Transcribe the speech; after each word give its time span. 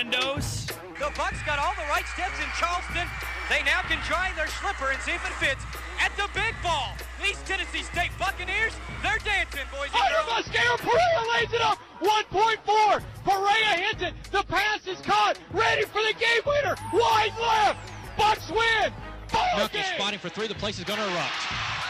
Sandos. 0.00 0.66
The 0.96 1.12
Bucks 1.16 1.42
got 1.44 1.58
all 1.58 1.74
the 1.76 1.84
right 1.92 2.06
steps 2.08 2.40
in 2.40 2.48
Charleston. 2.56 3.04
They 3.52 3.62
now 3.64 3.84
can 3.84 4.00
try 4.08 4.32
their 4.36 4.48
slipper 4.48 4.92
and 4.92 5.00
see 5.02 5.12
if 5.12 5.24
it 5.24 5.36
fits 5.36 5.64
at 6.00 6.12
the 6.16 6.24
big 6.32 6.54
ball. 6.62 6.96
East 7.20 7.44
Tennessee 7.44 7.82
State 7.82 8.10
Buccaneers, 8.18 8.72
they're 9.02 9.20
dancing, 9.20 9.68
boys 9.68 9.92
and 9.92 10.00
Under 10.00 10.48
girls. 10.48 10.80
Perea 10.80 11.20
lays 11.36 11.52
it 11.52 11.60
up. 11.60 11.76
1.4. 12.00 13.02
Perea 13.24 13.72
hits 13.76 14.02
it. 14.02 14.14
The 14.32 14.42
pass 14.44 14.86
is 14.86 15.00
caught. 15.04 15.38
Ready 15.52 15.84
for 15.84 16.00
the 16.00 16.14
game 16.16 16.44
winner. 16.46 16.76
Wide 16.94 17.36
left. 17.36 17.78
Bucks 18.16 18.48
win. 18.48 18.92
Ball 19.32 19.44
Nuck 19.56 19.72
game. 19.72 19.82
is 19.82 19.88
spotting 19.88 20.18
for 20.18 20.30
three. 20.30 20.48
The 20.48 20.54
place 20.54 20.78
is 20.78 20.84
going 20.84 20.98
to 20.98 21.04
erupt. 21.04 21.36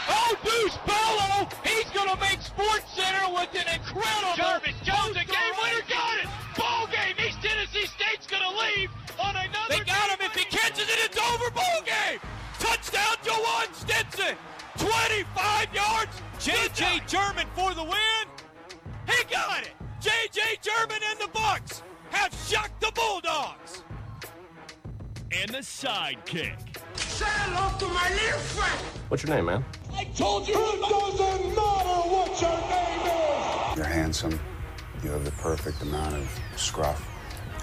Oh, 0.09 0.35
Deuce 0.43 0.77
Bello. 0.83 1.47
He's 1.63 1.89
going 1.95 2.09
to 2.09 2.19
make 2.19 2.41
Sports 2.41 2.91
Center 2.91 3.31
with 3.33 3.55
an 3.55 3.71
incredible. 3.71 4.35
Jarvis 4.35 4.75
Jones, 4.83 5.15
the 5.15 5.23
State's 8.71 8.91
going 9.17 9.17
to 9.17 9.19
leave 9.19 9.19
on 9.19 9.35
another. 9.35 9.69
They 9.69 9.79
got 9.79 10.09
him. 10.09 10.19
If 10.21 10.35
he 10.35 10.45
catches 10.45 10.83
it, 10.83 10.99
it's 11.05 11.17
over. 11.17 11.51
Ball 11.51 11.81
game. 11.85 12.19
Touchdown, 12.59 13.15
Jawan 13.23 13.73
Stinson. 13.73 14.35
25 14.77 15.73
yards. 15.73 16.21
J.J. 16.39 17.01
German 17.07 17.47
for 17.55 17.73
the 17.73 17.83
win. 17.83 18.25
He 19.07 19.23
got 19.25 19.61
it. 19.61 19.73
J.J. 19.99 20.41
German 20.61 20.97
and 21.09 21.19
the 21.19 21.27
Bucks 21.27 21.83
have 22.11 22.33
shocked 22.47 22.81
the 22.81 22.91
Bulldogs. 22.93 23.83
And 25.31 25.49
the 25.49 25.59
sidekick. 25.59 26.57
Say 26.97 27.25
hello 27.25 27.77
to 27.79 27.87
my 27.87 28.09
little 28.09 28.39
friend. 28.39 28.85
What's 29.07 29.23
your 29.23 29.35
name, 29.35 29.45
man? 29.45 29.65
I 29.93 30.05
told 30.05 30.47
you. 30.47 30.55
It 30.55 30.81
doesn't 30.81 31.55
matter 31.55 32.09
what 32.09 32.41
your 32.41 32.51
name 32.51 33.71
is. 33.71 33.77
You're 33.77 33.85
handsome. 33.85 34.39
You 35.03 35.11
have 35.11 35.25
the 35.25 35.31
perfect 35.31 35.81
amount 35.81 36.15
of 36.15 36.39
scruff, 36.55 37.07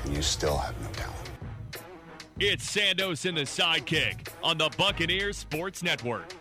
and 0.04 0.14
you 0.14 0.22
still 0.22 0.56
have 0.56 0.80
no 0.80 0.88
talent. 0.90 1.16
It's 2.40 2.76
Sandos 2.76 3.28
and 3.28 3.36
the 3.36 3.42
sidekick 3.42 4.28
on 4.44 4.58
the 4.58 4.70
Buccaneers 4.76 5.36
Sports 5.36 5.82
Network. 5.82 6.32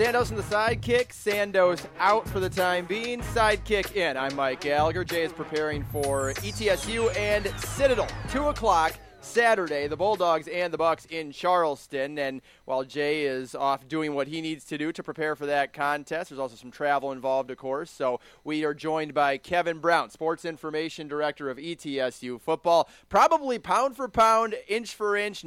Sandos 0.00 0.30
in 0.30 0.36
the 0.36 0.42
sidekick. 0.42 1.08
Sandos 1.08 1.84
out 1.98 2.26
for 2.28 2.40
the 2.40 2.48
time 2.48 2.86
being. 2.86 3.20
Sidekick 3.20 3.96
in. 3.96 4.16
I'm 4.16 4.34
Mike 4.34 4.62
Gallagher. 4.62 5.04
Jay 5.04 5.24
is 5.24 5.32
preparing 5.32 5.84
for 5.84 6.32
ETSU 6.34 7.14
and 7.18 7.46
Citadel. 7.58 8.08
Two 8.30 8.48
o'clock 8.48 8.94
Saturday. 9.20 9.86
The 9.86 9.96
Bulldogs 9.96 10.48
and 10.48 10.72
the 10.72 10.78
Bucks 10.78 11.04
in 11.06 11.30
Charleston. 11.32 12.18
And 12.18 12.40
while 12.64 12.84
Jay 12.84 13.24
is 13.24 13.54
off 13.54 13.86
doing 13.86 14.14
what 14.14 14.28
he 14.28 14.40
needs 14.40 14.64
to 14.66 14.78
do 14.78 14.92
to 14.92 15.02
prepare 15.02 15.36
for 15.36 15.46
that 15.46 15.72
contest, 15.72 16.30
there's 16.30 16.38
also 16.38 16.56
some 16.56 16.70
travel 16.70 17.12
involved, 17.12 17.50
of 17.50 17.58
course. 17.58 17.90
So 17.90 18.20
we 18.44 18.64
are 18.64 18.74
joined 18.74 19.14
by 19.14 19.38
Kevin 19.38 19.78
Brown, 19.78 20.10
Sports 20.10 20.44
Information 20.44 21.08
Director 21.08 21.50
of 21.50 21.58
ETSU 21.58 22.40
football. 22.40 22.88
Probably 23.08 23.58
pound 23.58 23.96
for 23.96 24.08
pound, 24.08 24.56
inch 24.68 24.94
for 24.94 25.16
inch 25.16 25.44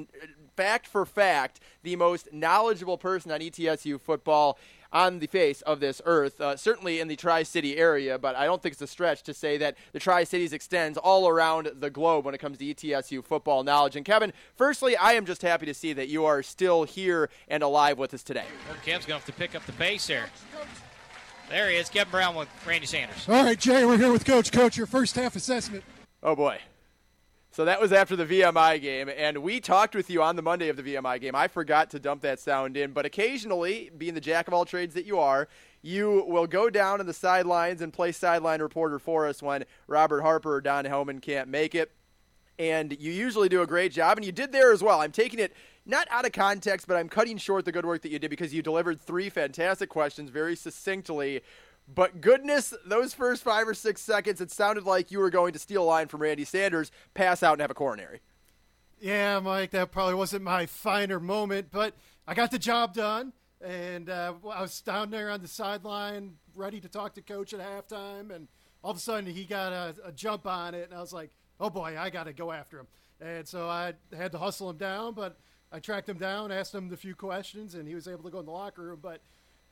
fact 0.56 0.88
for 0.88 1.06
fact, 1.06 1.60
the 1.82 1.96
most 1.96 2.32
knowledgeable 2.32 2.98
person 2.98 3.32
on 3.32 3.40
ETSU 3.40 4.00
football 4.00 4.58
on 4.94 5.19
the 5.19 5.27
face 5.27 5.61
of 5.63 5.80
this 5.80 6.02
earth, 6.05 6.39
uh, 6.39 6.55
certainly 6.55 6.99
in 6.99 7.08
the 7.08 7.16
Tri 7.16 7.44
City 7.44 7.77
area, 7.77 8.17
but 8.19 8.36
I 8.36 8.45
don't 8.45 8.61
think 8.61 8.73
it's 8.73 8.81
a 8.81 8.88
stretch 8.88 9.23
to 9.23 9.33
say 9.33 9.58
that 9.58 9.75
the 9.91 9.99
Tri 9.99 10.23
Cities 10.23 10.53
extends 10.53 10.97
all 10.97 11.27
around 11.27 11.72
the 11.80 11.89
globe 11.89 12.25
when 12.25 12.36
it 12.36 12.38
comes 12.38 12.59
to 12.59 12.66
ETSU 12.66 13.25
football 13.25 13.64
knowledge. 13.64 13.95
And 13.95 14.05
Kevin, 14.05 14.31
firstly, 14.55 14.95
I 14.95 15.14
am 15.14 15.25
just 15.25 15.41
happy 15.41 15.66
to 15.66 15.73
see 15.73 15.94
that 15.94 16.08
you 16.08 16.25
are 16.25 16.44
still 16.44 16.83
here 16.83 17.30
and 17.47 17.64
alive 17.64 17.97
with 17.97 18.14
us 18.14 18.23
today. 18.23 18.45
Kev's 18.86 19.05
going 19.05 19.19
to 19.19 19.25
have 19.25 19.25
to 19.25 19.33
pick 19.33 19.55
up 19.55 19.66
the 19.66 19.73
pace 19.73 20.08
here. 20.08 20.26
There 21.49 21.70
he 21.70 21.76
is, 21.76 21.89
Kevin 21.89 22.11
Brown 22.11 22.36
with 22.36 22.48
Randy 22.65 22.86
Sanders. 22.87 23.27
All 23.27 23.43
right, 23.43 23.59
Jay, 23.59 23.86
we're 23.86 23.98
here 23.98 24.11
with 24.11 24.26
Coach. 24.26 24.52
Coach, 24.52 24.77
your 24.77 24.87
first 24.87 25.15
half 25.15 25.36
assessment. 25.36 25.83
Oh 26.21 26.36
boy. 26.36 26.59
So 27.53 27.65
that 27.65 27.80
was 27.80 27.93
after 27.93 28.15
the 28.15 28.25
VMI 28.25 28.81
game, 28.81 29.11
and 29.15 29.37
we 29.37 29.59
talked 29.59 29.93
with 29.93 30.09
you 30.09 30.23
on 30.23 30.36
the 30.36 30.41
Monday 30.41 30.69
of 30.69 30.75
the 30.75 30.81
VMI 30.81 31.21
game. 31.21 31.36
I 31.36 31.47
forgot 31.47 31.91
to 31.91 31.99
dump 31.99 32.23
that 32.23 32.39
sound 32.39 32.75
in, 32.75 32.93
but 32.93 33.05
occasionally, 33.05 33.91
being 33.95 34.15
the 34.15 34.21
jack 34.21 34.47
of 34.47 34.55
all 34.55 34.65
trades 34.65 34.95
that 34.95 35.05
you 35.05 35.19
are, 35.19 35.47
you 35.83 36.25
will 36.27 36.47
go 36.47 36.71
down 36.71 36.99
on 36.99 37.05
the 37.05 37.14
sidelines 37.14 37.83
and 37.83 37.93
play 37.93 38.11
sideline 38.11 38.59
reporter 38.59 38.97
for 38.97 39.27
us 39.27 39.43
when 39.43 39.65
Robert 39.86 40.23
Harper 40.23 40.55
or 40.55 40.61
Don 40.61 40.86
Hellman 40.86 41.21
can't 41.21 41.47
make 41.47 41.75
it. 41.75 41.91
And 42.58 42.99
you 42.99 43.11
usually 43.11 43.49
do 43.49 43.61
a 43.61 43.67
great 43.67 43.91
job, 43.91 44.17
and 44.17 44.25
you 44.25 44.31
did 44.31 44.52
there 44.52 44.73
as 44.73 44.81
well. 44.81 44.99
I'm 44.99 45.11
taking 45.11 45.37
it 45.37 45.53
not 45.85 46.08
out 46.09 46.25
of 46.25 46.31
context, 46.31 46.87
but 46.87 46.97
I'm 46.97 47.08
cutting 47.08 47.37
short 47.37 47.65
the 47.65 47.71
good 47.71 47.85
work 47.85 48.02
that 48.02 48.11
you 48.11 48.17
did 48.17 48.31
because 48.31 48.52
you 48.52 48.64
delivered 48.64 48.99
three 48.99 49.30
fantastic 49.30 49.89
questions 49.89 50.31
very 50.31 50.55
succinctly. 50.55 51.41
But 51.88 52.21
goodness, 52.21 52.73
those 52.86 53.14
first 53.14 53.44
five 53.44 53.67
or 53.67 53.73
six 53.73 54.02
seconds, 54.02 54.42
it 54.42 54.52
sounded 54.52 54.86
like 54.86 55.11
you 55.11 55.20
were 55.20 55.30
going 55.30 55.54
to 55.54 55.60
steal 55.60 55.83
a 55.83 55.86
line 55.86 56.08
from 56.08 56.21
Randy 56.21 56.45
Sanders, 56.45 56.92
pass 57.14 57.44
out, 57.44 57.54
and 57.54 57.61
have 57.61 57.71
a 57.71 57.76
coronary. 57.76 58.21
Yeah, 58.99 59.39
Mike, 59.39 59.71
that 59.71 59.92
probably 59.92 60.16
wasn't 60.16 60.44
my 60.44 60.66
finer 60.66 61.20
moment, 61.20 61.67
but 61.71 61.94
I 62.26 62.33
got 62.33 62.52
the 62.52 62.60
job 62.60 62.94
done. 62.94 63.33
And 63.61 64.10
uh, 64.10 64.33
I 64.49 64.61
was 64.61 64.82
down 64.82 65.10
there 65.10 65.30
on 65.30 65.42
the 65.42 65.48
sideline, 65.48 66.36
ready 66.55 66.80
to 66.82 66.89
talk 66.89 67.14
to 67.16 67.21
coach 67.21 67.54
at 67.54 67.60
halftime. 67.60 68.33
And 68.33 68.48
all 68.83 68.92
of 68.92 68.98
a 68.98 69.00
sudden, 69.00 69.26
he 69.26 69.45
got 69.45 69.71
a, 69.71 69.95
a 70.05 70.11
jump 70.11 70.45
on 70.45 70.73
it. 70.73 70.89
And 70.89 70.98
I 70.98 71.02
was 71.02 71.14
like, 71.14 71.32
oh 71.60 71.70
boy, 71.70 71.95
I 71.98 72.10
got 72.10 72.26
to 72.26 72.33
go 72.33 72.52
after 72.52 72.80
him. 72.80 72.88
And 73.21 73.48
so 73.48 73.70
I 73.70 73.94
had 74.15 74.32
to 74.33 74.38
hustle 74.38 74.70
him 74.70 74.77
down, 74.77 75.14
but 75.14 75.38
I 75.71 75.80
tracked 75.80 76.10
him 76.10 76.17
down, 76.17 76.52
asked 76.52 76.76
him 76.76 76.92
a 76.92 76.98
few 76.98 77.15
questions, 77.15 77.76
and 77.76 77.88
he 77.88 77.95
was 77.95 78.08
able 78.08 78.23
to 78.23 78.30
go 78.30 78.39
in 78.39 78.45
the 78.45 78.52
locker 78.52 78.83
room. 78.83 79.00
But 79.02 79.21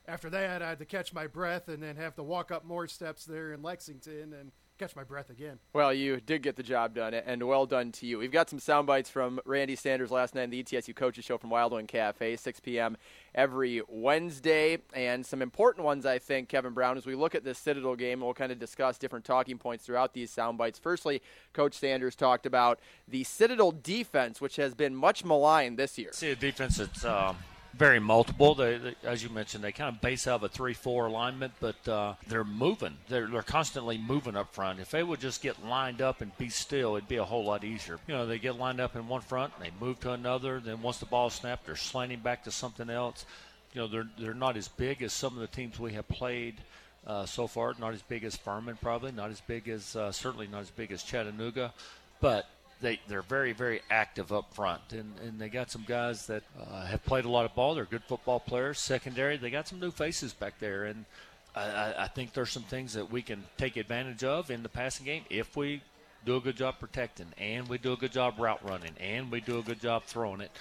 after 0.07 0.29
that, 0.29 0.61
I 0.61 0.69
had 0.69 0.79
to 0.79 0.85
catch 0.85 1.13
my 1.13 1.27
breath 1.27 1.67
and 1.67 1.81
then 1.81 1.95
have 1.95 2.15
to 2.15 2.23
walk 2.23 2.51
up 2.51 2.65
more 2.65 2.87
steps 2.87 3.25
there 3.25 3.53
in 3.53 3.61
Lexington 3.61 4.33
and 4.33 4.51
catch 4.81 4.95
my 4.95 5.03
breath 5.03 5.29
again. 5.29 5.59
Well, 5.73 5.93
you 5.93 6.19
did 6.19 6.41
get 6.41 6.55
the 6.55 6.63
job 6.63 6.95
done, 6.95 7.13
and 7.13 7.43
well 7.43 7.67
done 7.67 7.91
to 7.93 8.07
you. 8.07 8.17
We've 8.17 8.31
got 8.31 8.49
some 8.49 8.57
sound 8.57 8.87
bites 8.87 9.11
from 9.11 9.39
Randy 9.45 9.75
Sanders 9.75 10.09
last 10.09 10.33
night 10.33 10.45
in 10.45 10.49
the 10.49 10.63
ETSU 10.63 10.95
Coaches 10.95 11.23
Show 11.23 11.37
from 11.37 11.51
Wildwing 11.51 11.87
Cafe, 11.87 12.35
6 12.35 12.59
p.m. 12.61 12.97
every 13.35 13.83
Wednesday, 13.87 14.79
and 14.93 15.23
some 15.23 15.43
important 15.43 15.85
ones, 15.85 16.07
I 16.07 16.17
think, 16.17 16.49
Kevin 16.49 16.73
Brown, 16.73 16.97
as 16.97 17.05
we 17.05 17.13
look 17.13 17.35
at 17.35 17.43
this 17.43 17.59
Citadel 17.59 17.95
game. 17.95 18.21
We'll 18.21 18.33
kind 18.33 18.51
of 18.51 18.57
discuss 18.57 18.97
different 18.97 19.23
talking 19.23 19.59
points 19.59 19.85
throughout 19.85 20.15
these 20.15 20.31
sound 20.31 20.57
bites. 20.57 20.79
Firstly, 20.79 21.21
Coach 21.53 21.75
Sanders 21.75 22.15
talked 22.15 22.47
about 22.47 22.79
the 23.07 23.23
Citadel 23.23 23.71
defense, 23.71 24.41
which 24.41 24.55
has 24.55 24.73
been 24.73 24.95
much 24.95 25.23
maligned 25.23 25.77
this 25.77 25.99
year. 25.99 26.09
See 26.11 26.31
a 26.31 26.35
defense 26.35 26.77
that's 26.77 27.05
um, 27.05 27.37
very 27.73 27.99
multiple. 27.99 28.55
They, 28.55 28.77
they, 28.77 28.95
as 29.03 29.23
you 29.23 29.29
mentioned, 29.29 29.63
they 29.63 29.71
kind 29.71 29.95
of 29.95 30.01
base 30.01 30.27
out 30.27 30.35
of 30.35 30.43
a 30.43 30.49
three-four 30.49 31.07
alignment, 31.07 31.53
but 31.59 31.87
uh, 31.87 32.15
they're 32.27 32.43
moving. 32.43 32.97
They're, 33.07 33.27
they're 33.27 33.41
constantly 33.41 33.97
moving 33.97 34.35
up 34.35 34.53
front. 34.53 34.79
If 34.79 34.91
they 34.91 35.03
would 35.03 35.19
just 35.19 35.41
get 35.41 35.65
lined 35.65 36.01
up 36.01 36.21
and 36.21 36.37
be 36.37 36.49
still, 36.49 36.95
it'd 36.95 37.07
be 37.07 37.17
a 37.17 37.23
whole 37.23 37.45
lot 37.45 37.63
easier. 37.63 37.99
You 38.07 38.15
know, 38.15 38.25
they 38.25 38.39
get 38.39 38.57
lined 38.57 38.79
up 38.79 38.95
in 38.95 39.07
one 39.07 39.21
front, 39.21 39.53
and 39.55 39.65
they 39.65 39.71
move 39.79 39.99
to 40.01 40.11
another. 40.11 40.59
Then 40.59 40.81
once 40.81 40.97
the 40.97 41.05
ball 41.05 41.27
is 41.27 41.33
snapped, 41.33 41.65
they're 41.65 41.75
slanting 41.75 42.19
back 42.19 42.43
to 42.43 42.51
something 42.51 42.89
else. 42.89 43.25
You 43.73 43.81
know, 43.81 43.87
they're 43.87 44.09
they're 44.19 44.33
not 44.33 44.57
as 44.57 44.67
big 44.67 45.01
as 45.01 45.13
some 45.13 45.33
of 45.33 45.39
the 45.39 45.47
teams 45.47 45.79
we 45.79 45.93
have 45.93 46.07
played. 46.07 46.55
Uh, 47.07 47.25
so 47.25 47.47
far, 47.47 47.73
not 47.79 47.95
as 47.95 48.01
big 48.03 48.23
as 48.23 48.35
Furman, 48.35 48.77
probably 48.79 49.11
not 49.11 49.31
as 49.31 49.41
big 49.41 49.67
as 49.67 49.95
uh, 49.95 50.11
certainly 50.11 50.45
not 50.45 50.61
as 50.61 50.69
big 50.69 50.91
as 50.91 51.01
Chattanooga, 51.01 51.73
but 52.19 52.47
they 52.81 52.99
they're 53.07 53.21
very 53.21 53.53
very 53.53 53.81
active 53.89 54.31
up 54.31 54.53
front, 54.53 54.81
and 54.91 55.13
and 55.19 55.39
they 55.39 55.49
got 55.49 55.71
some 55.71 55.85
guys 55.87 56.27
that 56.27 56.43
uh, 56.59 56.85
have 56.85 57.03
played 57.05 57.25
a 57.25 57.29
lot 57.29 57.45
of 57.45 57.55
ball. 57.55 57.75
They're 57.75 57.85
good 57.85 58.03
football 58.03 58.39
players. 58.39 58.79
Secondary, 58.79 59.37
they 59.37 59.49
got 59.49 59.67
some 59.67 59.79
new 59.79 59.91
faces 59.91 60.33
back 60.33 60.59
there, 60.59 60.85
and 60.85 61.05
I, 61.55 61.61
I- 61.61 62.03
I 62.03 62.07
think 62.07 62.33
there's 62.33 62.51
some 62.51 62.63
things 62.63 62.93
that 62.93 63.11
we 63.11 63.21
can 63.21 63.43
take 63.57 63.77
advantage 63.77 64.23
of 64.23 64.49
in 64.51 64.63
the 64.63 64.69
passing 64.69 65.05
game 65.05 65.23
if 65.29 65.55
we 65.55 65.81
do 66.25 66.35
a 66.35 66.39
good 66.41 66.55
job 66.57 66.75
protecting, 66.79 67.27
and 67.37 67.67
we 67.67 67.77
do 67.77 67.93
a 67.93 67.97
good 67.97 68.11
job 68.11 68.39
route 68.39 68.63
running, 68.63 68.93
and 68.99 69.31
we 69.31 69.41
do 69.41 69.59
a 69.59 69.63
good 69.63 69.79
job 69.81 70.03
throwing 70.05 70.41
it. 70.41 70.51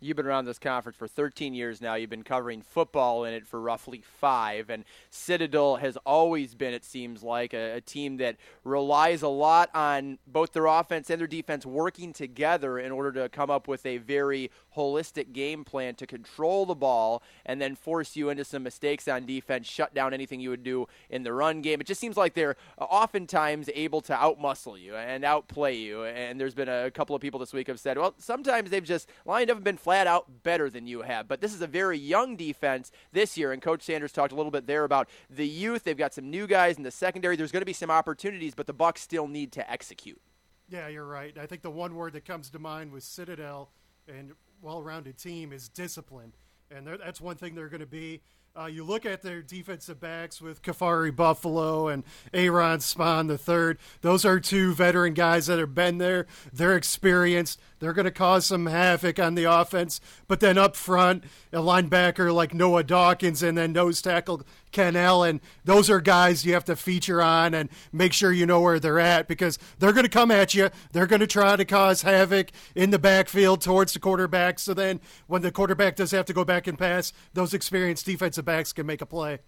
You've 0.00 0.16
been 0.16 0.26
around 0.26 0.44
this 0.44 0.60
conference 0.60 0.96
for 0.96 1.08
13 1.08 1.54
years 1.54 1.80
now. 1.80 1.94
You've 1.94 2.08
been 2.08 2.22
covering 2.22 2.62
football 2.62 3.24
in 3.24 3.34
it 3.34 3.48
for 3.48 3.60
roughly 3.60 4.04
five. 4.20 4.70
And 4.70 4.84
Citadel 5.10 5.76
has 5.76 5.96
always 6.06 6.54
been, 6.54 6.72
it 6.72 6.84
seems 6.84 7.24
like, 7.24 7.52
a, 7.52 7.76
a 7.76 7.80
team 7.80 8.18
that 8.18 8.36
relies 8.62 9.22
a 9.22 9.28
lot 9.28 9.70
on 9.74 10.18
both 10.24 10.52
their 10.52 10.66
offense 10.66 11.10
and 11.10 11.20
their 11.20 11.26
defense 11.26 11.66
working 11.66 12.12
together 12.12 12.78
in 12.78 12.92
order 12.92 13.10
to 13.12 13.28
come 13.28 13.50
up 13.50 13.66
with 13.66 13.84
a 13.86 13.98
very 13.98 14.52
holistic 14.78 15.32
game 15.32 15.64
plan 15.64 15.94
to 15.96 16.06
control 16.06 16.64
the 16.64 16.74
ball 16.74 17.22
and 17.44 17.60
then 17.60 17.74
force 17.74 18.16
you 18.16 18.30
into 18.30 18.44
some 18.44 18.62
mistakes 18.62 19.08
on 19.08 19.26
defense, 19.26 19.66
shut 19.66 19.92
down 19.92 20.14
anything 20.14 20.40
you 20.40 20.50
would 20.50 20.62
do 20.62 20.86
in 21.10 21.24
the 21.24 21.32
run 21.32 21.60
game. 21.60 21.80
It 21.80 21.86
just 21.86 22.00
seems 22.00 22.16
like 22.16 22.34
they're 22.34 22.56
oftentimes 22.78 23.68
able 23.74 24.00
to 24.02 24.14
outmuscle 24.14 24.80
you 24.80 24.94
and 24.94 25.24
outplay 25.24 25.76
you. 25.76 26.04
And 26.04 26.40
there's 26.40 26.54
been 26.54 26.68
a 26.68 26.90
couple 26.90 27.14
of 27.14 27.20
people 27.20 27.40
this 27.40 27.52
week 27.52 27.66
have 27.66 27.80
said, 27.80 27.98
well, 27.98 28.14
sometimes 28.18 28.70
they've 28.70 28.84
just 28.84 29.08
lined 29.26 29.50
up 29.50 29.56
and 29.56 29.64
been 29.64 29.76
flat 29.76 30.06
out 30.06 30.42
better 30.44 30.70
than 30.70 30.86
you 30.86 31.02
have. 31.02 31.28
But 31.28 31.40
this 31.40 31.52
is 31.52 31.60
a 31.60 31.66
very 31.66 31.98
young 31.98 32.36
defense 32.36 32.92
this 33.12 33.36
year, 33.36 33.52
and 33.52 33.60
Coach 33.60 33.82
Sanders 33.82 34.12
talked 34.12 34.32
a 34.32 34.36
little 34.36 34.52
bit 34.52 34.66
there 34.66 34.84
about 34.84 35.08
the 35.28 35.46
youth. 35.46 35.82
They've 35.84 35.96
got 35.96 36.14
some 36.14 36.30
new 36.30 36.46
guys 36.46 36.76
in 36.76 36.84
the 36.84 36.90
secondary. 36.90 37.36
There's 37.36 37.52
going 37.52 37.62
to 37.62 37.66
be 37.66 37.72
some 37.72 37.90
opportunities, 37.90 38.54
but 38.54 38.66
the 38.66 38.72
Bucks 38.72 39.00
still 39.00 39.26
need 39.26 39.52
to 39.52 39.70
execute. 39.70 40.20
Yeah, 40.68 40.88
you're 40.88 41.06
right. 41.06 41.36
I 41.38 41.46
think 41.46 41.62
the 41.62 41.70
one 41.70 41.94
word 41.94 42.12
that 42.12 42.24
comes 42.24 42.50
to 42.50 42.58
mind 42.58 42.92
was 42.92 43.04
Citadel 43.04 43.70
and 44.06 44.32
well-rounded 44.62 45.18
team 45.18 45.52
is 45.52 45.68
discipline, 45.68 46.32
and 46.70 46.86
that's 46.86 47.20
one 47.20 47.36
thing 47.36 47.54
they're 47.54 47.68
going 47.68 47.80
to 47.80 47.86
be. 47.86 48.22
Uh, 48.58 48.66
you 48.66 48.82
look 48.82 49.06
at 49.06 49.22
their 49.22 49.40
defensive 49.40 50.00
backs 50.00 50.40
with 50.40 50.62
Kafari 50.62 51.14
Buffalo 51.14 51.86
and 51.86 52.02
Aaron 52.34 52.80
Spahn 52.80 53.28
the 53.28 53.38
third. 53.38 53.78
Those 54.00 54.24
are 54.24 54.40
two 54.40 54.74
veteran 54.74 55.14
guys 55.14 55.46
that 55.46 55.60
have 55.60 55.76
been 55.76 55.98
there. 55.98 56.26
They're 56.52 56.76
experienced. 56.76 57.60
They're 57.78 57.92
going 57.92 58.06
to 58.06 58.10
cause 58.10 58.46
some 58.46 58.66
havoc 58.66 59.20
on 59.20 59.36
the 59.36 59.44
offense. 59.44 60.00
But 60.26 60.40
then 60.40 60.58
up 60.58 60.74
front, 60.74 61.22
a 61.52 61.58
linebacker 61.58 62.34
like 62.34 62.52
Noah 62.52 62.82
Dawkins 62.82 63.44
and 63.44 63.56
then 63.56 63.72
nose 63.72 64.02
tackle 64.02 64.42
Ken 64.72 64.96
Allen, 64.96 65.40
those 65.64 65.88
are 65.88 66.00
guys 66.00 66.44
you 66.44 66.52
have 66.54 66.64
to 66.64 66.76
feature 66.76 67.22
on 67.22 67.54
and 67.54 67.68
make 67.92 68.12
sure 68.12 68.32
you 68.32 68.44
know 68.44 68.60
where 68.60 68.80
they're 68.80 68.98
at 68.98 69.28
because 69.28 69.58
they're 69.78 69.92
going 69.92 70.04
to 70.04 70.10
come 70.10 70.30
at 70.30 70.54
you. 70.54 70.70
They're 70.92 71.06
going 71.06 71.20
to 71.20 71.26
try 71.26 71.56
to 71.56 71.64
cause 71.64 72.02
havoc 72.02 72.48
in 72.74 72.90
the 72.90 72.98
backfield 72.98 73.60
towards 73.60 73.92
the 73.92 74.00
quarterback. 74.00 74.58
So 74.58 74.74
then 74.74 75.00
when 75.26 75.42
the 75.42 75.52
quarterback 75.52 75.96
does 75.96 76.10
have 76.10 76.26
to 76.26 76.32
go 76.32 76.44
back 76.44 76.66
and 76.66 76.78
pass, 76.78 77.12
those 77.32 77.54
experienced 77.54 78.04
defensive 78.04 78.44
backs 78.48 78.72
can 78.72 78.86
make 78.86 79.02
a 79.02 79.06
play. 79.06 79.40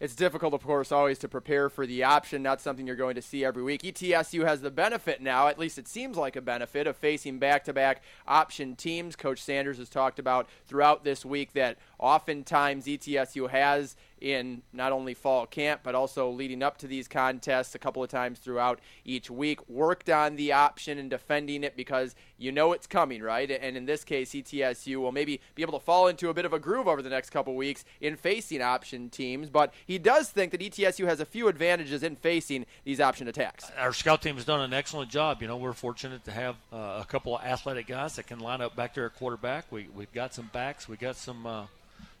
It's 0.00 0.14
difficult, 0.14 0.54
of 0.54 0.62
course, 0.62 0.90
always 0.90 1.18
to 1.18 1.28
prepare 1.28 1.68
for 1.68 1.86
the 1.86 2.02
option, 2.02 2.42
not 2.42 2.62
something 2.62 2.86
you're 2.86 2.96
going 2.96 3.16
to 3.16 3.20
see 3.20 3.44
every 3.44 3.62
week. 3.62 3.82
ETSU 3.82 4.46
has 4.46 4.62
the 4.62 4.70
benefit 4.70 5.20
now, 5.20 5.48
at 5.48 5.58
least 5.58 5.76
it 5.76 5.86
seems 5.86 6.16
like 6.16 6.34
a 6.34 6.40
benefit, 6.40 6.86
of 6.86 6.96
facing 6.96 7.38
back 7.38 7.64
to 7.64 7.74
back 7.74 8.02
option 8.26 8.74
teams. 8.74 9.16
Coach 9.16 9.42
Sanders 9.42 9.76
has 9.76 9.90
talked 9.90 10.18
about 10.18 10.48
throughout 10.66 11.04
this 11.04 11.26
week 11.26 11.52
that 11.52 11.76
oftentimes 11.98 12.86
ETSU 12.86 13.50
has 13.50 13.96
in 14.20 14.62
not 14.72 14.92
only 14.92 15.14
fall 15.14 15.46
camp 15.46 15.80
but 15.84 15.94
also 15.94 16.30
leading 16.30 16.62
up 16.62 16.78
to 16.78 16.86
these 16.86 17.06
contests 17.06 17.74
a 17.74 17.78
couple 17.78 18.02
of 18.02 18.10
times 18.10 18.38
throughout 18.38 18.80
each 19.04 19.30
week. 19.30 19.66
Worked 19.68 20.10
on 20.10 20.36
the 20.36 20.52
option 20.52 20.98
and 20.98 21.10
defending 21.10 21.64
it 21.64 21.76
because 21.76 22.14
you 22.36 22.52
know 22.52 22.72
it's 22.72 22.86
coming, 22.86 23.22
right? 23.22 23.50
And 23.50 23.76
in 23.76 23.86
this 23.86 24.04
case, 24.04 24.32
ETSU 24.32 24.96
will 24.96 25.12
maybe 25.12 25.40
be 25.54 25.62
able 25.62 25.78
to 25.78 25.84
fall 25.84 26.08
into 26.08 26.28
a 26.28 26.34
bit 26.34 26.44
of 26.44 26.52
a 26.52 26.58
groove 26.58 26.88
over 26.88 27.02
the 27.02 27.10
next 27.10 27.30
couple 27.30 27.52
of 27.52 27.56
weeks 27.56 27.84
in 28.00 28.16
facing 28.16 28.62
option 28.62 29.10
teams. 29.10 29.50
But 29.50 29.72
he 29.86 29.98
does 29.98 30.30
think 30.30 30.52
that 30.52 30.60
ETSU 30.60 31.06
has 31.06 31.20
a 31.20 31.26
few 31.26 31.48
advantages 31.48 32.02
in 32.02 32.16
facing 32.16 32.66
these 32.84 33.00
option 33.00 33.28
attacks. 33.28 33.70
Our 33.78 33.92
scout 33.92 34.22
team 34.22 34.36
has 34.36 34.44
done 34.44 34.60
an 34.60 34.72
excellent 34.72 35.10
job. 35.10 35.42
You 35.42 35.48
know, 35.48 35.56
we're 35.56 35.72
fortunate 35.72 36.24
to 36.24 36.32
have 36.32 36.56
uh, 36.72 36.98
a 37.00 37.06
couple 37.08 37.36
of 37.36 37.44
athletic 37.44 37.86
guys 37.86 38.16
that 38.16 38.26
can 38.26 38.38
line 38.38 38.60
up 38.60 38.76
back 38.76 38.94
there 38.94 39.06
at 39.06 39.16
quarterback. 39.16 39.70
We, 39.70 39.88
we've 39.94 40.12
got 40.12 40.34
some 40.34 40.50
backs. 40.52 40.88
We 40.88 40.96
got 40.96 41.16
some. 41.16 41.46
Uh, 41.46 41.66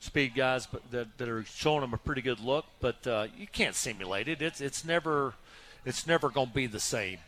speed 0.00 0.34
guys 0.34 0.66
but 0.66 0.88
that, 0.90 1.18
that 1.18 1.28
are 1.28 1.44
showing 1.44 1.80
them 1.80 1.94
a 1.94 1.98
pretty 1.98 2.22
good 2.22 2.40
look, 2.40 2.64
but 2.80 3.06
uh, 3.06 3.26
you 3.36 3.46
can't 3.46 3.74
simulate 3.74 4.28
it. 4.28 4.42
It's 4.42 4.60
it's 4.60 4.84
never 4.84 5.34
it's 5.84 6.06
never 6.06 6.28
going 6.28 6.48
to 6.48 6.54
be 6.54 6.66
the 6.66 6.80
same. 6.80 7.18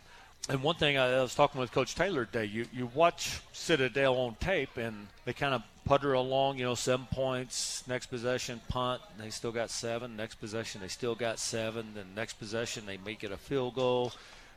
And 0.49 0.63
one 0.63 0.77
thing 0.77 0.97
I, 0.97 1.19
I 1.19 1.23
was 1.23 1.35
talking 1.35 1.61
with 1.61 1.71
Coach 1.71 1.95
Taylor 1.95 2.25
today, 2.25 2.47
you 2.47 2.67
you 2.73 2.91
watch 2.95 3.41
Citadel 3.53 4.17
on 4.17 4.37
tape 4.41 4.77
and 4.77 5.09
they 5.25 5.33
kind 5.33 5.55
of 5.55 5.63
putter 5.85 6.13
along, 6.13 6.59
you 6.59 6.65
know, 6.65 6.75
seven 6.75 7.07
points. 7.11 7.85
Next 7.87 8.07
possession, 8.07 8.61
punt. 8.69 9.03
They 9.19 9.31
still 9.31 9.53
got 9.53 9.71
seven. 9.71 10.17
Next 10.17 10.37
possession, 10.37 10.81
they 10.81 10.89
still 10.89 11.15
got 11.15 11.39
seven. 11.39 11.93
Then 11.95 12.07
next 12.15 12.35
possession, 12.35 12.87
they 12.87 12.99
make 12.99 13.25
it 13.25 13.33
a 13.33 13.37
field 13.37 13.75
goal 13.75 14.13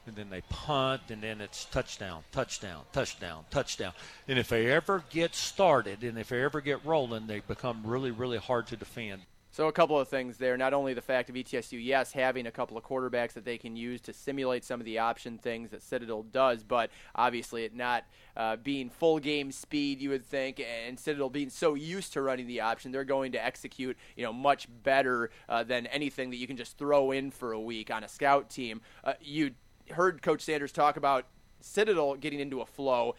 and 0.07 0.15
then 0.15 0.29
they 0.29 0.41
punt, 0.49 1.03
and 1.09 1.21
then 1.21 1.41
it's 1.41 1.65
touchdown, 1.65 2.23
touchdown, 2.31 2.83
touchdown, 2.91 3.45
touchdown. 3.49 3.93
And 4.27 4.37
if 4.37 4.49
they 4.49 4.71
ever 4.71 5.03
get 5.09 5.35
started 5.35 6.03
and 6.03 6.17
if 6.17 6.29
they 6.29 6.43
ever 6.43 6.61
get 6.61 6.83
rolling, 6.85 7.27
they 7.27 7.39
become 7.39 7.81
really, 7.85 8.11
really 8.11 8.37
hard 8.37 8.67
to 8.67 8.77
defend. 8.77 9.21
So 9.53 9.67
a 9.67 9.71
couple 9.71 9.99
of 9.99 10.07
things 10.07 10.37
there. 10.37 10.57
Not 10.57 10.73
only 10.73 10.95
the 10.95 11.01
fact 11.01 11.29
of 11.29 11.35
ETSU, 11.35 11.79
yes, 11.79 12.11
having 12.11 12.47
a 12.47 12.51
couple 12.51 12.75
of 12.75 12.83
quarterbacks 12.83 13.33
that 13.33 13.45
they 13.45 13.59
can 13.59 13.75
use 13.75 14.01
to 14.01 14.11
simulate 14.11 14.65
some 14.65 14.81
of 14.81 14.85
the 14.85 14.97
option 14.97 15.37
things 15.37 15.69
that 15.69 15.83
Citadel 15.83 16.23
does, 16.23 16.63
but 16.63 16.89
obviously 17.13 17.63
it 17.63 17.75
not 17.75 18.03
uh, 18.35 18.55
being 18.55 18.89
full 18.89 19.19
game 19.19 19.51
speed, 19.51 20.01
you 20.01 20.09
would 20.09 20.25
think, 20.25 20.59
and 20.59 20.99
Citadel 20.99 21.29
being 21.29 21.51
so 21.51 21.75
used 21.75 22.13
to 22.13 22.23
running 22.23 22.47
the 22.47 22.61
option, 22.61 22.91
they're 22.91 23.03
going 23.03 23.31
to 23.33 23.45
execute, 23.45 23.95
you 24.15 24.23
know, 24.23 24.33
much 24.33 24.67
better 24.81 25.29
uh, 25.47 25.63
than 25.63 25.85
anything 25.85 26.31
that 26.31 26.37
you 26.37 26.47
can 26.47 26.57
just 26.57 26.75
throw 26.79 27.11
in 27.11 27.29
for 27.29 27.51
a 27.51 27.61
week 27.61 27.91
on 27.91 28.03
a 28.03 28.07
scout 28.07 28.49
team. 28.49 28.81
Uh, 29.03 29.13
you 29.21 29.51
heard 29.91 30.21
Coach 30.21 30.41
Sanders 30.41 30.71
talk 30.71 30.97
about 30.97 31.25
Citadel 31.59 32.15
getting 32.15 32.39
into 32.39 32.61
a 32.61 32.65
flow. 32.65 33.15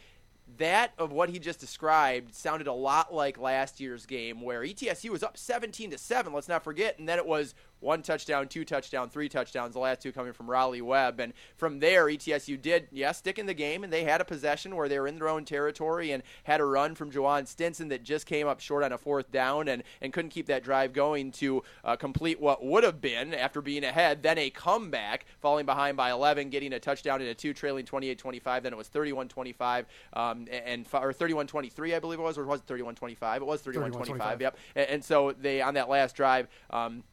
That 0.58 0.92
of 0.98 1.10
what 1.10 1.30
he 1.30 1.38
just 1.38 1.58
described 1.58 2.34
sounded 2.34 2.66
a 2.66 2.72
lot 2.72 3.14
like 3.14 3.38
last 3.38 3.80
year's 3.80 4.04
game 4.04 4.42
where 4.42 4.60
ETSU 4.60 5.10
was 5.10 5.22
up 5.22 5.38
17 5.38 5.90
to 5.90 5.98
7 5.98 6.34
let's 6.34 6.48
not 6.48 6.62
forget 6.62 6.98
and 6.98 7.08
then 7.08 7.18
it 7.18 7.26
was 7.26 7.54
one 7.84 8.02
touchdown 8.02 8.48
two 8.48 8.64
touchdown 8.64 9.08
three 9.08 9.28
touchdowns 9.28 9.74
the 9.74 9.78
last 9.78 10.00
two 10.00 10.12
coming 10.12 10.32
from 10.32 10.50
Raleigh 10.50 10.80
Webb 10.80 11.20
and 11.20 11.32
from 11.56 11.78
there 11.80 12.06
ETSU 12.06 12.60
did 12.60 12.88
yes 12.90 13.18
stick 13.18 13.38
in 13.38 13.46
the 13.46 13.54
game 13.54 13.84
and 13.84 13.92
they 13.92 14.04
had 14.04 14.20
a 14.20 14.24
possession 14.24 14.74
where 14.74 14.88
they 14.88 14.98
were 14.98 15.06
in 15.06 15.16
their 15.16 15.28
own 15.28 15.44
territory 15.44 16.10
and 16.10 16.22
had 16.44 16.60
a 16.60 16.64
run 16.64 16.94
from 16.94 17.10
Jawan 17.10 17.46
Stinson 17.46 17.88
that 17.88 18.02
just 18.02 18.26
came 18.26 18.46
up 18.46 18.60
short 18.60 18.82
on 18.82 18.92
a 18.92 18.98
fourth 18.98 19.30
down 19.30 19.68
and, 19.68 19.82
and 20.00 20.12
couldn't 20.12 20.30
keep 20.30 20.46
that 20.46 20.64
drive 20.64 20.92
going 20.92 21.30
to 21.32 21.62
uh, 21.84 21.96
complete 21.96 22.40
what 22.40 22.64
would 22.64 22.84
have 22.84 23.00
been 23.00 23.34
after 23.34 23.60
being 23.60 23.84
ahead 23.84 24.22
then 24.22 24.38
a 24.38 24.50
comeback 24.50 25.26
falling 25.40 25.66
behind 25.66 25.96
by 25.96 26.10
11 26.10 26.50
getting 26.50 26.72
a 26.72 26.80
touchdown 26.80 27.20
in 27.20 27.28
a 27.28 27.34
two 27.34 27.52
trailing 27.52 27.84
28-25 27.84 28.62
then 28.62 28.72
it 28.72 28.76
was 28.76 28.88
31-25 28.88 29.84
um, 30.14 30.46
and 30.50 30.86
or 30.92 31.12
31-23, 31.12 31.94
I 31.94 31.98
believe 31.98 32.18
it 32.18 32.22
was, 32.22 32.38
or 32.38 32.44
was 32.44 32.60
it 32.60 32.66
31-25? 32.66 33.36
It 33.36 33.46
was 33.46 33.62
31-25. 33.62 34.40
Yep. 34.40 34.58
And, 34.74 34.88
and, 34.88 35.04
so 35.04 35.32
they 35.32 35.60
on 35.60 35.74
that 35.74 35.88
last 35.88 36.16
drive. 36.16 36.48
Um, 36.70 37.04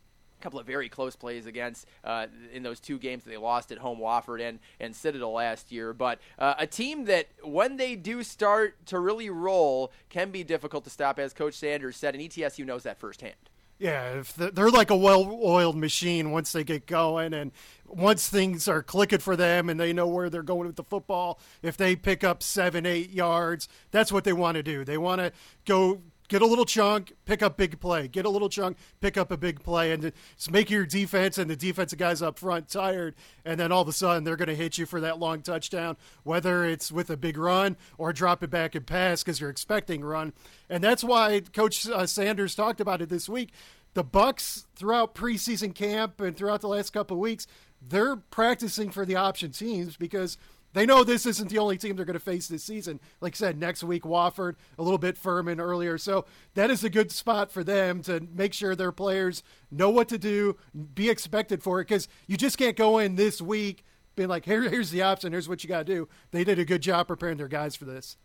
a 0.42 0.44
couple 0.44 0.60
of 0.60 0.66
very 0.66 0.90
close 0.90 1.16
plays 1.16 1.46
against 1.46 1.86
uh, 2.04 2.28
in 2.52 2.64
those 2.64 2.80
two 2.80 2.98
games 2.98 3.24
that 3.24 3.30
they 3.30 3.38
lost 3.38 3.72
at 3.72 3.78
home, 3.78 4.00
Wofford 4.00 4.42
and, 4.42 4.60
and 4.80 4.96
Citadel 4.96 5.34
last 5.34 5.72
year. 5.72 5.94
But 5.94 6.20
uh, 6.40 6.56
a 6.58 6.66
team 6.66 7.06
that, 7.06 7.28
when 7.44 7.78
they 7.78 7.96
do 7.96 8.24
start 8.24 8.86
to 8.88 9.00
really 9.00 9.30
roll, 9.30 9.92
can 10.10 10.32
be 10.32 10.44
difficult 10.44 10.84
to 10.86 10.90
stop, 10.90 11.20
as 11.20 11.34
Coach 11.34 11.54
Sanders 11.54 11.96
said, 11.96 12.16
and 12.16 12.24
ETSU 12.24 12.66
knows 12.66 12.84
that 12.84 12.98
firsthand. 12.98 13.36
Yeah, 13.78 14.20
if 14.20 14.36
they're 14.36 14.70
like 14.70 14.92
a 14.92 14.96
well-oiled 14.96 15.76
machine 15.76 16.30
once 16.30 16.52
they 16.52 16.64
get 16.64 16.86
going, 16.86 17.34
and 17.34 17.52
once 17.88 18.30
things 18.30 18.68
are 18.68 18.84
clicking 18.84 19.18
for 19.18 19.36
them, 19.36 19.70
and 19.70 19.80
they 19.80 19.92
know 19.92 20.08
where 20.08 20.30
they're 20.30 20.44
going 20.44 20.68
with 20.68 20.76
the 20.76 20.84
football. 20.84 21.40
If 21.64 21.78
they 21.78 21.96
pick 21.96 22.24
up 22.24 22.44
seven, 22.44 22.86
eight 22.86 23.10
yards, 23.10 23.68
that's 23.90 24.12
what 24.12 24.24
they 24.24 24.34
want 24.34 24.58
to 24.58 24.64
do. 24.64 24.86
They 24.86 25.00
want 25.00 25.20
to 25.20 25.32
go 25.66 26.02
get 26.32 26.42
a 26.42 26.46
little 26.46 26.64
chunk, 26.64 27.12
pick 27.26 27.44
up 27.44 27.58
big 27.58 27.78
play. 27.82 28.08
Get 28.08 28.26
a 28.26 28.30
little 28.30 28.48
chunk, 28.48 28.78
pick 29.02 29.18
up 29.18 29.32
a 29.32 29.38
big 29.38 29.62
play, 29.62 29.92
and 29.92 30.14
just 30.38 30.50
make 30.50 30.70
your 30.70 30.86
defense 30.86 31.38
and 31.38 31.50
the 31.50 31.58
defensive 31.58 32.00
guys 32.00 32.22
up 32.22 32.40
front 32.40 32.70
tired. 32.70 33.16
And 33.44 33.60
then 33.60 33.74
all 33.74 33.82
of 33.82 33.90
a 33.90 33.92
sudden, 33.92 34.24
they're 34.24 34.38
going 34.38 34.48
to 34.48 34.56
hit 34.56 34.78
you 34.78 34.86
for 34.86 35.02
that 35.02 35.20
long 35.20 35.42
touchdown, 35.42 35.98
whether 36.24 36.64
it's 36.64 36.90
with 36.90 37.10
a 37.10 37.18
big 37.18 37.38
run 37.38 37.76
or 37.98 38.14
drop 38.14 38.44
it 38.44 38.50
back 38.50 38.76
and 38.76 38.88
pass 38.88 39.22
because 39.22 39.42
you're 39.42 39.50
expecting 39.50 40.06
run. 40.06 40.32
And 40.70 40.82
that's 40.82 41.04
why 41.04 41.42
Coach 41.52 41.90
uh, 41.90 42.06
Sanders 42.06 42.56
talked 42.56 42.80
about 42.80 43.02
it 43.02 43.10
this 43.10 43.28
week. 43.28 43.50
The 43.94 44.04
Bucks 44.06 44.68
throughout 44.78 45.14
preseason 45.14 45.76
camp 45.76 46.22
and 46.22 46.38
throughout 46.38 46.62
the 46.62 46.70
last 46.70 46.92
couple 46.92 47.18
of 47.18 47.22
weeks, 47.22 47.46
they're 47.86 48.16
practicing 48.16 48.90
for 48.90 49.06
the 49.06 49.18
option 49.18 49.52
teams 49.52 49.98
because– 49.98 50.38
they 50.74 50.86
know 50.86 51.04
this 51.04 51.26
isn't 51.26 51.50
the 51.50 51.58
only 51.58 51.78
team 51.78 51.96
they're 51.96 52.06
going 52.06 52.14
to 52.14 52.20
face 52.20 52.48
this 52.48 52.64
season. 52.64 53.00
Like 53.20 53.36
I 53.36 53.38
said, 53.38 53.60
next 53.60 53.84
week, 53.84 54.04
Wofford, 54.04 54.56
a 54.78 54.84
little 54.84 54.98
bit 54.98 55.18
Furman 55.18 55.60
earlier. 55.60 55.98
So 55.98 56.26
that 56.54 56.72
is 56.72 56.84
a 56.84 56.90
good 56.90 57.12
spot 57.12 57.52
for 57.52 57.64
them 57.64 58.02
to 58.04 58.26
make 58.34 58.54
sure 58.54 58.76
their 58.76 58.92
players 58.92 59.44
know 59.70 59.90
what 59.90 60.08
to 60.10 60.18
do, 60.18 60.58
be 60.96 61.10
expected 61.10 61.62
for 61.62 61.82
it, 61.82 61.88
because 61.88 62.08
you 62.28 62.38
just 62.38 62.58
can't 62.58 62.78
go 62.78 62.98
in 62.98 63.16
this 63.16 63.42
week 63.42 63.84
being 64.16 64.30
like, 64.30 64.46
Here, 64.46 64.70
here's 64.70 64.92
the 64.92 65.02
option, 65.02 65.32
here's 65.32 65.50
what 65.50 65.64
you 65.64 65.68
got 65.68 65.86
to 65.86 65.94
do. 65.94 66.08
They 66.32 66.44
did 66.44 66.60
a 66.60 66.66
good 66.66 66.82
job 66.82 67.08
preparing 67.08 67.38
their 67.38 67.48
guys 67.48 67.76
for 67.76 67.86
this. 67.86 68.18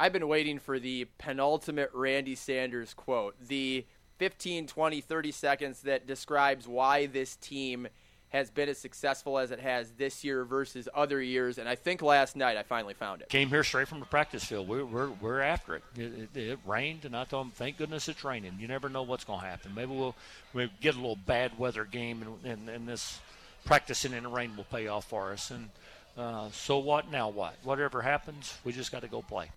I've 0.00 0.12
been 0.12 0.28
waiting 0.28 0.58
for 0.58 0.78
the 0.78 1.08
penultimate 1.18 1.90
Randy 1.92 2.36
Sanders 2.36 2.94
quote, 2.94 3.34
the 3.40 3.84
15, 4.18 4.66
20, 4.66 5.00
30 5.00 5.32
seconds 5.32 5.82
that 5.82 6.06
describes 6.06 6.66
why 6.66 7.06
this 7.06 7.36
team– 7.36 7.86
has 8.30 8.50
been 8.50 8.68
as 8.68 8.78
successful 8.78 9.38
as 9.38 9.50
it 9.50 9.60
has 9.60 9.90
this 9.92 10.22
year 10.22 10.44
versus 10.44 10.88
other 10.94 11.20
years. 11.20 11.58
And 11.58 11.68
I 11.68 11.74
think 11.74 12.02
last 12.02 12.36
night 12.36 12.56
I 12.56 12.62
finally 12.62 12.94
found 12.94 13.22
it. 13.22 13.28
Came 13.28 13.48
here 13.48 13.64
straight 13.64 13.88
from 13.88 14.00
the 14.00 14.06
practice 14.06 14.44
field. 14.44 14.68
We're, 14.68 14.84
we're, 14.84 15.10
we're 15.20 15.40
after 15.40 15.76
it. 15.76 15.82
It, 15.96 16.28
it. 16.34 16.36
it, 16.36 16.58
rained, 16.66 17.04
and 17.04 17.16
I 17.16 17.24
told 17.24 17.46
them, 17.46 17.52
thank 17.52 17.78
goodness 17.78 18.08
it's 18.08 18.24
raining. 18.24 18.56
You 18.60 18.68
never 18.68 18.88
know 18.88 19.02
what's 19.02 19.24
going 19.24 19.40
to 19.40 19.46
happen. 19.46 19.72
Maybe 19.74 19.92
we'll, 19.92 20.14
we'll 20.52 20.68
get 20.80 20.94
a 20.94 20.98
little 20.98 21.16
bad 21.16 21.58
weather 21.58 21.84
game, 21.84 22.22
and, 22.22 22.52
and, 22.52 22.68
and 22.68 22.88
this 22.88 23.18
practicing 23.64 24.12
in 24.12 24.24
the 24.24 24.28
rain 24.28 24.56
will 24.56 24.64
pay 24.64 24.88
off 24.88 25.06
for 25.08 25.32
us. 25.32 25.50
And 25.50 25.70
uh, 26.16 26.50
so 26.52 26.78
what? 26.78 27.10
Now 27.10 27.30
what? 27.30 27.54
Whatever 27.62 28.02
happens, 28.02 28.58
we 28.64 28.72
just 28.72 28.92
got 28.92 29.02
to 29.02 29.08
go 29.08 29.22
play 29.22 29.50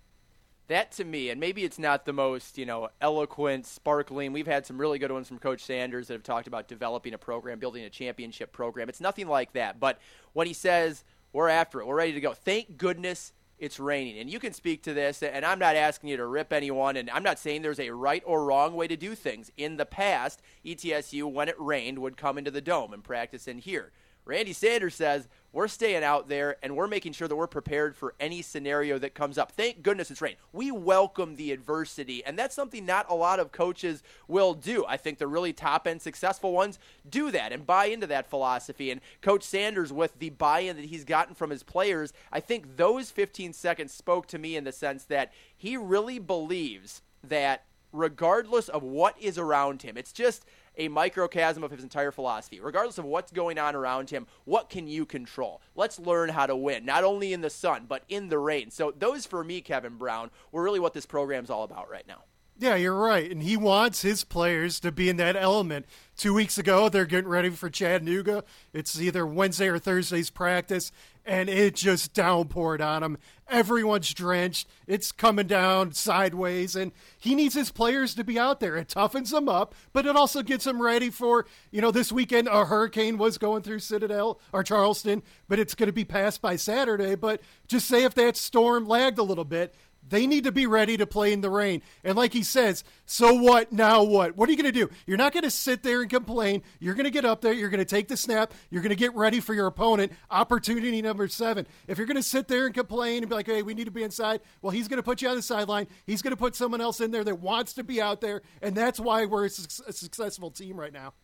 that 0.72 0.92
to 0.92 1.04
me, 1.04 1.30
and 1.30 1.38
maybe 1.40 1.64
it's 1.64 1.78
not 1.78 2.04
the 2.04 2.12
most, 2.12 2.58
you 2.58 2.66
know, 2.66 2.88
eloquent, 3.00 3.66
sparkling. 3.66 4.32
We've 4.32 4.46
had 4.46 4.66
some 4.66 4.78
really 4.78 4.98
good 4.98 5.12
ones 5.12 5.28
from 5.28 5.38
Coach 5.38 5.62
Sanders 5.62 6.08
that 6.08 6.14
have 6.14 6.22
talked 6.22 6.46
about 6.46 6.68
developing 6.68 7.14
a 7.14 7.18
program, 7.18 7.58
building 7.58 7.84
a 7.84 7.90
championship 7.90 8.52
program. 8.52 8.88
It's 8.88 9.00
nothing 9.00 9.28
like 9.28 9.52
that. 9.52 9.78
But 9.78 9.98
when 10.32 10.46
he 10.46 10.52
says, 10.52 11.04
we're 11.32 11.48
after 11.48 11.80
it, 11.80 11.86
we're 11.86 11.96
ready 11.96 12.12
to 12.12 12.20
go, 12.20 12.32
thank 12.32 12.76
goodness 12.76 13.32
it's 13.58 13.78
raining. 13.78 14.18
And 14.18 14.28
you 14.28 14.40
can 14.40 14.52
speak 14.52 14.82
to 14.82 14.92
this, 14.92 15.22
and 15.22 15.44
I'm 15.44 15.60
not 15.60 15.76
asking 15.76 16.10
you 16.10 16.16
to 16.16 16.26
rip 16.26 16.52
anyone, 16.52 16.96
and 16.96 17.08
I'm 17.10 17.22
not 17.22 17.38
saying 17.38 17.62
there's 17.62 17.78
a 17.78 17.90
right 17.90 18.22
or 18.26 18.44
wrong 18.44 18.74
way 18.74 18.88
to 18.88 18.96
do 18.96 19.14
things. 19.14 19.52
In 19.56 19.76
the 19.76 19.86
past, 19.86 20.42
ETSU, 20.64 21.30
when 21.30 21.48
it 21.48 21.54
rained, 21.60 22.00
would 22.00 22.16
come 22.16 22.38
into 22.38 22.50
the 22.50 22.60
dome 22.60 22.92
and 22.92 23.04
practice 23.04 23.46
in 23.46 23.58
here. 23.58 23.92
Randy 24.24 24.52
Sanders 24.52 24.94
says, 24.94 25.26
we're 25.52 25.68
staying 25.68 26.02
out 26.02 26.28
there 26.28 26.56
and 26.62 26.76
we're 26.76 26.86
making 26.86 27.12
sure 27.12 27.28
that 27.28 27.36
we're 27.36 27.46
prepared 27.46 27.94
for 27.94 28.14
any 28.18 28.40
scenario 28.40 28.98
that 28.98 29.14
comes 29.14 29.36
up. 29.36 29.52
Thank 29.52 29.82
goodness 29.82 30.10
it's 30.10 30.22
rain. 30.22 30.36
We 30.52 30.70
welcome 30.70 31.36
the 31.36 31.52
adversity, 31.52 32.24
and 32.24 32.38
that's 32.38 32.54
something 32.54 32.86
not 32.86 33.10
a 33.10 33.14
lot 33.14 33.38
of 33.38 33.52
coaches 33.52 34.02
will 34.28 34.54
do. 34.54 34.86
I 34.86 34.96
think 34.96 35.18
the 35.18 35.26
really 35.26 35.52
top 35.52 35.86
end 35.86 36.00
successful 36.00 36.52
ones 36.52 36.78
do 37.08 37.30
that 37.32 37.52
and 37.52 37.66
buy 37.66 37.86
into 37.86 38.06
that 38.06 38.30
philosophy. 38.30 38.90
And 38.90 39.02
Coach 39.20 39.42
Sanders, 39.42 39.92
with 39.92 40.18
the 40.18 40.30
buy 40.30 40.60
in 40.60 40.76
that 40.76 40.86
he's 40.86 41.04
gotten 41.04 41.34
from 41.34 41.50
his 41.50 41.62
players, 41.62 42.14
I 42.32 42.40
think 42.40 42.76
those 42.76 43.10
15 43.10 43.52
seconds 43.52 43.92
spoke 43.92 44.26
to 44.28 44.38
me 44.38 44.56
in 44.56 44.64
the 44.64 44.72
sense 44.72 45.04
that 45.04 45.32
he 45.54 45.76
really 45.76 46.18
believes 46.18 47.02
that 47.22 47.64
regardless 47.92 48.70
of 48.70 48.82
what 48.82 49.20
is 49.20 49.36
around 49.36 49.82
him, 49.82 49.98
it's 49.98 50.12
just 50.12 50.46
a 50.76 50.88
microcosm 50.88 51.62
of 51.62 51.70
his 51.70 51.82
entire 51.82 52.10
philosophy. 52.10 52.60
Regardless 52.60 52.98
of 52.98 53.04
what's 53.04 53.32
going 53.32 53.58
on 53.58 53.74
around 53.74 54.10
him, 54.10 54.26
what 54.44 54.70
can 54.70 54.86
you 54.86 55.04
control? 55.04 55.60
Let's 55.74 55.98
learn 55.98 56.30
how 56.30 56.46
to 56.46 56.56
win, 56.56 56.84
not 56.84 57.04
only 57.04 57.32
in 57.32 57.40
the 57.40 57.50
sun, 57.50 57.86
but 57.88 58.04
in 58.08 58.28
the 58.28 58.38
rain. 58.38 58.70
So, 58.70 58.92
those 58.96 59.26
for 59.26 59.44
me, 59.44 59.60
Kevin 59.60 59.96
Brown, 59.96 60.30
were 60.50 60.62
really 60.62 60.80
what 60.80 60.94
this 60.94 61.06
program's 61.06 61.50
all 61.50 61.64
about 61.64 61.90
right 61.90 62.06
now. 62.06 62.24
Yeah, 62.58 62.76
you're 62.76 62.94
right. 62.94 63.30
And 63.30 63.42
he 63.42 63.56
wants 63.56 64.02
his 64.02 64.24
players 64.24 64.78
to 64.80 64.92
be 64.92 65.08
in 65.08 65.16
that 65.16 65.36
element. 65.36 65.86
Two 66.16 66.34
weeks 66.34 66.58
ago, 66.58 66.88
they're 66.88 67.06
getting 67.06 67.30
ready 67.30 67.50
for 67.50 67.70
Chattanooga. 67.70 68.44
It's 68.72 69.00
either 69.00 69.26
Wednesday 69.26 69.66
or 69.68 69.78
Thursday's 69.78 70.30
practice, 70.30 70.92
and 71.24 71.48
it 71.48 71.74
just 71.74 72.14
downpoured 72.14 72.80
on 72.80 73.02
them. 73.02 73.18
Everyone's 73.48 74.12
drenched. 74.14 74.68
It's 74.86 75.10
coming 75.10 75.46
down 75.46 75.92
sideways, 75.92 76.76
and 76.76 76.92
he 77.18 77.34
needs 77.34 77.54
his 77.54 77.72
players 77.72 78.14
to 78.14 78.24
be 78.24 78.38
out 78.38 78.60
there. 78.60 78.76
It 78.76 78.88
toughens 78.88 79.30
them 79.30 79.48
up, 79.48 79.74
but 79.92 80.06
it 80.06 80.14
also 80.14 80.42
gets 80.42 80.64
them 80.64 80.80
ready 80.80 81.10
for, 81.10 81.46
you 81.70 81.80
know, 81.80 81.90
this 81.90 82.12
weekend 82.12 82.46
a 82.46 82.66
hurricane 82.66 83.18
was 83.18 83.38
going 83.38 83.62
through 83.62 83.80
Citadel 83.80 84.38
or 84.52 84.62
Charleston, 84.62 85.22
but 85.48 85.58
it's 85.58 85.74
going 85.74 85.88
to 85.88 85.92
be 85.92 86.04
passed 86.04 86.40
by 86.40 86.56
Saturday. 86.56 87.14
But 87.16 87.40
just 87.66 87.88
say 87.88 88.04
if 88.04 88.14
that 88.14 88.36
storm 88.36 88.86
lagged 88.86 89.18
a 89.18 89.24
little 89.24 89.44
bit, 89.44 89.74
they 90.08 90.26
need 90.26 90.44
to 90.44 90.52
be 90.52 90.66
ready 90.66 90.96
to 90.96 91.06
play 91.06 91.32
in 91.32 91.40
the 91.40 91.50
rain. 91.50 91.82
And 92.04 92.16
like 92.16 92.32
he 92.32 92.42
says, 92.42 92.84
so 93.06 93.34
what? 93.34 93.72
Now 93.72 94.02
what? 94.02 94.36
What 94.36 94.48
are 94.48 94.52
you 94.52 94.60
going 94.60 94.72
to 94.72 94.86
do? 94.86 94.90
You're 95.06 95.16
not 95.16 95.32
going 95.32 95.44
to 95.44 95.50
sit 95.50 95.82
there 95.82 96.02
and 96.02 96.10
complain. 96.10 96.62
You're 96.80 96.94
going 96.94 97.04
to 97.04 97.10
get 97.10 97.24
up 97.24 97.40
there. 97.40 97.52
You're 97.52 97.68
going 97.68 97.78
to 97.78 97.84
take 97.84 98.08
the 98.08 98.16
snap. 98.16 98.52
You're 98.70 98.82
going 98.82 98.90
to 98.90 98.96
get 98.96 99.14
ready 99.14 99.40
for 99.40 99.54
your 99.54 99.66
opponent. 99.66 100.12
Opportunity 100.30 101.00
number 101.02 101.28
seven. 101.28 101.66
If 101.86 101.98
you're 101.98 102.06
going 102.06 102.16
to 102.16 102.22
sit 102.22 102.48
there 102.48 102.66
and 102.66 102.74
complain 102.74 103.22
and 103.22 103.28
be 103.28 103.34
like, 103.34 103.46
hey, 103.46 103.62
we 103.62 103.74
need 103.74 103.84
to 103.84 103.90
be 103.90 104.02
inside, 104.02 104.40
well, 104.60 104.70
he's 104.70 104.88
going 104.88 104.98
to 104.98 105.02
put 105.02 105.22
you 105.22 105.28
on 105.28 105.36
the 105.36 105.42
sideline. 105.42 105.86
He's 106.06 106.22
going 106.22 106.32
to 106.32 106.36
put 106.36 106.56
someone 106.56 106.80
else 106.80 107.00
in 107.00 107.10
there 107.10 107.24
that 107.24 107.40
wants 107.40 107.74
to 107.74 107.84
be 107.84 108.00
out 108.02 108.20
there. 108.20 108.42
And 108.60 108.74
that's 108.74 109.00
why 109.00 109.24
we're 109.24 109.46
a, 109.46 109.50
su- 109.50 109.84
a 109.86 109.92
successful 109.92 110.50
team 110.50 110.78
right 110.78 110.92
now. 110.92 111.14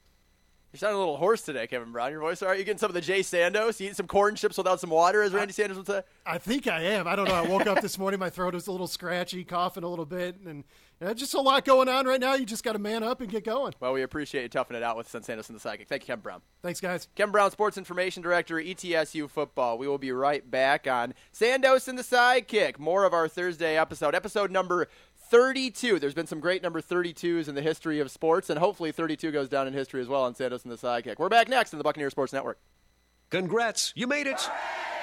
You 0.73 0.79
sound 0.79 0.95
a 0.95 0.99
little 0.99 1.17
hoarse 1.17 1.41
today, 1.41 1.67
Kevin 1.67 1.93
Brown. 1.93 2.11
Your 2.11 2.21
voice, 2.21 2.43
all 2.43 2.49
right? 2.49 2.59
You 2.59 2.65
getting 2.65 2.79
some 2.79 2.91
of 2.91 2.95
the 2.95 3.01
Jay 3.01 3.21
Sandos? 3.21 3.81
You 3.81 3.87
eating 3.87 3.95
some 3.95 4.07
corn 4.07 4.35
chips 4.35 4.59
without 4.59 4.81
some 4.81 4.91
water, 4.91 5.23
as 5.23 5.33
Randy 5.33 5.55
Sanders 5.55 5.79
would 5.79 5.87
say? 5.87 6.03
I 6.27 6.37
think 6.37 6.67
I 6.67 6.83
am. 6.83 7.07
I 7.09 7.17
don't 7.17 7.27
know. 7.27 7.35
I 7.35 7.47
woke 7.47 7.67
up 7.67 7.81
this 7.81 7.99
morning, 7.99 8.21
my 8.21 8.29
throat 8.29 8.53
was 8.53 8.67
a 8.67 8.73
little 8.73 8.87
scratchy, 8.87 9.45
coughing 9.45 9.83
a 9.83 9.89
little 9.89 10.05
bit, 10.05 10.37
and 10.45 10.65
you 11.01 11.07
know, 11.07 11.15
just 11.15 11.33
a 11.33 11.41
lot 11.41 11.65
going 11.65 11.89
on 11.89 12.07
right 12.07 12.21
now. 12.21 12.35
You 12.35 12.45
just 12.45 12.65
got 12.65 12.73
to 12.73 12.79
man 12.79 13.03
up 13.03 13.23
and 13.23 13.31
get 13.31 13.45
going. 13.45 13.73
Well, 13.81 13.95
we 13.95 14.03
appreciate 14.03 14.43
you 14.43 14.49
toughing 14.51 14.77
it 14.77 14.83
out 14.83 14.99
with 14.99 15.11
Sandos 15.11 15.49
and 15.49 15.59
the 15.59 15.69
Sidekick. 15.69 15.87
Thank 15.87 16.03
you, 16.03 16.07
Kevin 16.09 16.23
Brown. 16.23 16.43
Thanks, 16.61 16.81
guys. 16.81 17.09
Kevin 17.15 17.33
Brown, 17.33 17.51
Sports 17.51 17.79
Information 17.79 18.23
Director, 18.23 18.57
ETSU 18.57 19.31
Football. 19.31 19.79
We 19.79 19.89
will 19.89 19.97
be 19.97 20.13
right 20.13 20.49
back 20.51 20.87
on 20.87 21.15
Sandos 21.33 21.89
and 21.89 21.99
the 21.99 22.03
Sidekick. 22.03 22.79
More 22.79 23.05
of 23.05 23.15
our 23.15 23.27
Thursday 23.27 23.79
episode, 23.79 24.15
episode 24.15 24.51
number 24.51 24.89
32. 25.31 25.99
There's 25.99 26.15
been 26.15 26.27
some 26.27 26.41
great 26.41 26.63
number 26.63 26.81
32s 26.81 27.49
in 27.49 27.55
the 27.55 27.63
history 27.63 28.01
of 28.01 28.11
sports, 28.11 28.51
and 28.51 28.59
hopefully 28.59 28.93
32 28.93 29.31
goes 29.31 29.49
down 29.49 29.67
in 29.67 29.73
history 29.73 30.01
as 30.01 30.09
well 30.09 30.23
on 30.23 30.35
Sandos 30.35 30.65
and 30.65 30.73
the 30.73 30.77
Sidekick. 30.77 31.19
We're 31.19 31.29
back 31.29 31.49
next 31.49 31.73
on 31.75 31.79
the 31.79 31.85
Buccaneer 31.85 32.11
Sports 32.11 32.33
Network. 32.33 32.59
Congrats, 33.31 33.93
you 33.95 34.07
made 34.07 34.27
it! 34.27 34.49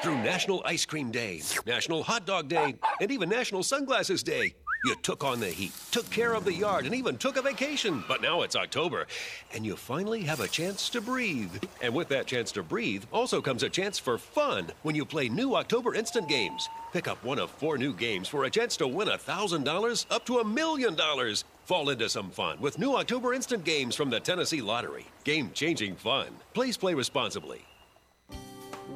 Through 0.01 0.17
National 0.17 0.61
Ice 0.65 0.85
Cream 0.85 1.11
Day, 1.11 1.41
National 1.65 2.03
Hot 2.03 2.25
Dog 2.25 2.47
Day, 2.47 2.75
and 2.99 3.11
even 3.11 3.29
National 3.29 3.63
Sunglasses 3.63 4.23
Day. 4.23 4.55
You 4.85 4.93
took 4.93 5.23
on 5.23 5.39
the 5.39 5.47
heat, 5.47 5.71
took 5.89 6.07
care 6.11 6.35
of 6.35 6.45
the 6.45 6.53
yard, 6.53 6.85
and 6.85 6.93
even 6.93 7.17
took 7.17 7.37
a 7.37 7.41
vacation. 7.41 8.03
But 8.07 8.21
now 8.21 8.43
it's 8.43 8.55
October, 8.55 9.07
and 9.51 9.65
you 9.65 9.75
finally 9.75 10.21
have 10.21 10.41
a 10.41 10.47
chance 10.47 10.89
to 10.89 11.01
breathe. 11.01 11.51
And 11.81 11.95
with 11.95 12.07
that 12.09 12.27
chance 12.27 12.51
to 12.51 12.61
breathe 12.61 13.03
also 13.11 13.41
comes 13.41 13.63
a 13.63 13.69
chance 13.69 13.97
for 13.97 14.19
fun 14.19 14.67
when 14.83 14.93
you 14.93 15.03
play 15.03 15.27
new 15.27 15.55
October 15.55 15.95
Instant 15.95 16.29
Games. 16.29 16.69
Pick 16.93 17.07
up 17.07 17.23
one 17.23 17.39
of 17.39 17.49
four 17.49 17.79
new 17.79 17.93
games 17.93 18.27
for 18.27 18.43
a 18.43 18.49
chance 18.49 18.77
to 18.77 18.87
win 18.87 19.07
$1,000 19.07 20.05
up 20.11 20.23
to 20.27 20.37
a 20.37 20.45
million 20.45 20.93
dollars. 20.93 21.45
Fall 21.63 21.89
into 21.89 22.07
some 22.07 22.29
fun 22.29 22.59
with 22.61 22.77
new 22.77 22.95
October 22.95 23.33
Instant 23.33 23.63
Games 23.63 23.95
from 23.95 24.11
the 24.11 24.19
Tennessee 24.19 24.61
Lottery. 24.61 25.07
Game 25.23 25.49
changing 25.51 25.95
fun. 25.95 26.27
Please 26.53 26.77
play 26.77 26.93
responsibly. 26.93 27.65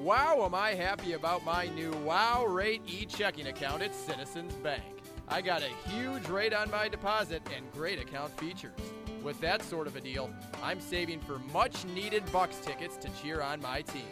Wow, 0.03 0.45
am 0.45 0.53
I 0.53 0.75
happy 0.75 1.13
about 1.13 1.43
my 1.43 1.65
new 1.69 1.91
Wow 2.05 2.45
Rate 2.45 2.83
e 2.85 3.07
checking 3.07 3.47
account 3.47 3.81
at 3.81 3.95
Citizens 3.95 4.53
Bank. 4.53 4.98
I 5.29 5.41
got 5.41 5.61
a 5.61 5.89
huge 5.89 6.27
rate 6.27 6.53
on 6.53 6.71
my 6.71 6.87
deposit 6.87 7.41
and 7.55 7.71
great 7.71 7.99
account 7.99 8.37
features. 8.39 8.71
With 9.23 9.39
that 9.41 9.61
sort 9.61 9.85
of 9.85 9.95
a 9.95 10.01
deal, 10.01 10.29
I'm 10.63 10.79
saving 10.79 11.19
for 11.21 11.39
much 11.53 11.85
needed 11.85 12.23
Bucks 12.31 12.57
tickets 12.57 12.97
to 12.97 13.09
cheer 13.21 13.41
on 13.41 13.61
my 13.61 13.81
team. 13.81 14.07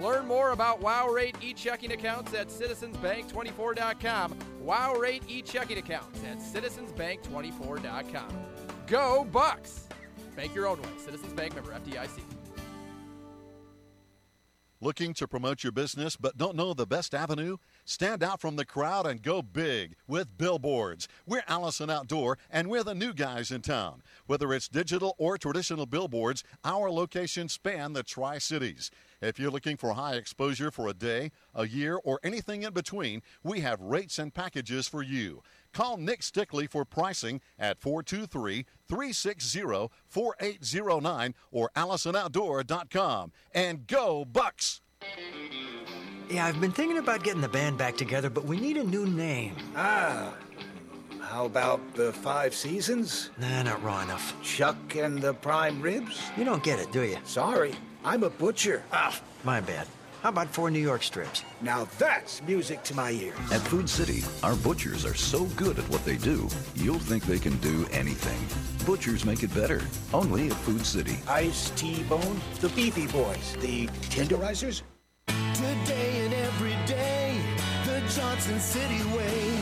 Learn 0.00 0.26
more 0.26 0.52
about 0.52 0.80
Wow 0.80 1.08
Rate 1.08 1.36
e 1.40 1.52
checking 1.52 1.92
accounts 1.92 2.34
at 2.34 2.48
citizensbank24.com. 2.48 4.38
Wow 4.60 4.94
Rate 4.96 5.22
e 5.28 5.42
checking 5.42 5.78
accounts 5.78 6.22
at 6.24 6.38
citizensbank24.com. 6.38 8.28
Go 8.86 9.24
Bucks! 9.24 9.88
Bank 10.36 10.54
your 10.54 10.66
own 10.66 10.80
way. 10.82 10.88
Citizens 10.98 11.32
Bank 11.32 11.54
member 11.54 11.72
FDIC. 11.72 12.20
Looking 14.82 15.12
to 15.14 15.28
promote 15.28 15.62
your 15.62 15.72
business 15.72 16.16
but 16.16 16.38
don't 16.38 16.56
know 16.56 16.72
the 16.72 16.86
best 16.86 17.14
avenue? 17.14 17.58
Stand 17.90 18.22
out 18.22 18.40
from 18.40 18.54
the 18.54 18.64
crowd 18.64 19.04
and 19.04 19.20
go 19.20 19.42
big 19.42 19.96
with 20.06 20.38
billboards. 20.38 21.08
We're 21.26 21.42
Allison 21.48 21.90
Outdoor 21.90 22.38
and 22.48 22.70
we're 22.70 22.84
the 22.84 22.94
new 22.94 23.12
guys 23.12 23.50
in 23.50 23.62
town. 23.62 24.04
Whether 24.28 24.54
it's 24.54 24.68
digital 24.68 25.16
or 25.18 25.36
traditional 25.36 25.86
billboards, 25.86 26.44
our 26.64 26.88
locations 26.88 27.52
span 27.52 27.92
the 27.92 28.04
Tri 28.04 28.38
Cities. 28.38 28.92
If 29.20 29.40
you're 29.40 29.50
looking 29.50 29.76
for 29.76 29.94
high 29.94 30.14
exposure 30.14 30.70
for 30.70 30.86
a 30.86 30.94
day, 30.94 31.32
a 31.52 31.66
year, 31.66 31.98
or 32.04 32.20
anything 32.22 32.62
in 32.62 32.72
between, 32.72 33.22
we 33.42 33.58
have 33.62 33.80
rates 33.80 34.20
and 34.20 34.32
packages 34.32 34.86
for 34.86 35.02
you. 35.02 35.42
Call 35.72 35.96
Nick 35.96 36.20
Stickley 36.20 36.70
for 36.70 36.84
pricing 36.84 37.40
at 37.58 37.80
423 37.80 38.66
360 38.86 39.88
4809 40.06 41.34
or 41.50 41.70
AllisonOutdoor.com. 41.74 43.32
And 43.52 43.88
go, 43.88 44.24
Bucks! 44.24 44.80
Yeah, 46.30 46.46
I've 46.46 46.60
been 46.60 46.70
thinking 46.70 46.98
about 46.98 47.24
getting 47.24 47.40
the 47.40 47.48
band 47.48 47.76
back 47.76 47.96
together, 47.96 48.30
but 48.30 48.44
we 48.44 48.60
need 48.60 48.76
a 48.76 48.84
new 48.84 49.04
name. 49.04 49.56
Ah. 49.74 50.32
How 51.20 51.44
about 51.44 51.80
the 51.94 52.12
Five 52.12 52.54
Seasons? 52.54 53.30
Nah, 53.38 53.62
not 53.64 53.82
raw 53.82 54.02
enough. 54.02 54.40
Chuck 54.40 54.76
and 54.94 55.20
the 55.20 55.34
Prime 55.34 55.82
Ribs? 55.82 56.22
You 56.36 56.44
don't 56.44 56.62
get 56.62 56.78
it, 56.78 56.92
do 56.92 57.02
you? 57.02 57.18
Sorry, 57.24 57.74
I'm 58.04 58.22
a 58.22 58.30
butcher. 58.30 58.84
Ah, 58.92 59.20
my 59.42 59.60
bad. 59.60 59.88
How 60.22 60.28
about 60.28 60.48
four 60.48 60.70
New 60.70 60.80
York 60.80 61.02
strips? 61.02 61.42
Now 61.62 61.88
that's 61.98 62.42
music 62.42 62.84
to 62.84 62.94
my 62.94 63.10
ears. 63.10 63.36
At 63.50 63.62
Food 63.62 63.88
City, 63.88 64.22
our 64.44 64.54
butchers 64.54 65.04
are 65.04 65.14
so 65.14 65.44
good 65.56 65.78
at 65.78 65.88
what 65.88 66.04
they 66.04 66.16
do, 66.16 66.48
you'll 66.76 66.98
think 66.98 67.24
they 67.24 67.38
can 67.38 67.56
do 67.58 67.86
anything. 67.90 68.38
Butchers 68.86 69.24
make 69.24 69.42
it 69.42 69.52
better. 69.52 69.80
Only 70.12 70.48
at 70.48 70.56
Food 70.58 70.86
City. 70.86 71.16
Ice 71.26 71.70
T-Bone, 71.70 72.40
the 72.60 72.68
Beefy 72.70 73.06
Boys, 73.08 73.56
the 73.60 73.86
Tenderizers. 74.10 74.82
Johnson 78.40 78.58
City 78.58 79.04
way. 79.14 79.49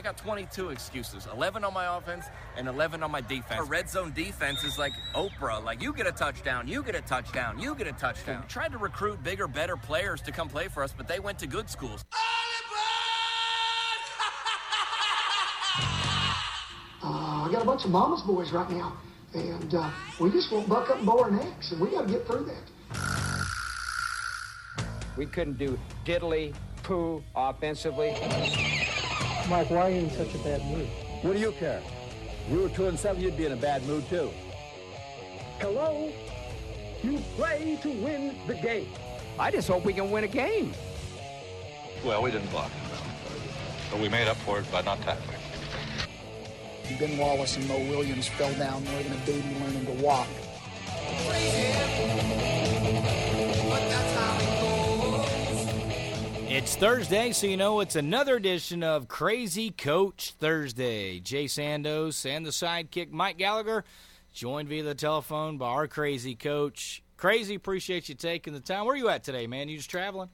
I 0.00 0.02
got 0.02 0.16
22 0.16 0.70
excuses 0.70 1.28
11 1.30 1.62
on 1.62 1.74
my 1.74 1.98
offense 1.98 2.24
and 2.56 2.66
11 2.66 3.02
on 3.02 3.10
my 3.10 3.20
defense. 3.20 3.60
A 3.60 3.64
red 3.64 3.86
zone 3.86 4.12
defense 4.14 4.64
is 4.64 4.78
like 4.78 4.94
Oprah. 5.14 5.62
Like, 5.62 5.82
you 5.82 5.92
get 5.92 6.06
a 6.06 6.12
touchdown, 6.12 6.66
you 6.66 6.82
get 6.82 6.94
a 6.94 7.02
touchdown, 7.02 7.58
you 7.58 7.74
get 7.74 7.86
a 7.86 7.92
touchdown. 7.92 8.40
We 8.40 8.48
tried 8.48 8.72
to 8.72 8.78
recruit 8.78 9.22
bigger, 9.22 9.46
better 9.46 9.76
players 9.76 10.22
to 10.22 10.32
come 10.32 10.48
play 10.48 10.68
for 10.68 10.82
us, 10.82 10.94
but 10.96 11.06
they 11.06 11.20
went 11.20 11.38
to 11.40 11.46
good 11.46 11.68
schools. 11.68 12.02
Uh, 17.02 17.46
I 17.46 17.48
got 17.50 17.62
a 17.62 17.64
bunch 17.64 17.86
of 17.86 17.90
mama's 17.90 18.20
boys 18.20 18.52
right 18.52 18.68
now, 18.70 18.94
and 19.32 19.74
uh, 19.74 19.90
we 20.20 20.30
just 20.30 20.52
won't 20.52 20.68
buck 20.68 20.90
up 20.90 20.98
and 20.98 21.06
bow 21.06 21.18
our 21.18 21.30
necks, 21.30 21.72
and 21.72 21.80
we 21.80 21.90
got 21.90 22.06
to 22.06 22.12
get 22.12 22.26
through 22.26 22.44
that. 22.44 23.46
We 25.16 25.24
couldn't 25.24 25.56
do 25.56 25.78
diddly 26.04 26.54
poo 26.82 27.24
offensively. 27.34 28.14
Mike, 29.50 29.68
why 29.68 29.80
are 29.80 29.90
you 29.90 29.98
in 29.98 30.10
such 30.10 30.32
a 30.32 30.38
bad 30.38 30.64
mood? 30.66 30.86
What 31.22 31.32
do 31.32 31.40
you 31.40 31.50
care? 31.50 31.82
If 32.46 32.52
we 32.52 32.58
were 32.58 32.68
two 32.68 32.86
and 32.86 32.96
seven, 32.96 33.20
you'd 33.20 33.36
be 33.36 33.46
in 33.46 33.52
a 33.52 33.56
bad 33.56 33.84
mood 33.84 34.08
too. 34.08 34.30
Hello? 35.58 36.12
You 37.02 37.18
play 37.34 37.76
to 37.82 37.90
win 37.90 38.36
the 38.46 38.54
game. 38.54 38.86
I 39.40 39.50
just 39.50 39.66
hope 39.66 39.84
we 39.84 39.92
can 39.92 40.12
win 40.12 40.22
a 40.22 40.28
game. 40.28 40.72
Well, 42.04 42.22
we 42.22 42.30
didn't 42.30 42.48
block 42.50 42.70
him, 42.70 42.90
but 43.90 43.98
we 43.98 44.08
made 44.08 44.28
up 44.28 44.36
for 44.36 44.60
it 44.60 44.70
by 44.70 44.82
not 44.82 45.00
tackling. 45.00 45.36
Ben 47.00 47.18
Wallace 47.18 47.56
and 47.56 47.66
Mo 47.66 47.78
Williams 47.90 48.28
fell 48.28 48.54
down 48.54 48.84
more 48.84 49.02
than 49.02 49.12
a 49.12 49.26
baby 49.26 49.56
learning 49.64 49.86
to 49.86 50.04
walk. 50.04 50.28
It's 56.52 56.74
Thursday, 56.74 57.30
so 57.30 57.46
you 57.46 57.56
know 57.56 57.78
it's 57.78 57.94
another 57.94 58.34
edition 58.34 58.82
of 58.82 59.06
Crazy 59.06 59.70
Coach 59.70 60.32
Thursday. 60.40 61.20
Jay 61.20 61.44
Sandos 61.44 62.28
and 62.28 62.44
the 62.44 62.50
sidekick 62.50 63.12
Mike 63.12 63.38
Gallagher 63.38 63.84
joined 64.32 64.68
via 64.68 64.82
the 64.82 64.96
telephone 64.96 65.58
by 65.58 65.68
our 65.68 65.86
crazy 65.86 66.34
coach. 66.34 67.04
Crazy, 67.16 67.54
appreciate 67.54 68.08
you 68.08 68.16
taking 68.16 68.52
the 68.52 68.58
time. 68.58 68.84
Where 68.84 68.94
are 68.94 68.96
you 68.96 69.08
at 69.08 69.22
today, 69.22 69.46
man? 69.46 69.68
You 69.68 69.76
just 69.76 69.90
traveling? 69.90 70.28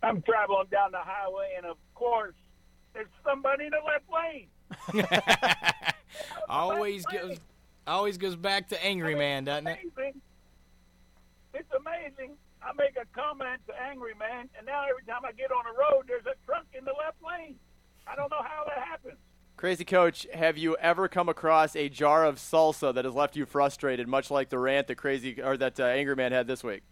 I'm 0.00 0.22
traveling 0.22 0.68
down 0.70 0.92
the 0.92 1.00
highway, 1.00 1.54
and 1.56 1.66
of 1.66 1.76
course, 1.96 2.36
there's 2.94 3.08
somebody 3.24 3.64
in 3.64 3.72
the 3.72 3.80
left 3.84 4.04
lane. 4.94 5.02
always 6.48 7.04
goes, 7.06 7.36
always 7.84 8.16
goes 8.16 8.36
back 8.36 8.68
to 8.68 8.84
angry 8.84 9.16
man, 9.16 9.42
doesn't 9.42 9.66
it? 9.66 9.80
It's 11.52 11.72
amazing. 11.76 12.36
I 12.64 12.72
make 12.74 12.96
a 12.96 13.06
comment 13.18 13.60
to 13.66 13.74
Angry 13.82 14.14
Man, 14.18 14.48
and 14.56 14.66
now 14.66 14.84
every 14.88 15.04
time 15.04 15.22
I 15.24 15.32
get 15.32 15.50
on 15.50 15.64
a 15.66 15.76
road, 15.78 16.04
there's 16.06 16.26
a 16.26 16.36
truck 16.46 16.66
in 16.72 16.84
the 16.84 16.92
left 16.92 17.18
lane. 17.22 17.56
I 18.06 18.14
don't 18.14 18.30
know 18.30 18.42
how 18.42 18.64
that 18.66 18.84
happens. 18.84 19.18
Crazy 19.56 19.84
Coach, 19.84 20.26
have 20.32 20.56
you 20.58 20.76
ever 20.76 21.08
come 21.08 21.28
across 21.28 21.76
a 21.76 21.88
jar 21.88 22.24
of 22.24 22.36
salsa 22.36 22.94
that 22.94 23.04
has 23.04 23.14
left 23.14 23.36
you 23.36 23.46
frustrated, 23.46 24.08
much 24.08 24.30
like 24.30 24.48
the 24.48 24.58
rant 24.58 24.86
that 24.88 24.96
Crazy 24.96 25.40
or 25.40 25.56
that 25.56 25.78
uh, 25.78 25.84
Angry 25.84 26.16
Man 26.16 26.32
had 26.32 26.46
this 26.46 26.64
week? 26.64 26.82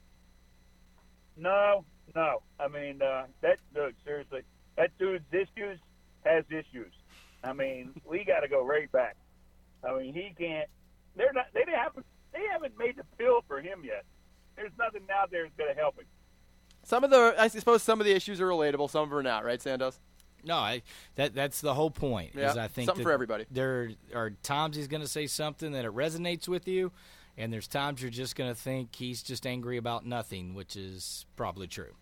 No, 1.37 1.85
no. 2.15 2.43
I 2.59 2.69
mean, 2.69 3.01
uh, 3.03 3.27
that 3.41 3.59
dude, 3.75 3.95
seriously, 4.05 4.43
that 4.77 4.91
dude's 4.99 5.25
issues 5.33 5.79
has 6.25 6.45
issues. 6.51 6.93
I 7.43 7.53
mean, 7.53 7.93
we 8.05 8.25
got 8.25 8.41
to 8.41 8.49
go 8.49 8.65
right 8.65 8.91
back. 8.93 9.17
I 9.83 9.97
mean, 9.97 10.15
he 10.15 10.35
can't. 10.39 10.69
They're 11.17 11.33
not. 11.33 11.47
They 11.55 11.65
haven't. 11.73 12.07
They 12.33 12.43
haven't 12.53 12.79
made 12.79 12.97
the 12.97 13.05
bill 13.19 13.43
for 13.49 13.61
him 13.61 13.83
yet. 13.85 14.05
There's 14.61 14.73
nothing 14.79 15.03
out 15.11 15.31
there 15.31 15.45
that's 15.45 15.57
going 15.57 15.75
to 15.75 15.81
help 15.81 15.99
him. 15.99 16.05
Some 16.83 17.03
of 17.03 17.11
the, 17.11 17.35
I 17.39 17.49
suppose, 17.49 17.83
some 17.83 17.99
of 17.99 18.07
the 18.07 18.13
issues 18.13 18.41
are 18.41 18.47
relatable. 18.47 18.91
Some 18.91 19.05
of 19.05 19.09
them 19.09 19.19
are 19.19 19.23
not, 19.23 19.45
right, 19.45 19.59
Sandos? 19.59 19.99
No, 20.45 20.57
I, 20.57 20.83
that 21.17 21.35
that's 21.35 21.61
the 21.61 21.75
whole 21.75 21.91
point. 21.91 22.33
Yeah, 22.35 22.51
is 22.51 22.57
I 22.57 22.69
think 22.69 22.87
something 22.87 23.03
for 23.03 23.13
everybody. 23.13 23.47
There 23.51 23.91
are 24.15 24.31
times 24.43 24.77
he's 24.77 24.89
going 24.89 25.03
to 25.03 25.09
say 25.09 25.27
something 25.27 25.73
that 25.73 25.85
it 25.85 25.95
resonates 25.95 26.49
with 26.49 26.67
you, 26.67 26.93
and 27.37 27.53
there's 27.53 27.69
times 27.69 28.01
you're 28.01 28.11
just 28.11 28.37
going 28.37 28.51
to 28.51 28.55
think 28.55 28.95
he's 28.97 29.23
just 29.23 29.47
angry 29.47 29.77
about 29.77 30.07
nothing, 30.07 30.55
which 30.55 30.77
is 30.77 31.27
probably 31.37 31.67
true. 31.67 31.95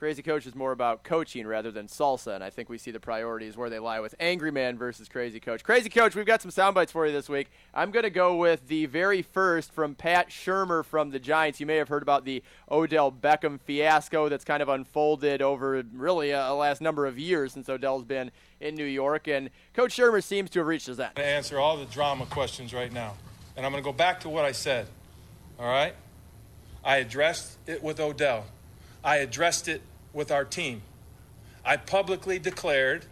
Crazy 0.00 0.22
Coach 0.22 0.46
is 0.46 0.54
more 0.54 0.72
about 0.72 1.04
coaching 1.04 1.46
rather 1.46 1.70
than 1.70 1.86
salsa, 1.86 2.34
and 2.34 2.42
I 2.42 2.48
think 2.48 2.70
we 2.70 2.78
see 2.78 2.90
the 2.90 2.98
priorities 2.98 3.58
where 3.58 3.68
they 3.68 3.78
lie 3.78 4.00
with 4.00 4.14
Angry 4.18 4.50
Man 4.50 4.78
versus 4.78 5.10
Crazy 5.10 5.40
Coach. 5.40 5.62
Crazy 5.62 5.90
Coach, 5.90 6.16
we've 6.16 6.24
got 6.24 6.40
some 6.40 6.50
sound 6.50 6.74
bites 6.74 6.90
for 6.90 7.06
you 7.06 7.12
this 7.12 7.28
week. 7.28 7.50
I'm 7.74 7.90
going 7.90 8.04
to 8.04 8.10
go 8.10 8.34
with 8.34 8.66
the 8.68 8.86
very 8.86 9.20
first 9.20 9.74
from 9.74 9.94
Pat 9.94 10.30
Shurmur 10.30 10.86
from 10.86 11.10
the 11.10 11.18
Giants. 11.18 11.60
You 11.60 11.66
may 11.66 11.76
have 11.76 11.88
heard 11.88 12.00
about 12.00 12.24
the 12.24 12.42
Odell 12.70 13.12
Beckham 13.12 13.60
fiasco 13.60 14.30
that's 14.30 14.42
kind 14.42 14.62
of 14.62 14.70
unfolded 14.70 15.42
over 15.42 15.84
really 15.92 16.32
uh, 16.32 16.48
a, 16.48 16.54
a 16.54 16.56
last 16.56 16.80
number 16.80 17.04
of 17.04 17.18
years 17.18 17.52
since 17.52 17.68
Odell's 17.68 18.04
been 18.04 18.30
in 18.58 18.76
New 18.76 18.86
York, 18.86 19.28
and 19.28 19.50
Coach 19.74 19.94
Shurmur 19.94 20.24
seems 20.24 20.48
to 20.48 20.60
have 20.60 20.66
reached 20.66 20.86
his 20.86 20.98
end. 20.98 21.16
To 21.16 21.22
answer 21.22 21.60
all 21.60 21.76
the 21.76 21.84
drama 21.84 22.24
questions 22.24 22.72
right 22.72 22.90
now, 22.90 23.16
and 23.54 23.66
I'm 23.66 23.72
going 23.72 23.84
to 23.84 23.86
go 23.86 23.92
back 23.92 24.20
to 24.20 24.30
what 24.30 24.46
I 24.46 24.52
said. 24.52 24.86
All 25.58 25.68
right? 25.68 25.94
I 26.82 26.96
addressed 26.96 27.58
it 27.66 27.82
with 27.82 28.00
Odell. 28.00 28.46
I 29.04 29.16
addressed 29.16 29.68
it 29.68 29.82
with 30.12 30.30
our 30.30 30.44
team. 30.44 30.82
I 31.64 31.76
publicly 31.76 32.38
declared 32.38 33.04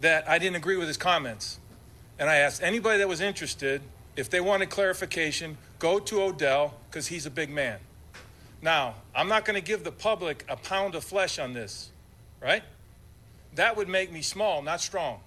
that 0.00 0.28
I 0.28 0.38
didn't 0.38 0.56
agree 0.56 0.76
with 0.76 0.88
his 0.88 0.96
comments. 0.96 1.58
And 2.18 2.30
I 2.30 2.36
asked 2.36 2.62
anybody 2.62 2.98
that 2.98 3.08
was 3.08 3.20
interested 3.20 3.82
if 4.16 4.30
they 4.30 4.40
wanted 4.40 4.70
clarification, 4.70 5.58
go 5.78 5.98
to 5.98 6.22
Odell 6.22 6.74
because 6.88 7.08
he's 7.08 7.26
a 7.26 7.30
big 7.30 7.50
man. 7.50 7.78
Now, 8.62 8.94
I'm 9.14 9.28
not 9.28 9.44
going 9.44 9.60
to 9.60 9.66
give 9.66 9.84
the 9.84 9.92
public 9.92 10.44
a 10.48 10.56
pound 10.56 10.94
of 10.94 11.04
flesh 11.04 11.38
on 11.38 11.52
this, 11.52 11.90
right? 12.40 12.62
That 13.54 13.76
would 13.76 13.88
make 13.88 14.10
me 14.10 14.22
small, 14.22 14.62
not 14.62 14.80
strong. 14.80 15.20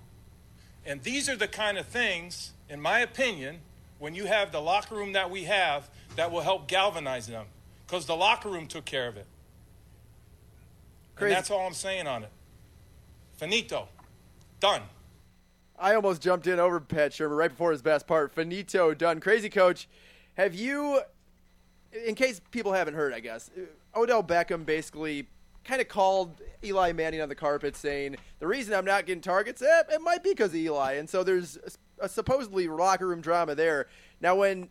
And 0.86 1.04
these 1.04 1.30
are 1.30 1.36
the 1.36 1.48
kind 1.48 1.78
of 1.78 1.86
things, 1.86 2.54
in 2.68 2.82
my 2.82 3.00
opinion, 3.00 3.60
when 4.00 4.16
you 4.16 4.26
have 4.26 4.52
the 4.52 4.62
locker 4.62 4.96
room 4.96 5.14
that 5.14 5.30
we 5.30 5.44
have, 5.44 5.90
that 6.16 6.32
will 6.32 6.42
help 6.42 6.68
galvanize 6.68 7.28
them 7.28 7.46
because 7.86 8.08
the 8.08 8.16
locker 8.16 8.50
room 8.50 8.66
took 8.66 8.86
care 8.86 9.08
of 9.08 9.18
it. 9.18 9.28
And 11.28 11.36
that's 11.36 11.52
all 11.52 11.66
I'm 11.66 11.74
saying 11.74 12.08
on 12.08 12.24
it. 12.24 12.30
Finito. 13.38 13.88
Done. 14.60 14.82
I 15.78 15.96
almost 15.96 16.22
jumped 16.22 16.46
in 16.46 16.60
over 16.60 16.80
Pat 16.82 17.12
Shurmur 17.12 17.38
right 17.38 17.50
before 17.50 17.72
his 17.72 17.82
best 17.82 18.06
part. 18.06 18.34
Finito 18.34 18.94
done. 18.94 19.22
Crazy 19.22 19.50
coach, 19.50 19.88
have 20.36 20.54
you, 20.54 21.02
in 22.06 22.16
case 22.16 22.42
people 22.52 22.74
haven't 22.74 22.96
heard, 22.96 23.14
I 23.14 23.22
guess, 23.22 23.50
Odell 23.96 24.24
Beckham 24.24 24.66
basically 24.66 25.28
kind 25.64 25.82
of 25.82 25.88
called 25.88 26.42
Eli 26.64 26.92
Manning 26.92 27.22
on 27.22 27.30
the 27.30 27.36
carpet 27.36 27.76
saying, 27.76 28.18
the 28.40 28.48
reason 28.48 28.74
I'm 28.74 28.86
not 28.86 29.06
getting 29.06 29.22
targets, 29.22 29.62
eh, 29.62 29.84
it 29.92 30.02
might 30.02 30.24
be 30.24 30.32
because 30.32 30.50
of 30.50 30.56
Eli. 30.56 30.94
And 30.94 31.10
so 31.10 31.24
there's 31.24 31.58
a, 32.00 32.06
a 32.06 32.10
supposedly 32.10 32.68
locker 32.68 33.08
room 33.08 33.22
drama 33.22 33.56
there. 33.56 33.88
Now, 34.20 34.36
when 34.36 34.68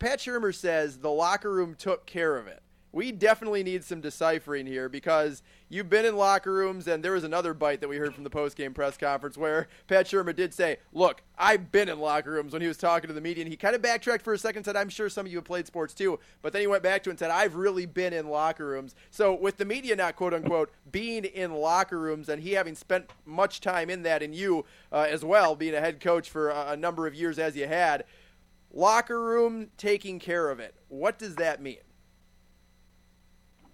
Pat 0.00 0.18
Shurmur 0.18 0.54
says 0.54 0.98
the 0.98 1.10
locker 1.10 1.52
room 1.52 1.76
took 1.76 2.06
care 2.06 2.36
of 2.36 2.48
it, 2.48 2.62
we 2.92 3.12
definitely 3.12 3.62
need 3.62 3.84
some 3.84 4.00
deciphering 4.00 4.66
here 4.66 4.88
because 4.88 5.42
you've 5.70 5.88
been 5.88 6.04
in 6.04 6.16
locker 6.16 6.52
rooms, 6.52 6.86
and 6.86 7.02
there 7.02 7.12
was 7.12 7.24
another 7.24 7.54
bite 7.54 7.80
that 7.80 7.88
we 7.88 7.96
heard 7.96 8.14
from 8.14 8.24
the 8.24 8.30
post-game 8.30 8.74
press 8.74 8.98
conference 8.98 9.38
where 9.38 9.68
Pat 9.86 10.04
Shurmur 10.04 10.36
did 10.36 10.52
say, 10.52 10.76
"Look, 10.92 11.22
I've 11.38 11.72
been 11.72 11.88
in 11.88 11.98
locker 11.98 12.32
rooms." 12.32 12.52
When 12.52 12.60
he 12.60 12.68
was 12.68 12.76
talking 12.76 13.08
to 13.08 13.14
the 13.14 13.20
media, 13.22 13.42
and 13.42 13.50
he 13.50 13.56
kind 13.56 13.74
of 13.74 13.80
backtracked 13.80 14.22
for 14.22 14.34
a 14.34 14.38
second, 14.38 14.58
and 14.58 14.64
said, 14.66 14.76
"I'm 14.76 14.90
sure 14.90 15.08
some 15.08 15.24
of 15.24 15.32
you 15.32 15.38
have 15.38 15.44
played 15.44 15.66
sports 15.66 15.94
too," 15.94 16.18
but 16.42 16.52
then 16.52 16.60
he 16.60 16.66
went 16.66 16.82
back 16.82 17.02
to 17.04 17.10
it 17.10 17.12
and 17.12 17.18
said, 17.18 17.30
"I've 17.30 17.54
really 17.54 17.86
been 17.86 18.12
in 18.12 18.28
locker 18.28 18.66
rooms." 18.66 18.94
So 19.10 19.32
with 19.32 19.56
the 19.56 19.64
media 19.64 19.96
not 19.96 20.16
quote 20.16 20.34
unquote 20.34 20.70
being 20.90 21.24
in 21.24 21.54
locker 21.54 21.98
rooms, 21.98 22.28
and 22.28 22.42
he 22.42 22.52
having 22.52 22.74
spent 22.74 23.10
much 23.24 23.60
time 23.60 23.88
in 23.88 24.02
that, 24.02 24.22
and 24.22 24.34
you 24.34 24.66
uh, 24.92 25.06
as 25.08 25.24
well 25.24 25.54
being 25.54 25.74
a 25.74 25.80
head 25.80 26.00
coach 26.00 26.28
for 26.28 26.50
a, 26.50 26.72
a 26.72 26.76
number 26.76 27.06
of 27.06 27.14
years 27.14 27.38
as 27.38 27.56
you 27.56 27.66
had, 27.66 28.04
locker 28.72 29.22
room 29.22 29.68
taking 29.76 30.18
care 30.18 30.50
of 30.50 30.58
it. 30.58 30.74
What 30.88 31.18
does 31.18 31.36
that 31.36 31.62
mean? 31.62 31.78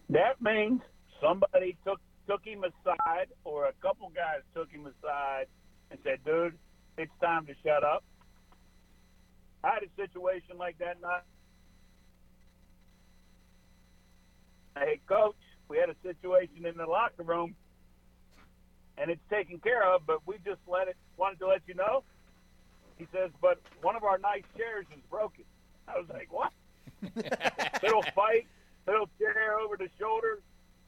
That 0.09 0.41
means 0.41 0.83
somebody 1.21 1.77
took 1.85 2.01
took 2.27 2.45
him 2.45 2.65
aside, 2.65 3.29
or 3.45 3.67
a 3.67 3.73
couple 3.81 4.11
guys 4.11 4.41
took 4.55 4.71
him 4.71 4.87
aside 4.87 5.47
and 5.91 5.99
said, 6.03 6.25
"Dude, 6.25 6.59
it's 6.99 7.13
time 7.21 7.47
to 7.47 7.55
shut 7.65 7.85
up." 7.85 8.05
I 9.63 9.75
had 9.75 9.83
a 9.83 9.91
situation 9.97 10.59
like 10.59 10.79
that. 10.79 11.01
Not, 11.01 11.25
hey, 14.77 15.01
coach, 15.07 15.37
we 15.69 15.79
had 15.79 15.91
a 15.91 15.97
situation 16.03 16.67
in 16.67 16.77
the 16.77 16.87
locker 16.87 17.23
room, 17.23 17.55
and 18.99 19.11
it's 19.11 19.23
taken 19.31 19.59
care 19.59 19.83
of, 19.83 20.07
but 20.07 20.27
we 20.27 20.37
just 20.45 20.61
let 20.67 20.89
it. 20.89 20.97
Wanted 21.17 21.39
to 21.41 21.49
let 21.49 21.63
you 21.67 21.75
know. 21.75 22.03
He 22.99 23.07
says, 23.13 23.31
"But 23.41 23.61
one 23.83 23.97
of 23.97 24.05
our 24.05 24.19
nice 24.19 24.45
chairs 24.57 24.87
is 24.93 25.03
broken." 25.11 25.45
I 25.89 25.99
was 25.99 26.09
like, 26.09 26.33
"What?" 26.33 26.53
little 27.83 28.03
fight, 28.15 28.47
little 28.87 29.09
chair 29.19 29.59
over 29.59 29.77
the 29.77 29.89
shoulder. 29.99 30.41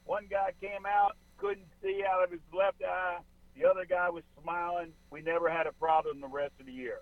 One 0.09 0.25
guy 0.27 0.53
came 0.59 0.87
out, 0.87 1.17
couldn't 1.37 1.67
see 1.83 2.01
out 2.03 2.23
of 2.23 2.31
his 2.31 2.39
left 2.51 2.81
eye. 2.81 3.19
The 3.55 3.69
other 3.69 3.85
guy 3.85 4.09
was 4.09 4.23
smiling. 4.41 4.91
We 5.11 5.21
never 5.21 5.51
had 5.51 5.67
a 5.67 5.71
problem 5.73 6.19
the 6.19 6.27
rest 6.27 6.53
of 6.59 6.65
the 6.65 6.71
year. 6.71 7.01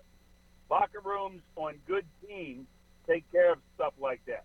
Locker 0.70 1.00
rooms 1.02 1.40
on 1.56 1.76
good 1.86 2.04
teams 2.28 2.66
take 3.06 3.24
care 3.32 3.50
of 3.50 3.60
stuff 3.74 3.94
like 3.98 4.20
that. 4.26 4.44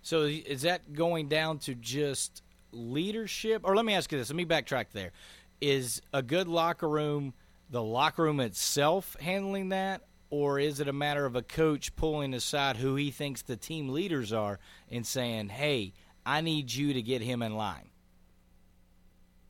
So 0.00 0.22
is 0.22 0.62
that 0.62 0.94
going 0.94 1.28
down 1.28 1.58
to 1.58 1.74
just 1.74 2.42
leadership? 2.70 3.60
Or 3.62 3.76
let 3.76 3.84
me 3.84 3.92
ask 3.92 4.10
you 4.10 4.16
this. 4.16 4.30
Let 4.30 4.36
me 4.36 4.46
backtrack 4.46 4.92
there. 4.92 5.12
Is 5.60 6.00
a 6.14 6.22
good 6.22 6.48
locker 6.48 6.88
room 6.88 7.34
the 7.68 7.82
locker 7.82 8.22
room 8.22 8.40
itself 8.40 9.14
handling 9.20 9.68
that? 9.68 10.00
Or 10.32 10.58
is 10.58 10.80
it 10.80 10.88
a 10.88 10.94
matter 10.94 11.26
of 11.26 11.36
a 11.36 11.42
coach 11.42 11.94
pulling 11.94 12.32
aside 12.32 12.78
who 12.78 12.94
he 12.94 13.10
thinks 13.10 13.42
the 13.42 13.54
team 13.54 13.90
leaders 13.90 14.32
are 14.32 14.58
and 14.90 15.06
saying, 15.06 15.50
hey, 15.50 15.92
I 16.24 16.40
need 16.40 16.72
you 16.72 16.94
to 16.94 17.02
get 17.02 17.20
him 17.20 17.42
in 17.42 17.54
line? 17.54 17.90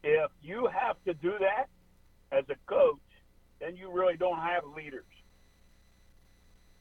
If 0.02 0.32
you 0.42 0.66
have 0.66 0.96
to 1.04 1.14
do 1.14 1.34
that 1.38 1.68
as 2.36 2.44
a 2.50 2.56
coach, 2.66 2.98
then 3.60 3.76
you 3.76 3.92
really 3.92 4.16
don't 4.16 4.40
have 4.40 4.64
leaders. 4.76 5.04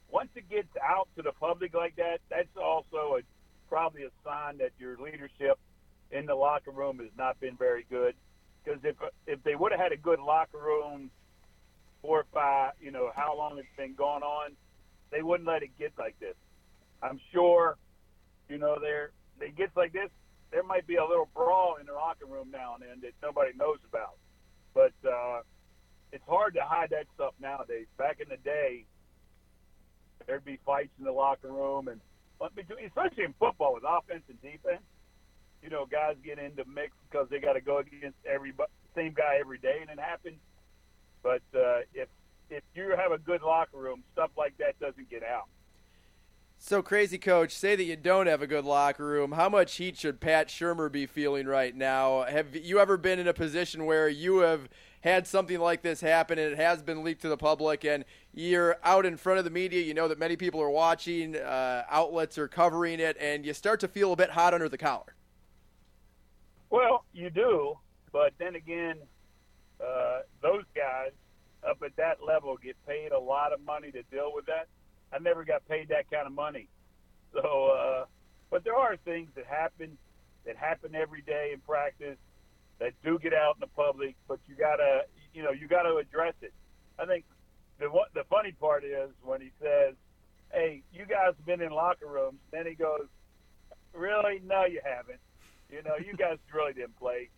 Once 0.09 0.29
it 0.35 0.49
gets 0.49 0.75
out 0.83 1.07
to 1.15 1.21
the 1.21 1.33
public 1.33 1.75
like 1.75 1.95
that, 1.97 2.21
that's 2.27 2.57
also 2.59 3.19
a, 3.19 3.21
probably 3.69 4.01
a 4.01 4.09
sign 4.25 4.57
that 4.57 4.71
your 4.79 4.97
leadership 4.97 5.59
in 6.09 6.25
the 6.25 6.33
locker 6.33 6.71
room 6.71 6.97
has 6.97 7.11
not 7.15 7.39
been 7.39 7.55
very 7.55 7.85
good. 7.87 8.15
Because 8.63 8.79
if 8.83 8.95
if 9.27 9.43
they 9.43 9.53
would 9.53 9.71
have 9.71 9.79
had 9.79 9.91
a 9.91 9.97
good 9.97 10.19
locker 10.19 10.57
room, 10.57 11.11
five, 12.33 12.73
you 12.79 12.91
know, 12.91 13.11
how 13.15 13.37
long 13.37 13.57
it's 13.57 13.67
been 13.77 13.93
going 13.93 14.23
on, 14.23 14.51
they 15.11 15.21
wouldn't 15.21 15.47
let 15.47 15.63
it 15.63 15.77
get 15.77 15.93
like 15.97 16.19
this. 16.19 16.35
I'm 17.01 17.19
sure, 17.31 17.77
you 18.49 18.57
know, 18.57 18.77
there 18.79 19.11
it 19.39 19.55
gets 19.55 19.75
like 19.75 19.93
this, 19.93 20.09
there 20.51 20.63
might 20.63 20.85
be 20.85 20.95
a 20.95 21.05
little 21.05 21.29
brawl 21.33 21.77
in 21.79 21.87
the 21.87 21.93
locker 21.93 22.25
room 22.25 22.49
now 22.51 22.75
and 22.75 22.83
then 22.83 23.01
that 23.01 23.13
nobody 23.23 23.51
knows 23.57 23.79
about. 23.87 24.17
But 24.73 24.93
uh, 25.07 25.41
it's 26.11 26.23
hard 26.27 26.53
to 26.55 26.61
hide 26.61 26.89
that 26.91 27.05
stuff 27.15 27.33
nowadays. 27.41 27.87
Back 27.97 28.19
in 28.21 28.29
the 28.29 28.37
day, 28.37 28.85
there'd 30.27 30.45
be 30.45 30.59
fights 30.65 30.91
in 30.99 31.05
the 31.05 31.11
locker 31.11 31.51
room, 31.51 31.87
and 31.87 31.99
especially 32.41 33.23
in 33.23 33.33
football 33.39 33.73
with 33.73 33.83
offense 33.87 34.23
and 34.29 34.41
defense. 34.41 34.83
You 35.63 35.69
know, 35.69 35.85
guys 35.85 36.15
get 36.23 36.39
into 36.39 36.65
mix 36.65 36.93
because 37.09 37.27
they 37.29 37.39
got 37.39 37.53
to 37.53 37.61
go 37.61 37.77
against 37.77 38.17
every 38.25 38.53
same 38.95 39.13
guy 39.13 39.37
every 39.39 39.59
day, 39.59 39.77
and 39.81 39.89
it 39.89 39.99
happens. 39.99 40.39
But 41.23 41.41
uh, 41.55 41.81
if 41.93 42.07
if 42.49 42.63
you 42.75 42.93
have 42.97 43.11
a 43.11 43.17
good 43.17 43.41
locker 43.41 43.77
room, 43.77 44.03
stuff 44.13 44.31
like 44.37 44.57
that 44.57 44.79
doesn't 44.79 45.09
get 45.09 45.23
out. 45.23 45.47
So 46.63 46.83
crazy, 46.83 47.17
coach. 47.17 47.55
Say 47.55 47.75
that 47.75 47.83
you 47.83 47.95
don't 47.95 48.27
have 48.27 48.43
a 48.43 48.47
good 48.47 48.65
locker 48.65 49.05
room. 49.05 49.31
How 49.31 49.49
much 49.49 49.77
heat 49.77 49.97
should 49.97 50.19
Pat 50.19 50.47
Shurmur 50.47 50.91
be 50.91 51.07
feeling 51.07 51.47
right 51.47 51.75
now? 51.75 52.23
Have 52.23 52.55
you 52.55 52.79
ever 52.79 52.97
been 52.97 53.17
in 53.17 53.27
a 53.27 53.33
position 53.33 53.85
where 53.85 54.07
you 54.07 54.39
have 54.39 54.69
had 54.99 55.25
something 55.25 55.59
like 55.59 55.81
this 55.81 56.01
happen 56.01 56.37
and 56.37 56.51
it 56.51 56.57
has 56.57 56.83
been 56.83 57.03
leaked 57.03 57.23
to 57.23 57.29
the 57.29 57.37
public, 57.37 57.83
and 57.83 58.05
you're 58.31 58.77
out 58.83 59.07
in 59.07 59.17
front 59.17 59.39
of 59.39 59.45
the 59.45 59.49
media? 59.49 59.81
You 59.81 59.95
know 59.95 60.07
that 60.07 60.19
many 60.19 60.35
people 60.35 60.61
are 60.61 60.69
watching, 60.69 61.35
uh, 61.35 61.83
outlets 61.89 62.37
are 62.37 62.47
covering 62.47 62.99
it, 62.99 63.17
and 63.19 63.43
you 63.43 63.53
start 63.53 63.79
to 63.79 63.87
feel 63.87 64.13
a 64.13 64.15
bit 64.15 64.29
hot 64.29 64.53
under 64.53 64.69
the 64.69 64.77
collar. 64.77 65.15
Well, 66.69 67.05
you 67.11 67.31
do, 67.31 67.79
but 68.11 68.33
then 68.37 68.53
again, 68.53 68.97
uh, 69.83 70.21
those 70.41 70.63
guys 70.75 71.11
up 71.67 71.77
at 71.83 71.95
that 71.97 72.17
level 72.25 72.57
get 72.57 72.75
paid 72.87 73.11
a 73.11 73.19
lot 73.19 73.53
of 73.53 73.61
money 73.61 73.91
to 73.91 74.01
deal 74.03 74.31
with 74.33 74.45
that 74.45 74.67
I 75.13 75.19
never 75.19 75.43
got 75.43 75.67
paid 75.67 75.89
that 75.89 76.09
kind 76.09 76.25
of 76.25 76.33
money. 76.33 76.67
So, 77.33 77.41
uh, 77.41 78.05
but 78.49 78.63
there 78.63 78.75
are 78.75 78.95
things 78.97 79.29
that 79.35 79.45
happen 79.45 79.97
that 80.45 80.55
happen 80.55 80.95
every 80.95 81.21
day 81.21 81.51
in 81.53 81.59
practice 81.59 82.17
that 82.79 82.93
do 83.03 83.19
get 83.19 83.33
out 83.33 83.55
in 83.55 83.59
the 83.59 83.67
public. 83.67 84.15
But 84.27 84.39
you 84.47 84.55
gotta, 84.55 85.01
you 85.33 85.43
know, 85.43 85.51
you 85.51 85.67
gotta 85.67 85.95
address 85.97 86.33
it. 86.41 86.53
I 86.97 87.05
think 87.05 87.25
the 87.79 87.89
the 88.13 88.23
funny 88.29 88.53
part 88.53 88.83
is 88.83 89.09
when 89.23 89.41
he 89.41 89.51
says, 89.61 89.95
"Hey, 90.51 90.83
you 90.93 91.05
guys 91.05 91.33
have 91.37 91.45
been 91.45 91.61
in 91.61 91.71
locker 91.71 92.07
rooms," 92.07 92.39
then 92.51 92.65
he 92.65 92.73
goes, 92.73 93.07
"Really? 93.93 94.41
No, 94.45 94.65
you 94.65 94.81
haven't. 94.83 95.19
You 95.69 95.83
know, 95.83 95.95
you 95.97 96.15
guys 96.15 96.37
really 96.53 96.73
didn't 96.73 96.97
play. 96.97 97.29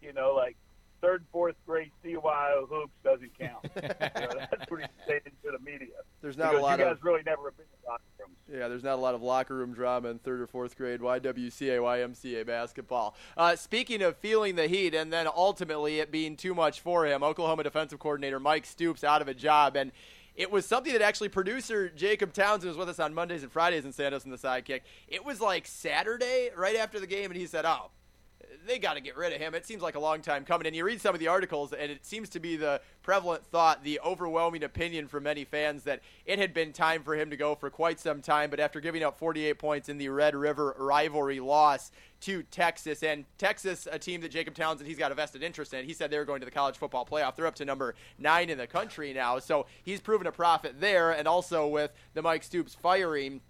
You 0.00 0.12
know, 0.12 0.34
like 0.34 0.56
third, 1.02 1.24
fourth 1.32 1.56
grade 1.66 1.90
CYO 2.02 2.68
hoops 2.68 2.92
doesn't 3.04 3.36
count. 3.38 3.58
you 3.74 3.82
know, 3.82 4.46
that's 4.50 4.70
what 4.70 4.80
he's 4.80 4.88
saying 5.06 5.20
to 5.44 5.50
the 5.50 5.58
media. 5.58 5.88
There's 6.22 6.38
not 6.38 6.54
a 6.54 6.60
lot 6.60 6.78
you 6.78 6.84
guys 6.84 6.92
of 6.92 7.04
really 7.04 7.22
never 7.26 7.50
been 7.50 7.66
in 7.66 7.90
locker 7.90 8.02
rooms. 8.18 8.36
Yeah, 8.50 8.68
there's 8.68 8.84
not 8.84 8.94
a 8.94 9.02
lot 9.02 9.14
of 9.14 9.22
locker 9.22 9.54
room 9.54 9.74
drama 9.74 10.08
in 10.08 10.20
third 10.20 10.40
or 10.40 10.46
fourth 10.46 10.76
grade 10.76 11.00
YWCA, 11.00 11.78
YMCA 11.78 12.46
basketball. 12.46 13.16
Uh, 13.36 13.56
speaking 13.56 14.00
of 14.02 14.16
feeling 14.16 14.54
the 14.54 14.68
heat 14.68 14.94
and 14.94 15.12
then 15.12 15.26
ultimately 15.26 15.98
it 15.98 16.10
being 16.10 16.36
too 16.36 16.54
much 16.54 16.80
for 16.80 17.04
him, 17.04 17.22
Oklahoma 17.22 17.64
defensive 17.64 17.98
coordinator 17.98 18.38
Mike 18.40 18.64
Stoops 18.64 19.04
out 19.04 19.20
of 19.20 19.28
a 19.28 19.34
job 19.34 19.76
and. 19.76 19.92
It 20.34 20.50
was 20.50 20.64
something 20.64 20.94
that 20.94 21.02
actually 21.02 21.28
producer 21.28 21.90
Jacob 21.90 22.32
Townsend 22.32 22.70
was 22.70 22.78
with 22.78 22.88
us 22.88 22.98
on 22.98 23.12
Mondays 23.12 23.42
and 23.42 23.52
Fridays 23.52 23.84
in 23.84 23.92
Sandos 23.92 24.24
in 24.24 24.30
the 24.30 24.38
sidekick. 24.38 24.80
It 25.06 25.26
was 25.26 25.42
like 25.42 25.66
Saturday, 25.66 26.48
right 26.56 26.74
after 26.74 26.98
the 26.98 27.06
game, 27.06 27.30
and 27.30 27.38
he 27.38 27.46
said, 27.46 27.66
"Oh, 27.66 27.90
they 28.66 28.78
got 28.78 28.94
to 28.94 29.00
get 29.00 29.16
rid 29.16 29.32
of 29.32 29.40
him. 29.40 29.54
It 29.54 29.66
seems 29.66 29.82
like 29.82 29.94
a 29.94 30.00
long 30.00 30.22
time 30.22 30.44
coming. 30.44 30.66
And 30.66 30.76
you 30.76 30.84
read 30.84 31.00
some 31.00 31.14
of 31.14 31.20
the 31.20 31.28
articles, 31.28 31.72
and 31.72 31.90
it 31.90 32.04
seems 32.04 32.28
to 32.30 32.40
be 32.40 32.56
the 32.56 32.80
prevalent 33.02 33.44
thought, 33.46 33.82
the 33.82 34.00
overwhelming 34.00 34.62
opinion 34.62 35.08
from 35.08 35.24
many 35.24 35.44
fans 35.44 35.84
that 35.84 36.00
it 36.26 36.38
had 36.38 36.54
been 36.54 36.72
time 36.72 37.02
for 37.02 37.14
him 37.14 37.30
to 37.30 37.36
go 37.36 37.54
for 37.54 37.70
quite 37.70 37.98
some 37.98 38.22
time. 38.22 38.50
But 38.50 38.60
after 38.60 38.80
giving 38.80 39.02
up 39.02 39.18
48 39.18 39.58
points 39.58 39.88
in 39.88 39.98
the 39.98 40.08
Red 40.08 40.34
River 40.34 40.74
rivalry 40.78 41.40
loss 41.40 41.90
to 42.20 42.42
Texas, 42.44 43.02
and 43.02 43.24
Texas, 43.36 43.88
a 43.90 43.98
team 43.98 44.20
that 44.20 44.30
Jacob 44.30 44.54
Townsend 44.54 44.86
he's 44.86 44.98
got 44.98 45.10
a 45.10 45.14
vested 45.14 45.42
interest 45.42 45.74
in, 45.74 45.84
he 45.84 45.92
said 45.92 46.10
they 46.10 46.18
were 46.18 46.24
going 46.24 46.40
to 46.40 46.44
the 46.44 46.52
college 46.52 46.76
football 46.76 47.04
playoff. 47.04 47.34
They're 47.34 47.46
up 47.46 47.56
to 47.56 47.64
number 47.64 47.94
nine 48.18 48.48
in 48.48 48.58
the 48.58 48.66
country 48.66 49.12
now, 49.12 49.38
so 49.40 49.66
he's 49.82 50.00
proven 50.00 50.26
a 50.26 50.32
prophet 50.32 50.80
there. 50.80 51.10
And 51.10 51.26
also 51.26 51.66
with 51.66 51.92
the 52.14 52.22
Mike 52.22 52.44
Stoops 52.44 52.74
firing. 52.74 53.40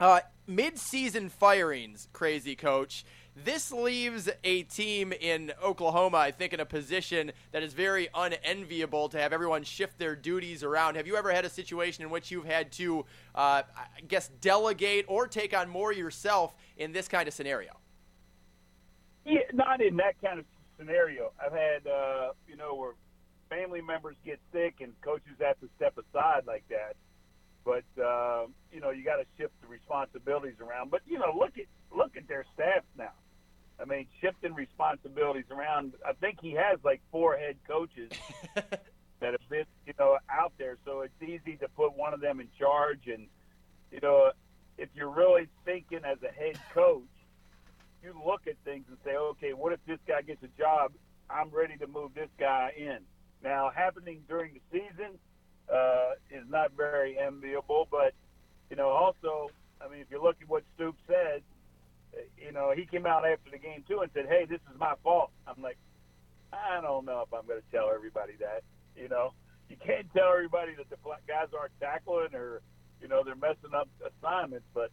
Uh, 0.00 0.18
mid-season 0.48 1.28
firings, 1.28 2.08
crazy 2.12 2.56
coach. 2.56 3.04
This 3.34 3.72
leaves 3.72 4.28
a 4.44 4.64
team 4.64 5.12
in 5.12 5.52
Oklahoma, 5.62 6.18
I 6.18 6.32
think, 6.32 6.52
in 6.52 6.60
a 6.60 6.66
position 6.66 7.32
that 7.52 7.62
is 7.62 7.72
very 7.72 8.08
unenviable 8.14 9.08
to 9.08 9.18
have 9.18 9.32
everyone 9.32 9.62
shift 9.62 9.98
their 9.98 10.14
duties 10.14 10.62
around. 10.62 10.96
Have 10.96 11.06
you 11.06 11.16
ever 11.16 11.32
had 11.32 11.46
a 11.46 11.48
situation 11.48 12.04
in 12.04 12.10
which 12.10 12.30
you've 12.30 12.44
had 12.44 12.70
to, 12.72 13.06
uh, 13.34 13.62
I 13.74 14.00
guess, 14.06 14.28
delegate 14.42 15.06
or 15.08 15.26
take 15.26 15.56
on 15.56 15.70
more 15.70 15.92
yourself 15.92 16.54
in 16.76 16.92
this 16.92 17.08
kind 17.08 17.26
of 17.26 17.32
scenario? 17.32 17.72
Yeah, 19.24 19.40
not 19.54 19.80
in 19.80 19.96
that 19.96 20.20
kind 20.22 20.38
of 20.38 20.44
scenario. 20.76 21.32
I've 21.42 21.52
had, 21.52 21.86
uh, 21.86 22.32
you 22.46 22.56
know, 22.56 22.74
where 22.74 22.92
family 23.48 23.80
members 23.80 24.16
get 24.26 24.40
sick 24.52 24.76
and 24.80 24.92
coaches 25.00 25.32
have 25.40 25.58
to 25.60 25.70
step 25.76 25.96
aside 25.96 26.42
like 26.46 26.64
that. 26.68 26.96
But 27.64 27.84
uh, 28.02 28.46
you 28.72 28.80
know, 28.80 28.90
you 28.90 29.04
got 29.04 29.16
to 29.16 29.24
shift 29.38 29.52
the 29.62 29.68
responsibilities 29.68 30.56
around. 30.60 30.90
But 30.90 31.00
you 31.06 31.18
know, 31.18 31.32
look 31.38 31.56
at 31.56 31.66
look 31.96 32.16
at 32.16 32.26
their 32.26 32.44
staff 32.54 32.82
now. 32.98 33.12
I 33.82 33.84
mean, 33.84 34.06
shifting 34.20 34.54
responsibilities 34.54 35.46
around. 35.50 35.94
I 36.06 36.12
think 36.12 36.38
he 36.40 36.52
has 36.52 36.78
like 36.84 37.00
four 37.10 37.36
head 37.36 37.56
coaches 37.66 38.10
that 38.54 39.32
have 39.32 39.48
been, 39.48 39.64
you 39.86 39.92
know, 39.98 40.18
out 40.30 40.52
there. 40.56 40.76
So 40.84 41.00
it's 41.00 41.22
easy 41.22 41.56
to 41.56 41.68
put 41.68 41.96
one 41.96 42.14
of 42.14 42.20
them 42.20 42.38
in 42.38 42.48
charge. 42.58 43.08
And 43.08 43.26
you 43.90 43.98
know, 44.00 44.30
if 44.78 44.88
you're 44.94 45.10
really 45.10 45.48
thinking 45.64 46.00
as 46.04 46.18
a 46.22 46.32
head 46.32 46.58
coach, 46.72 47.02
you 48.02 48.14
look 48.24 48.46
at 48.46 48.54
things 48.64 48.84
and 48.88 48.96
say, 49.04 49.16
okay, 49.16 49.52
what 49.52 49.72
if 49.72 49.80
this 49.86 49.98
guy 50.06 50.22
gets 50.22 50.42
a 50.42 50.60
job? 50.60 50.92
I'm 51.28 51.50
ready 51.50 51.76
to 51.78 51.86
move 51.86 52.14
this 52.14 52.30
guy 52.38 52.72
in. 52.76 52.98
Now, 53.42 53.70
happening 53.74 54.22
during 54.28 54.54
the 54.54 54.60
season 54.70 55.18
uh, 55.72 56.10
is 56.30 56.44
not 56.48 56.72
very 56.76 57.18
enviable, 57.18 57.88
but 57.90 58.14
you 58.70 58.76
know, 58.76 58.88
also, 58.88 59.50
I 59.80 59.88
mean, 59.88 60.00
if 60.00 60.06
you 60.10 60.22
look 60.22 60.36
at 60.40 60.48
what 60.48 60.62
Stoops 60.74 61.00
said, 61.06 61.42
you 62.36 62.52
know, 62.52 62.72
he 62.74 62.86
came 62.86 63.06
out 63.06 63.26
after 63.26 63.50
the 63.50 63.58
game 63.58 63.84
too 63.88 64.00
and 64.00 64.10
said, 64.12 64.26
"Hey, 64.28 64.44
this 64.44 64.60
is 64.72 64.78
my 64.78 64.94
fault." 65.02 65.30
I'm 65.46 65.62
like, 65.62 65.78
I 66.52 66.80
don't 66.80 67.04
know 67.04 67.24
if 67.26 67.32
I'm 67.32 67.46
going 67.46 67.60
to 67.60 67.70
tell 67.76 67.90
everybody 67.94 68.34
that. 68.40 68.62
You 68.96 69.08
know, 69.08 69.32
you 69.68 69.76
can't 69.76 70.06
tell 70.12 70.32
everybody 70.32 70.74
that 70.76 70.90
the 70.90 70.96
guys 71.26 71.48
aren't 71.58 71.78
tackling 71.80 72.34
or 72.34 72.60
you 73.00 73.08
know 73.08 73.22
they're 73.24 73.36
messing 73.36 73.74
up 73.74 73.88
assignments, 74.04 74.66
but 74.74 74.90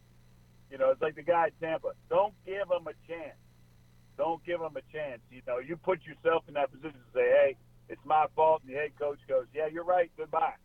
you 0.70 0.78
know, 0.78 0.90
it's 0.90 1.02
like 1.02 1.16
the 1.16 1.22
guy 1.22 1.46
at 1.46 1.60
Tampa. 1.60 1.92
Don't 2.08 2.34
give 2.46 2.68
them 2.68 2.86
a 2.86 2.94
chance. 3.06 3.36
Don't 4.16 4.44
give 4.44 4.60
them 4.60 4.76
a 4.76 4.84
chance. 4.92 5.20
You 5.30 5.42
know, 5.46 5.58
you 5.58 5.76
put 5.76 6.00
yourself 6.04 6.44
in 6.48 6.54
that 6.54 6.70
position 6.72 6.98
to 6.98 7.12
say, 7.12 7.28
"Hey, 7.28 7.56
it's 7.88 8.04
my 8.04 8.26
fault," 8.34 8.62
and 8.62 8.70
the 8.72 8.78
head 8.78 8.96
coach 8.98 9.18
goes, 9.28 9.46
"Yeah, 9.52 9.66
you're 9.66 9.84
right. 9.84 10.10
Goodbye." 10.16 10.56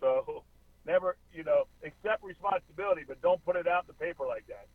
So 0.00 0.44
never, 0.86 1.16
you 1.32 1.44
know, 1.44 1.64
accept 1.82 2.22
responsibility, 2.22 3.02
but 3.06 3.20
don't 3.22 3.44
put 3.44 3.56
it 3.56 3.66
out 3.66 3.84
in 3.84 3.88
the 3.88 4.04
paper 4.04 4.26
like 4.26 4.46
that. 4.48 4.66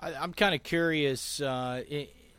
I, 0.00 0.12
am 0.12 0.32
kind 0.32 0.54
of 0.54 0.62
curious, 0.62 1.40
uh, 1.40 1.82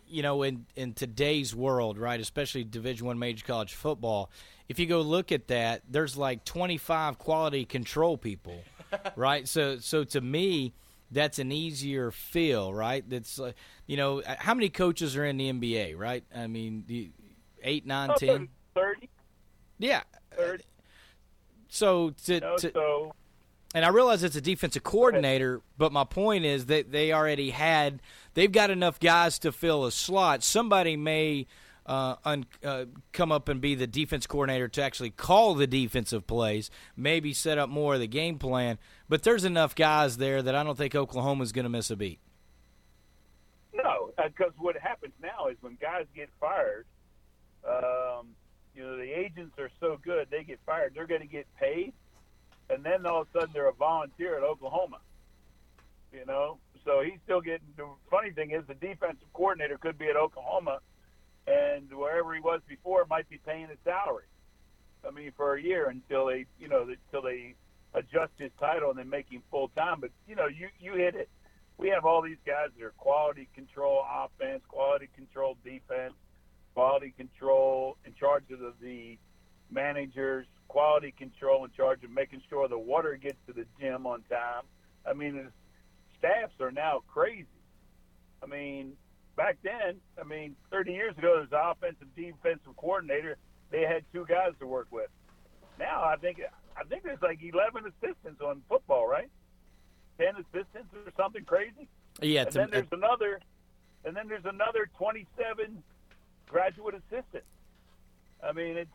you 0.07 0.23
know, 0.23 0.43
in 0.43 0.65
in 0.75 0.93
today's 0.93 1.55
world, 1.55 1.97
right, 1.97 2.19
especially 2.19 2.63
Division 2.63 3.07
One 3.07 3.19
major 3.19 3.45
college 3.45 3.73
football. 3.73 4.29
If 4.67 4.79
you 4.79 4.85
go 4.85 5.01
look 5.01 5.31
at 5.31 5.47
that, 5.47 5.83
there's 5.89 6.17
like 6.17 6.43
25 6.43 7.19
quality 7.19 7.65
control 7.65 8.17
people, 8.17 8.63
right? 9.15 9.47
So, 9.47 9.77
so 9.77 10.03
to 10.05 10.21
me, 10.21 10.73
that's 11.11 11.37
an 11.37 11.51
easier 11.51 12.09
feel, 12.11 12.73
right? 12.73 13.07
That's 13.07 13.39
uh, 13.39 13.51
you 13.85 13.97
know, 13.97 14.21
how 14.25 14.53
many 14.53 14.69
coaches 14.69 15.15
are 15.15 15.25
in 15.25 15.37
the 15.37 15.51
NBA, 15.51 15.97
right? 15.97 16.23
I 16.35 16.47
mean, 16.47 16.83
the 16.87 17.11
eight, 17.63 17.85
nine, 17.85 18.11
ten, 18.17 18.49
thirty. 18.73 19.09
Yeah. 19.77 20.01
30. 20.37 20.63
So 21.67 22.11
to, 22.25 22.39
no, 22.39 22.57
to 22.57 22.71
so 22.71 23.15
and 23.75 23.83
I 23.83 23.89
realize 23.89 24.23
it's 24.23 24.37
a 24.37 24.41
defensive 24.41 24.83
coordinator, 24.83 25.61
but 25.77 25.91
my 25.91 26.05
point 26.05 26.45
is 26.45 26.67
that 26.67 26.93
they 26.93 27.11
already 27.11 27.49
had 27.49 28.01
they've 28.33 28.51
got 28.51 28.71
enough 28.71 29.01
guys 29.01 29.37
to 29.39 29.51
fill 29.51 29.83
a 29.83 29.91
slot. 29.91 30.43
Somebody 30.43 30.95
may 30.95 31.45
uh, 31.85 32.15
un, 32.23 32.45
uh, 32.63 32.85
come 33.11 33.33
up 33.33 33.49
and 33.49 33.59
be 33.59 33.75
the 33.75 33.85
defense 33.85 34.25
coordinator 34.25 34.69
to 34.69 34.81
actually 34.81 35.09
call 35.09 35.55
the 35.55 35.67
defensive 35.67 36.25
plays, 36.25 36.71
maybe 36.95 37.33
set 37.33 37.57
up 37.57 37.69
more 37.69 37.95
of 37.95 37.99
the 37.99 38.07
game 38.07 38.39
plan. 38.39 38.77
But 39.09 39.23
there's 39.23 39.43
enough 39.43 39.75
guys 39.75 40.15
there 40.15 40.41
that 40.41 40.55
I 40.55 40.63
don't 40.63 40.77
think 40.77 40.95
Oklahoma's 40.95 41.51
going 41.51 41.63
to 41.63 41.69
miss 41.69 41.91
a 41.91 41.97
beat. 41.97 42.19
No, 43.73 44.11
because 44.15 44.51
uh, 44.51 44.63
what 44.63 44.77
happens 44.77 45.13
now 45.21 45.47
is 45.47 45.57
when 45.59 45.77
guys 45.81 46.05
get 46.15 46.29
fired, 46.39 46.85
um, 47.67 48.27
you 48.73 48.83
know, 48.83 48.95
the 48.95 49.11
agents 49.11 49.59
are 49.59 49.69
so 49.81 49.99
good, 50.01 50.27
they 50.31 50.45
get 50.45 50.59
fired, 50.65 50.93
they're 50.95 51.07
going 51.07 51.19
to 51.19 51.27
get 51.27 51.45
paid, 51.59 51.91
and 52.69 52.83
then 52.83 53.05
all 53.05 53.21
of 53.21 53.27
a 53.33 53.39
sudden 53.39 53.49
they're 53.53 53.69
a 53.69 53.73
volunteer 53.73 54.37
at 54.37 54.43
Oklahoma. 54.43 54.97
You 56.11 56.25
know, 56.25 56.59
so 56.85 57.01
he's 57.03 57.19
still 57.23 57.41
getting. 57.41 57.67
The 57.75 57.87
funny 58.09 58.31
thing 58.31 58.51
is, 58.51 58.63
the 58.67 58.75
defensive 58.75 59.27
coordinator 59.33 59.77
could 59.77 59.97
be 59.97 60.07
at 60.07 60.15
Oklahoma 60.15 60.79
and 61.47 61.91
wherever 61.91 62.33
he 62.33 62.39
was 62.39 62.61
before 62.67 63.05
might 63.09 63.29
be 63.29 63.37
paying 63.45 63.67
his 63.67 63.77
salary. 63.83 64.25
I 65.07 65.11
mean, 65.11 65.31
for 65.35 65.55
a 65.55 65.61
year 65.61 65.89
until 65.89 66.27
they, 66.27 66.45
you 66.59 66.67
know, 66.67 66.87
until 66.87 67.21
they 67.21 67.55
adjust 67.93 68.31
his 68.37 68.51
title 68.59 68.89
and 68.89 68.99
then 68.99 69.09
make 69.09 69.29
him 69.29 69.43
full 69.51 69.69
time. 69.69 69.99
But 69.99 70.11
you 70.27 70.35
know, 70.35 70.47
you 70.47 70.69
you 70.79 70.93
hit 70.93 71.15
it. 71.15 71.29
We 71.77 71.89
have 71.89 72.05
all 72.05 72.21
these 72.21 72.41
guys 72.45 72.69
that 72.77 72.85
are 72.85 72.93
quality 72.97 73.49
control 73.53 74.03
offense, 74.09 74.63
quality 74.67 75.09
control 75.15 75.57
defense, 75.63 76.13
quality 76.73 77.13
control 77.17 77.97
in 78.05 78.13
charge 78.13 78.43
of 78.51 78.59
the, 78.59 78.73
the 78.81 79.17
managers, 79.75 80.47
quality 80.67 81.13
control 81.15 81.65
in 81.65 81.71
charge 81.71 82.03
of 82.03 82.09
making 82.09 82.41
sure 82.49 82.67
the 82.67 82.79
water 82.79 83.15
gets 83.21 83.37
to 83.45 83.53
the 83.53 83.65
gym 83.79 84.07
on 84.07 84.23
time. 84.23 84.63
I 85.07 85.13
mean, 85.13 85.35
the 85.35 85.51
staffs 86.17 86.53
are 86.59 86.71
now 86.71 87.03
crazy. 87.13 87.45
I 88.41 88.47
mean, 88.47 88.93
back 89.35 89.57
then, 89.63 89.97
I 90.19 90.23
mean, 90.23 90.55
30 90.71 90.93
years 90.93 91.15
ago, 91.17 91.35
there's 91.35 91.51
an 91.51 91.71
offensive 91.71 92.07
defensive 92.15 92.75
coordinator. 92.77 93.37
They 93.69 93.81
had 93.81 94.03
two 94.11 94.25
guys 94.27 94.53
to 94.59 94.65
work 94.65 94.87
with. 94.89 95.09
Now, 95.77 96.03
I 96.03 96.15
think 96.15 96.39
I 96.77 96.83
think 96.85 97.03
there's 97.03 97.21
like 97.21 97.39
11 97.41 97.83
assistants 97.91 98.41
on 98.41 98.61
football, 98.69 99.07
right? 99.07 99.29
10 100.17 100.27
assistants 100.35 100.93
or 100.93 101.11
something 101.17 101.43
crazy. 101.43 101.87
Yeah, 102.21 102.43
and 102.43 102.51
then 102.51 102.69
there's 102.71 102.87
another, 102.91 103.41
and 104.05 104.15
then 104.15 104.27
there's 104.29 104.45
another 104.45 104.89
27 104.97 105.83
graduate 106.47 106.95
assistants. 106.95 107.47
I 108.41 108.53
mean, 108.53 108.77
it's 108.77 108.89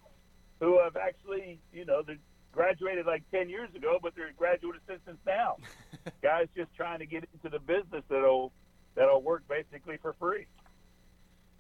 who 0.61 0.79
have 0.79 0.97
actually, 0.97 1.59
you 1.73 1.85
know, 1.85 2.03
they 2.07 2.19
graduated 2.53 3.07
like 3.07 3.23
10 3.33 3.49
years 3.49 3.69
ago, 3.75 3.99
but 4.01 4.15
they're 4.15 4.33
graduate 4.37 4.77
assistants 4.77 5.21
now. 5.27 5.57
Guys 6.23 6.47
just 6.57 6.75
trying 6.77 7.01
to 7.01 7.07
get 7.07 7.25
into 7.33 7.49
the 7.49 7.59
business 7.59 8.05
that'll 8.09 8.53
that'll 8.95 9.23
work 9.23 9.43
basically 9.49 9.97
for 9.97 10.15
free. 10.15 10.47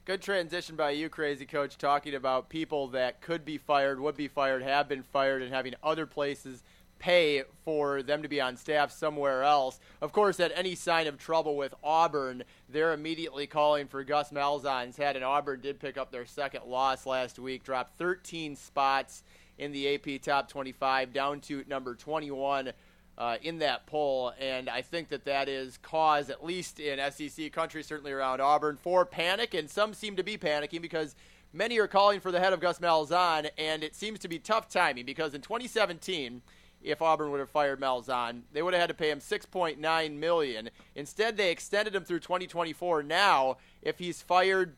Good 0.05 0.23
transition 0.23 0.77
by 0.77 0.91
you, 0.91 1.09
crazy 1.09 1.47
coach, 1.47 1.79
talking 1.79 2.15
about 2.15 2.49
people 2.49 2.89
that 2.89 3.21
could 3.21 3.45
be 3.45 3.59
fired, 3.59 4.01
would 4.01 4.17
be 4.17 4.29
fired, 4.29 4.63
have 4.63 4.89
been 4.89 5.03
fired, 5.03 5.43
and 5.43 5.53
having 5.53 5.75
other 5.83 6.07
places 6.07 6.63
pay 7.01 7.43
for 7.65 8.03
them 8.03 8.23
to 8.23 8.29
be 8.29 8.41
on 8.41 8.57
staff 8.57 8.93
somewhere 8.93 9.43
else. 9.43 9.81
Of 10.01 10.13
course, 10.13 10.39
at 10.39 10.53
any 10.55 10.77
sign 10.77 11.09
of 11.09 11.19
trouble 11.19 11.57
with 11.57 11.75
Auburn, 11.83 12.45
they're 12.69 12.93
immediately 12.93 13.49
calling 13.49 13.89
for 13.89 14.05
Gus 14.05 14.31
Malzahn's 14.31 14.97
head, 14.97 15.17
and 15.17 15.25
Auburn 15.25 15.61
did 15.61 15.81
pick 15.81 15.99
up 15.99 16.13
their 16.13 16.27
second 16.27 16.67
loss 16.67 17.07
last 17.07 17.41
week, 17.41 17.65
dropped 17.65 17.99
13 17.99 18.55
spots 18.55 19.25
in 19.59 19.73
the 19.73 19.95
AP 19.95 20.23
Top 20.23 20.49
25, 20.49 21.13
down 21.13 21.41
to 21.41 21.65
number 21.67 21.95
21 21.95 22.73
uh, 23.19 23.37
in 23.43 23.59
that 23.59 23.87
poll, 23.87 24.33
and 24.39 24.69
I 24.69 24.81
think 24.81 25.09
that 25.09 25.25
that 25.25 25.49
is 25.49 25.79
cause, 25.79 26.31
at 26.31 26.45
least 26.45 26.81
in 26.81 26.99
SEC 27.11 27.53
country, 27.53 27.83
certainly 27.83 28.13
around 28.13 28.41
Auburn, 28.41 28.77
for 28.77 29.05
panic, 29.05 29.53
and 29.53 29.69
some 29.69 29.93
seem 29.93 30.17
to 30.17 30.23
be 30.23 30.39
panicking 30.39 30.81
because 30.81 31.15
many 31.53 31.79
are 31.79 31.87
calling 31.87 32.21
for 32.21 32.31
the 32.33 32.41
head 32.41 32.53
of 32.53 32.61
Gus 32.61 32.79
Malzahn, 32.79 33.51
and 33.59 33.83
it 33.83 33.95
seems 33.95 34.19
to 34.21 34.29
be 34.29 34.39
tough 34.39 34.71
timing 34.71 35.05
because 35.05 35.35
in 35.35 35.43
2017, 35.43 36.41
if 36.83 37.03
Auburn 37.03 37.31
would 37.31 37.41
have 37.41 37.51
fired 37.51 37.81
Malzahn, 37.81 38.43
they 38.53 38.63
would 38.63 38.75
have 38.75 38.81
had 38.81 38.89
to 38.89 38.95
pay 38.95 39.11
him 39.11 39.21
6.9 39.21 40.17
million. 40.17 40.71
Instead, 40.95 41.37
they 41.37 41.51
extended 41.51 41.95
him 41.95 42.05
through 42.05 42.21
2024. 42.21 43.03
Now, 43.03 43.59
if 43.83 43.99
he's 43.99 44.23
fired 44.23 44.77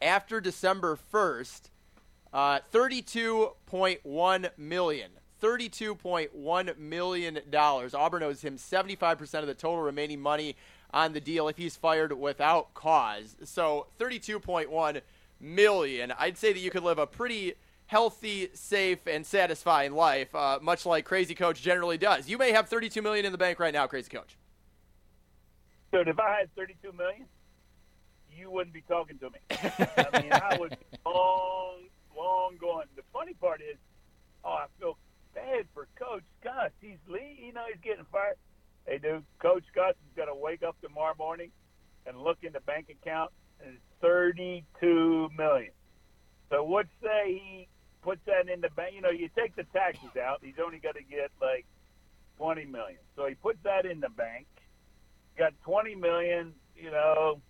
after 0.00 0.40
December 0.40 0.98
1st, 1.12 1.70
uh, 2.32 2.60
32.1 2.72 4.58
million. 4.58 5.10
$32.1 5.42 6.78
million. 6.78 7.38
Auburn 7.54 8.22
owes 8.22 8.42
him 8.42 8.56
75% 8.56 9.34
of 9.40 9.46
the 9.46 9.54
total 9.54 9.82
remaining 9.82 10.20
money 10.20 10.56
on 10.92 11.12
the 11.12 11.20
deal 11.20 11.48
if 11.48 11.56
he's 11.56 11.76
fired 11.76 12.12
without 12.12 12.74
cause. 12.74 13.36
So 13.44 13.86
32.1 13.98 15.00
million. 15.40 16.12
I'd 16.18 16.38
say 16.38 16.52
that 16.52 16.60
you 16.60 16.70
could 16.70 16.84
live 16.84 16.98
a 16.98 17.06
pretty 17.06 17.54
healthy, 17.92 18.48
safe, 18.54 19.06
and 19.06 19.26
satisfying 19.26 19.92
life, 19.92 20.34
uh, 20.34 20.58
much 20.62 20.86
like 20.86 21.04
Crazy 21.04 21.34
Coach 21.34 21.60
generally 21.60 21.98
does. 21.98 22.26
You 22.26 22.38
may 22.38 22.52
have 22.52 22.66
32 22.66 23.02
million 23.02 23.26
in 23.26 23.32
the 23.32 23.38
bank 23.38 23.60
right 23.60 23.74
now, 23.74 23.86
Crazy 23.86 24.08
Coach. 24.08 24.38
Dude, 25.92 26.08
if 26.08 26.18
I 26.18 26.38
had 26.38 26.54
32 26.56 26.90
million, 26.92 27.26
you 28.34 28.50
wouldn't 28.50 28.72
be 28.72 28.80
talking 28.88 29.18
to 29.18 29.28
me. 29.28 29.38
I 29.50 30.22
mean, 30.22 30.32
I 30.32 30.56
would 30.58 30.70
be 30.70 30.98
long, 31.04 31.80
long 32.16 32.56
gone. 32.58 32.84
The 32.96 33.02
funny 33.12 33.34
part 33.34 33.60
is, 33.60 33.76
oh, 34.42 34.52
I 34.52 34.66
feel 34.80 34.96
bad 35.34 35.66
for 35.74 35.86
Coach 35.94 36.22
Scott. 36.40 36.72
He's 36.80 36.96
you 37.06 37.52
know 37.52 37.64
he's 37.70 37.82
getting 37.84 38.06
fired. 38.10 38.36
Hey, 38.86 39.00
dude, 39.00 39.22
Coach 39.38 39.64
Gus 39.74 39.90
is 39.90 40.16
going 40.16 40.28
to 40.28 40.34
wake 40.34 40.62
up 40.62 40.76
tomorrow 40.80 41.14
morning 41.18 41.50
and 42.06 42.18
look 42.18 42.38
in 42.42 42.54
the 42.54 42.60
bank 42.60 42.86
account 42.88 43.32
and 43.62 43.74
it's 43.74 43.82
thirty-two 44.00 45.28
million. 45.36 45.72
So 46.48 46.66
let's 46.66 46.88
say 47.02 47.34
he 47.34 47.68
puts 48.02 48.20
that 48.26 48.52
in 48.52 48.60
the 48.60 48.68
bank. 48.70 48.94
You 48.94 49.00
know, 49.00 49.10
you 49.10 49.28
take 49.36 49.56
the 49.56 49.64
taxes 49.72 50.16
out. 50.20 50.40
He's 50.42 50.58
only 50.62 50.78
got 50.78 50.96
to 50.96 51.02
get 51.02 51.30
like 51.40 51.64
twenty 52.36 52.64
million. 52.64 52.98
So 53.16 53.26
he 53.26 53.34
puts 53.34 53.58
that 53.64 53.86
in 53.86 54.00
the 54.00 54.10
bank. 54.10 54.46
Got 55.38 55.54
twenty 55.64 55.94
million. 55.94 56.52
You 56.76 56.90
know, 56.90 57.40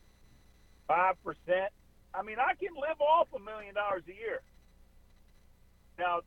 five 0.86 1.16
percent. 1.24 1.72
I 2.14 2.22
mean, 2.22 2.36
I 2.38 2.54
can 2.54 2.74
live 2.74 3.00
off 3.00 3.28
a 3.34 3.40
million 3.40 3.74
dollars 3.74 4.02
a 4.08 4.14
year. 4.14 4.42
Now, 5.98 6.20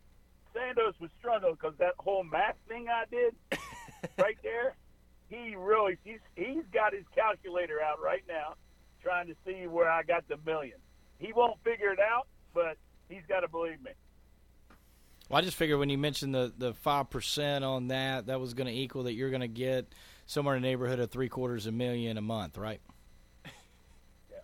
Sandos 0.55 0.99
was 0.99 1.09
struggling 1.19 1.53
because 1.53 1.75
that 1.79 1.93
whole 1.99 2.23
math 2.23 2.55
thing 2.67 2.87
I 2.89 3.03
did 3.09 3.35
right 4.17 4.37
there, 4.41 4.75
he 5.29 5.55
really 5.55 5.97
he's 6.03 6.19
he's 6.35 6.63
got 6.73 6.93
his 6.93 7.05
calculator 7.13 7.81
out 7.81 8.01
right 8.01 8.23
now, 8.27 8.55
trying 9.01 9.27
to 9.27 9.35
see 9.45 9.67
where 9.67 9.89
I 9.89 10.03
got 10.03 10.27
the 10.27 10.37
million. 10.45 10.77
He 11.19 11.33
won't 11.33 11.57
figure 11.63 11.91
it 11.91 11.99
out, 11.99 12.27
but 12.53 12.77
he's 13.09 13.23
got 13.27 13.41
to 13.41 13.47
believe 13.47 13.81
me. 13.81 13.91
Well, 15.29 15.39
I 15.39 15.41
just 15.41 15.57
figured 15.57 15.79
when 15.79 15.89
you 15.89 15.97
mentioned 15.97 16.35
the 16.35 16.53
the 16.57 16.73
five 16.73 17.09
percent 17.09 17.63
on 17.65 17.87
that, 17.87 18.27
that 18.27 18.39
was 18.39 18.53
going 18.53 18.67
to 18.67 18.73
equal 18.73 19.03
that 19.03 19.13
you're 19.13 19.29
going 19.29 19.41
to 19.41 19.47
get 19.47 19.87
somewhere 20.25 20.55
in 20.55 20.61
the 20.61 20.67
neighborhood 20.67 20.99
of 20.99 21.09
three 21.09 21.29
quarters 21.29 21.65
of 21.65 21.73
a 21.73 21.77
million 21.77 22.17
a 22.17 22.21
month, 22.21 22.57
right? 22.57 22.81
yeah, 23.45 24.37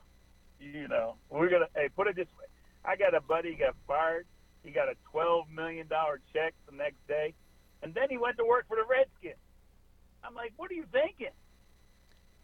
you 0.60 0.88
know, 0.88 1.16
we're 1.30 1.50
gonna. 1.50 1.68
Hey, 1.76 1.90
put 1.96 2.08
it 2.08 2.16
this 2.16 2.28
way: 2.40 2.46
I 2.84 2.96
got 2.96 3.14
a 3.14 3.22
buddy 3.22 3.56
got 3.56 3.76
fired 3.88 4.26
he 4.64 4.72
got 4.72 4.88
a 4.90 4.96
$12 5.16 5.50
million 5.50 5.88
check 6.34 6.54
the 6.70 6.76
next 6.76 7.06
day. 7.08 7.34
And 7.82 7.94
then 7.94 8.10
he 8.10 8.18
went 8.18 8.38
to 8.38 8.46
work 8.46 8.68
for 8.68 8.78
the 8.78 8.84
Redskins. 8.84 9.42
I'm 10.24 10.36
like, 10.36 10.54
what 10.58 10.70
are 10.70 10.76
you 10.76 10.86
thinking? 10.92 11.34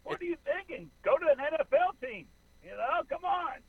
What 0.02 0.20
are 0.20 0.24
you 0.24 0.36
thinking? 0.44 0.90
Go 1.04 1.16
to 1.16 1.26
an 1.26 1.38
NFL 1.38 2.00
team. 2.06 2.26
You 2.64 2.70
know, 2.70 3.02
come 3.08 3.24
on. 3.24 3.62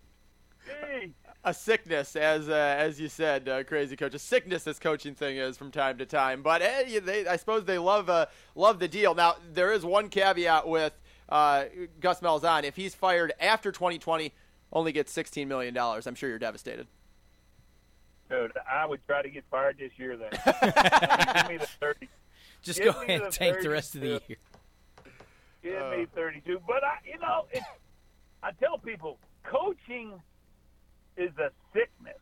Gee. 0.65 1.13
A 1.49 1.53
sickness, 1.53 2.15
as 2.15 2.47
uh, 2.47 2.53
as 2.53 3.01
you 3.01 3.09
said, 3.09 3.49
uh, 3.49 3.63
crazy 3.63 3.95
coach. 3.95 4.13
A 4.13 4.19
sickness 4.19 4.65
this 4.65 4.77
coaching 4.77 5.15
thing 5.15 5.37
is 5.37 5.57
from 5.57 5.71
time 5.71 5.97
to 5.97 6.05
time. 6.05 6.43
But 6.43 6.61
hey, 6.61 6.99
they, 6.99 7.25
I 7.25 7.37
suppose 7.37 7.65
they 7.65 7.79
love 7.79 8.07
uh, 8.07 8.27
love 8.53 8.77
the 8.77 8.87
deal. 8.87 9.15
Now 9.15 9.37
there 9.51 9.73
is 9.73 9.83
one 9.83 10.09
caveat 10.09 10.67
with 10.67 10.93
uh, 11.27 11.63
Gus 11.99 12.19
Malzahn. 12.19 12.65
If 12.65 12.75
he's 12.75 12.93
fired 12.93 13.33
after 13.39 13.71
2020, 13.71 14.31
only 14.71 14.91
gets 14.91 15.11
16 15.11 15.47
million 15.47 15.73
dollars. 15.73 16.05
I'm 16.05 16.13
sure 16.13 16.29
you're 16.29 16.37
devastated. 16.37 16.85
Dude, 18.29 18.51
I 18.71 18.85
would 18.85 19.03
try 19.07 19.23
to 19.23 19.29
get 19.31 19.43
fired 19.49 19.79
this 19.79 19.93
year 19.97 20.17
then. 20.17 20.29
give 21.35 21.49
me 21.49 21.57
the 21.57 21.67
30. 21.79 22.09
Just 22.61 22.83
go 22.83 22.91
ahead 22.91 23.21
and 23.23 23.33
take 23.33 23.59
the 23.59 23.71
rest 23.71 23.95
of 23.95 24.01
the 24.01 24.21
year. 24.27 24.37
Give 25.63 25.81
uh, 25.81 25.97
me 25.97 26.05
32. 26.13 26.61
But, 26.67 26.83
I, 26.83 26.97
you 27.03 27.17
know, 27.17 27.47
it, 27.51 27.63
I 28.43 28.51
tell 28.51 28.77
people 28.77 29.17
coaching 29.43 30.21
is 31.19 31.35
a 31.37 31.51
sickness. 31.73 32.17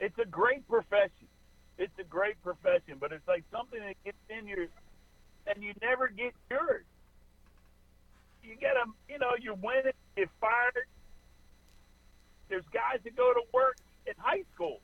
It's 0.00 0.18
a 0.18 0.24
great 0.24 0.66
profession. 0.68 1.28
It's 1.76 1.92
a 2.00 2.04
great 2.04 2.40
profession, 2.42 2.96
but 2.98 3.12
it's 3.12 3.26
like 3.28 3.44
something 3.52 3.78
that 3.78 3.94
gets 4.04 4.18
in 4.30 4.48
your, 4.48 4.66
and 5.46 5.62
you 5.62 5.74
never 5.82 6.08
get 6.08 6.32
cured. 6.48 6.86
You 8.42 8.56
get 8.56 8.74
them, 8.74 8.94
you 9.08 9.18
know, 9.18 9.32
you're 9.40 9.54
winning, 9.54 9.92
you 10.16 10.24
get 10.24 10.30
fired. 10.40 10.88
There's 12.48 12.64
guys 12.72 13.00
that 13.04 13.16
go 13.16 13.32
to 13.32 13.42
work 13.52 13.76
in 14.06 14.14
high 14.18 14.44
school 14.54 14.80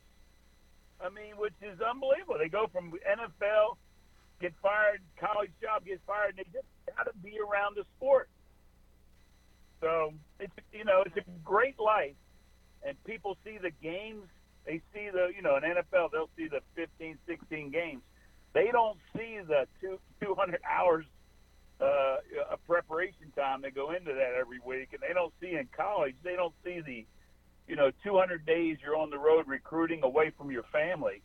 I 1.00 1.08
mean, 1.08 1.36
which 1.40 1.56
is 1.62 1.80
unbelievable. 1.80 2.36
They 2.38 2.48
go 2.48 2.68
from 2.70 2.92
NFL 2.92 3.80
get 4.40 4.52
fired, 4.62 5.00
college 5.20 5.50
job, 5.60 5.84
get 5.84 6.00
fired, 6.06 6.36
and 6.36 6.38
they 6.38 6.48
just 6.52 6.66
got 6.96 7.04
to 7.04 7.12
be 7.22 7.36
around 7.38 7.76
the 7.76 7.84
sport. 7.96 8.28
So 9.80 10.12
it's 10.38 10.52
you 10.72 10.84
know 10.84 11.02
it's 11.04 11.16
a 11.16 11.24
great 11.44 11.78
life, 11.78 12.16
and 12.84 13.02
people 13.04 13.36
see 13.44 13.58
the 13.58 13.70
games. 13.82 14.24
They 14.66 14.80
see 14.92 15.08
the 15.10 15.32
you 15.34 15.42
know 15.42 15.56
in 15.56 15.62
NFL 15.62 16.12
they'll 16.12 16.30
see 16.36 16.48
the 16.48 16.60
15, 16.74 17.18
16 17.26 17.70
games. 17.70 18.02
They 18.52 18.68
don't 18.72 18.98
see 19.16 19.38
the 19.46 19.66
two, 19.80 19.98
200 20.20 20.60
hours 20.68 21.06
uh, 21.80 22.16
of 22.50 22.66
preparation 22.66 23.32
time 23.36 23.62
that 23.62 23.74
go 23.74 23.92
into 23.92 24.12
that 24.12 24.34
every 24.38 24.58
week, 24.64 24.88
and 24.92 25.00
they 25.00 25.14
don't 25.14 25.32
see 25.40 25.54
in 25.54 25.68
college. 25.76 26.14
They 26.22 26.36
don't 26.36 26.54
see 26.64 26.80
the 26.80 27.06
you 27.66 27.76
know 27.76 27.90
200 28.04 28.44
days 28.44 28.78
you're 28.82 28.96
on 28.96 29.10
the 29.10 29.18
road 29.18 29.46
recruiting 29.46 30.02
away 30.02 30.32
from 30.36 30.50
your 30.50 30.64
family. 30.72 31.22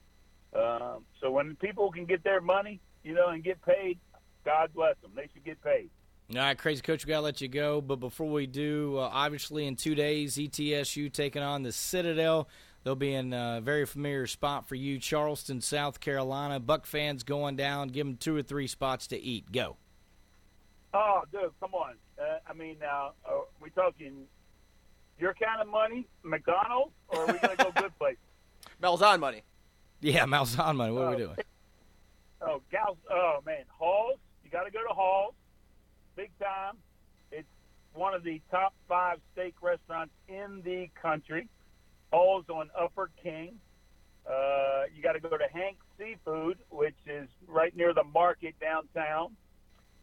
Um, 0.56 1.04
so 1.20 1.32
when 1.32 1.56
people 1.58 1.92
can 1.92 2.06
get 2.06 2.24
their 2.24 2.40
money, 2.40 2.80
you 3.04 3.14
know, 3.14 3.28
and 3.30 3.44
get 3.44 3.62
paid, 3.62 4.00
God 4.46 4.72
bless 4.74 4.96
them. 5.02 5.12
They 5.16 5.28
should 5.34 5.44
get 5.44 5.62
paid. 5.62 5.90
All 6.32 6.38
right, 6.42 6.58
crazy 6.58 6.82
coach, 6.82 7.06
we 7.06 7.10
got 7.10 7.18
to 7.18 7.22
let 7.22 7.40
you 7.42 7.48
go. 7.48 7.82
But 7.82 7.98
before 7.98 8.30
we 8.32 8.48
do, 8.48 8.98
uh, 8.98 9.10
obviously 9.14 9.68
in 9.68 9.76
two 9.76 9.94
days, 9.94 10.36
ETSU 10.36 11.12
taking 11.14 11.44
on 11.44 11.62
the 11.64 11.72
Citadel. 11.72 12.48
They'll 12.84 12.96
be 12.96 13.14
in 13.14 13.32
a 13.34 13.62
very 13.64 13.86
familiar 13.86 14.26
spot 14.28 14.68
for 14.68 14.76
you, 14.76 14.98
Charleston, 15.00 15.62
South 15.62 16.00
Carolina. 16.00 16.60
Buck 16.60 16.86
fans 16.86 17.24
going 17.24 17.56
down, 17.56 17.90
give 17.90 18.06
them 18.08 18.18
two 18.18 18.36
or 18.36 18.42
three 18.42 18.68
spots 18.68 19.08
to 19.08 19.20
eat. 19.22 19.52
Go. 19.52 19.78
Oh, 20.94 21.22
dude, 21.32 21.52
come 21.60 21.74
on. 21.74 21.94
Uh, 22.20 22.38
I 22.50 22.54
mean, 22.54 22.78
now, 22.80 23.12
uh, 23.28 23.34
are 23.34 23.44
we 23.62 23.70
talking 23.72 24.26
your 25.20 25.34
kind 25.36 25.62
of 25.62 25.68
money, 25.68 26.08
McDonald's, 26.24 26.92
or 27.10 27.20
are 27.22 27.26
we 27.28 27.34
going 27.40 27.58
to 27.58 27.64
go 27.64 27.72
good 27.82 27.98
place? 28.00 28.18
Malzahn 28.82 29.20
money. 29.20 29.44
Yeah, 30.02 30.26
Malzahn 30.26 30.76
money. 30.76 30.92
What 30.92 31.04
are 31.04 31.10
we 31.10 31.16
Oh, 31.16 31.18
doing? 31.18 31.36
Oh, 32.42 32.62
gals, 32.72 32.98
oh 33.12 33.40
man, 33.46 33.64
Halls. 33.70 34.18
You 34.44 34.50
got 34.52 34.64
to 34.64 34.72
go 34.72 34.80
to 34.88 34.94
Halls, 34.94 35.34
big 36.16 36.32
time. 36.40 36.76
It's 37.32 37.48
one 37.94 38.14
of 38.14 38.24
the 38.24 38.42
top 38.52 38.74
five 38.88 39.20
steak 39.34 39.56
restaurants 39.62 40.14
in 40.28 40.62
the 40.64 40.90
country. 41.02 41.48
Halls 42.12 42.46
on 42.50 42.70
Upper 42.80 43.10
King. 43.22 43.60
Uh, 44.30 44.84
you 44.96 45.04
got 45.04 45.14
to 45.14 45.20
go 45.20 45.38
to 45.38 45.46
Hank's 45.54 45.86
Seafood, 45.98 46.58
which 46.70 46.96
is 47.06 47.28
right 47.48 47.76
near 47.76 47.94
the 47.94 48.04
market 48.04 48.56
downtown, 48.60 49.36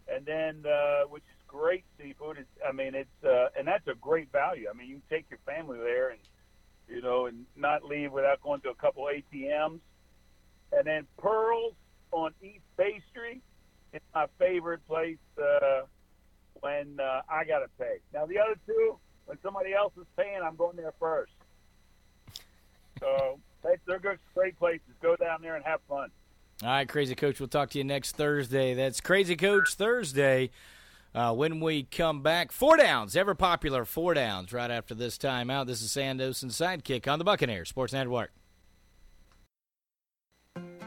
and 0.08 0.24
then 0.24 0.64
uh, 0.70 1.08
which 1.08 1.24
is 1.24 1.42
great 1.48 1.84
seafood. 1.98 2.38
It's, 2.38 2.48
I 2.66 2.72
mean, 2.72 2.94
it's 2.94 3.24
uh, 3.24 3.48
and 3.58 3.66
that's 3.66 3.86
a 3.88 3.94
great 3.94 4.30
value. 4.30 4.68
I 4.72 4.76
mean, 4.76 4.88
you 4.88 5.00
can 5.08 5.18
take 5.18 5.26
your 5.30 5.40
family 5.44 5.78
there 5.78 6.10
and 6.10 6.20
you 6.88 7.00
know, 7.00 7.26
and 7.26 7.46
not 7.56 7.84
leave 7.84 8.12
without 8.12 8.40
going 8.42 8.60
to 8.62 8.70
a 8.70 8.74
couple 8.74 9.04
ATMs. 9.04 9.80
And 10.72 10.86
then 10.86 11.06
Pearls 11.18 11.74
on 12.10 12.32
East 12.42 12.64
Bay 12.76 13.00
Street 13.10 13.42
is 13.92 14.00
my 14.14 14.26
favorite 14.38 14.86
place 14.86 15.18
uh, 15.38 15.82
when 16.62 16.98
uh, 17.00 17.20
I 17.28 17.44
got 17.44 17.58
to 17.58 17.68
pay. 17.78 17.96
Now, 18.14 18.24
the 18.24 18.38
other 18.38 18.56
two, 18.66 18.96
when 19.26 19.36
somebody 19.42 19.74
else 19.74 19.92
is 20.00 20.06
paying, 20.16 20.40
I'm 20.42 20.56
going 20.56 20.76
there 20.76 20.94
first. 20.98 21.32
So 23.00 23.38
they're 23.86 23.98
good, 23.98 24.18
great 24.34 24.58
places. 24.58 24.86
Go 25.02 25.16
down 25.16 25.42
there 25.42 25.56
and 25.56 25.64
have 25.64 25.80
fun. 25.88 26.10
All 26.62 26.68
right, 26.68 26.88
Crazy 26.88 27.16
Coach, 27.16 27.40
we'll 27.40 27.48
talk 27.48 27.70
to 27.70 27.78
you 27.78 27.84
next 27.84 28.16
Thursday. 28.16 28.74
That's 28.74 29.00
Crazy 29.00 29.34
Coach 29.34 29.74
Thursday. 29.74 30.50
Uh, 31.14 31.34
when 31.34 31.60
we 31.60 31.82
come 31.82 32.22
back, 32.22 32.52
four 32.52 32.76
downs, 32.76 33.16
ever 33.16 33.34
popular 33.34 33.84
four 33.84 34.14
downs 34.14 34.52
right 34.52 34.70
after 34.70 34.94
this 34.94 35.18
time 35.18 35.50
out. 35.50 35.66
This 35.66 35.82
is 35.82 35.90
Sandos 35.90 36.42
and 36.42 36.52
Sidekick 36.52 37.10
on 37.10 37.18
the 37.18 37.24
Buccaneers 37.24 37.68
Sports 37.68 37.92
Network. 37.92 38.32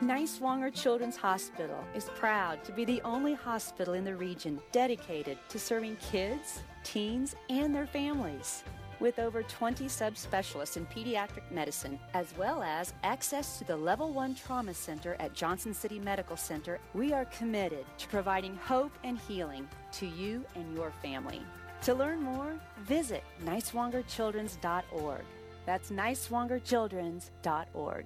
Niswonger 0.02 0.74
Children's 0.74 1.16
Hospital 1.16 1.82
is 1.96 2.10
proud 2.16 2.62
to 2.66 2.74
be 2.74 2.84
the 2.84 3.02
only 3.04 3.34
hospital 3.34 3.94
in 3.94 4.04
the 4.04 4.16
region 4.16 4.60
dedicated 4.74 5.38
to 5.48 5.58
serving 5.58 5.96
kids, 6.12 6.60
teens, 6.84 7.34
and 7.50 7.74
their 7.74 7.88
families. 7.88 8.66
With 9.00 9.20
over 9.20 9.42
20 9.42 9.86
subspecialists 9.86 10.76
in 10.76 10.86
pediatric 10.88 11.50
medicine, 11.50 11.98
as 12.14 12.34
well 12.38 12.62
as 12.62 12.94
access 13.04 13.58
to 13.58 13.64
the 13.64 13.78
Level 13.78 14.12
1 14.12 14.36
Trauma 14.36 14.74
Center 14.74 15.16
at 15.20 15.34
Johnson 15.34 15.74
City 15.74 16.00
Medical 16.00 16.36
Center, 16.36 16.80
we 16.94 17.14
are 17.14 17.24
committed 17.26 17.86
to 17.98 18.08
providing 18.10 18.58
hope 18.58 18.92
and 19.06 19.18
healing 19.18 19.66
to 19.94 20.06
you 20.06 20.44
and 20.56 20.76
your 20.76 20.92
family. 21.02 21.42
To 21.84 21.94
learn 21.94 22.22
more, 22.22 22.60
visit 22.84 23.24
niswongerchildrens.org. 23.46 25.24
That's 25.66 25.90
niswongerchildrens.org. 25.90 28.06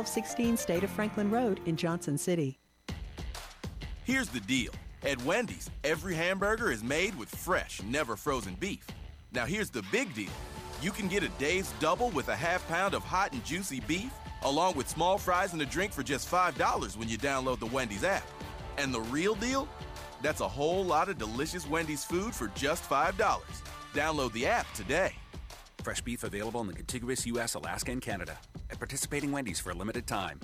1216 0.00 0.56
State 0.56 0.82
of 0.82 0.88
Franklin 0.88 1.30
Road 1.30 1.60
in 1.66 1.76
Johnson 1.76 2.16
City. 2.16 2.58
Here's 4.04 4.30
the 4.30 4.40
deal. 4.40 4.72
At 5.02 5.22
Wendy's, 5.24 5.68
every 5.84 6.14
hamburger 6.14 6.70
is 6.70 6.82
made 6.82 7.14
with 7.18 7.28
fresh, 7.28 7.82
never 7.82 8.16
frozen 8.16 8.54
beef. 8.54 8.86
Now 9.32 9.44
here's 9.44 9.68
the 9.68 9.84
big 9.92 10.14
deal. 10.14 10.30
You 10.80 10.90
can 10.90 11.06
get 11.06 11.22
a 11.22 11.28
Dave's 11.38 11.72
Double 11.80 12.08
with 12.10 12.28
a 12.28 12.34
half 12.34 12.66
pound 12.66 12.94
of 12.94 13.02
hot 13.02 13.34
and 13.34 13.44
juicy 13.44 13.80
beef, 13.80 14.10
along 14.44 14.74
with 14.74 14.88
small 14.88 15.18
fries 15.18 15.52
and 15.52 15.60
a 15.60 15.66
drink 15.66 15.92
for 15.92 16.02
just 16.02 16.30
$5 16.30 16.96
when 16.96 17.08
you 17.10 17.18
download 17.18 17.58
the 17.58 17.66
Wendy's 17.66 18.02
app. 18.04 18.26
And 18.78 18.94
the 18.94 19.02
real 19.02 19.34
deal? 19.34 19.68
That's 20.22 20.40
a 20.40 20.48
whole 20.48 20.82
lot 20.82 21.10
of 21.10 21.18
delicious 21.18 21.68
Wendy's 21.68 22.04
food 22.04 22.34
for 22.34 22.48
just 22.48 22.88
$5. 22.88 23.42
Download 23.92 24.32
the 24.32 24.46
app 24.46 24.72
today. 24.72 25.12
Fresh 25.82 26.00
beef 26.00 26.24
available 26.24 26.62
in 26.62 26.68
the 26.68 26.72
contiguous 26.72 27.26
U.S., 27.26 27.52
Alaska, 27.54 27.92
and 27.92 28.00
Canada. 28.00 28.38
At 28.80 28.88
participating 28.88 29.30
Wendy's 29.30 29.60
for 29.60 29.72
a 29.72 29.74
limited 29.74 30.06
time. 30.06 30.40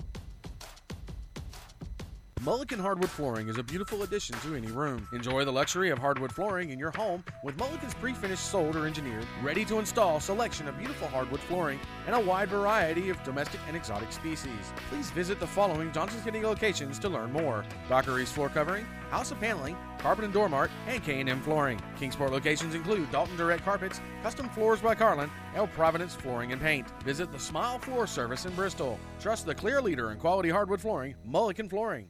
Mullican 2.41 2.79
Hardwood 2.79 3.09
Flooring 3.09 3.47
is 3.47 3.57
a 3.57 3.63
beautiful 3.63 4.03
addition 4.03 4.37
to 4.41 4.53
any 4.53 4.67
room. 4.67 5.07
Enjoy 5.11 5.43
the 5.43 5.51
luxury 5.51 5.89
of 5.89 5.97
hardwood 5.97 6.31
flooring 6.31 6.69
in 6.69 6.77
your 6.77 6.91
home 6.91 7.23
with 7.43 7.57
Mullican's 7.57 7.95
pre-finished 7.95 8.45
sold 8.45 8.75
or 8.75 8.85
engineered, 8.85 9.25
ready 9.41 9.65
to 9.65 9.79
install 9.79 10.19
selection 10.19 10.67
of 10.67 10.77
beautiful 10.77 11.07
hardwood 11.07 11.39
flooring 11.41 11.79
and 12.05 12.15
a 12.15 12.19
wide 12.19 12.49
variety 12.49 13.09
of 13.09 13.21
domestic 13.23 13.59
and 13.67 13.75
exotic 13.75 14.11
species. 14.11 14.71
Please 14.89 15.09
visit 15.11 15.39
the 15.39 15.47
following 15.47 15.91
Johnson 15.91 16.21
City 16.21 16.41
locations 16.41 16.99
to 16.99 17.09
learn 17.09 17.31
more. 17.31 17.65
Dockery's 17.89 18.31
Floor 18.31 18.49
Covering, 18.49 18.85
House 19.09 19.31
of 19.31 19.39
Paneling, 19.39 19.75
Carpet 19.99 20.25
and 20.25 20.33
Door 20.33 20.49
Mart, 20.49 20.71
and 20.87 21.03
K&M 21.03 21.41
Flooring. 21.41 21.79
Kingsport 21.97 22.31
locations 22.31 22.75
include 22.75 23.11
Dalton 23.11 23.37
Direct 23.37 23.63
Carpets, 23.63 24.01
Custom 24.23 24.49
Floors 24.49 24.81
by 24.81 24.95
Carlin, 24.95 25.29
El 25.55 25.67
Providence 25.67 26.15
Flooring 26.15 26.51
and 26.51 26.61
Paint. 26.61 26.87
Visit 27.03 27.31
the 27.31 27.39
Smile 27.39 27.79
Floor 27.79 28.07
Service 28.07 28.45
in 28.45 28.53
Bristol. 28.53 28.99
Trust 29.19 29.45
the 29.45 29.55
clear 29.55 29.81
leader 29.81 30.11
in 30.11 30.19
quality 30.19 30.49
hardwood 30.49 30.81
flooring, 30.81 31.15
Mullican 31.27 31.69
Flooring. 31.69 32.09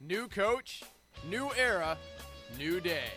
New 0.00 0.28
coach, 0.28 0.82
new 1.26 1.50
era, 1.56 1.96
new 2.58 2.80
day. 2.80 3.08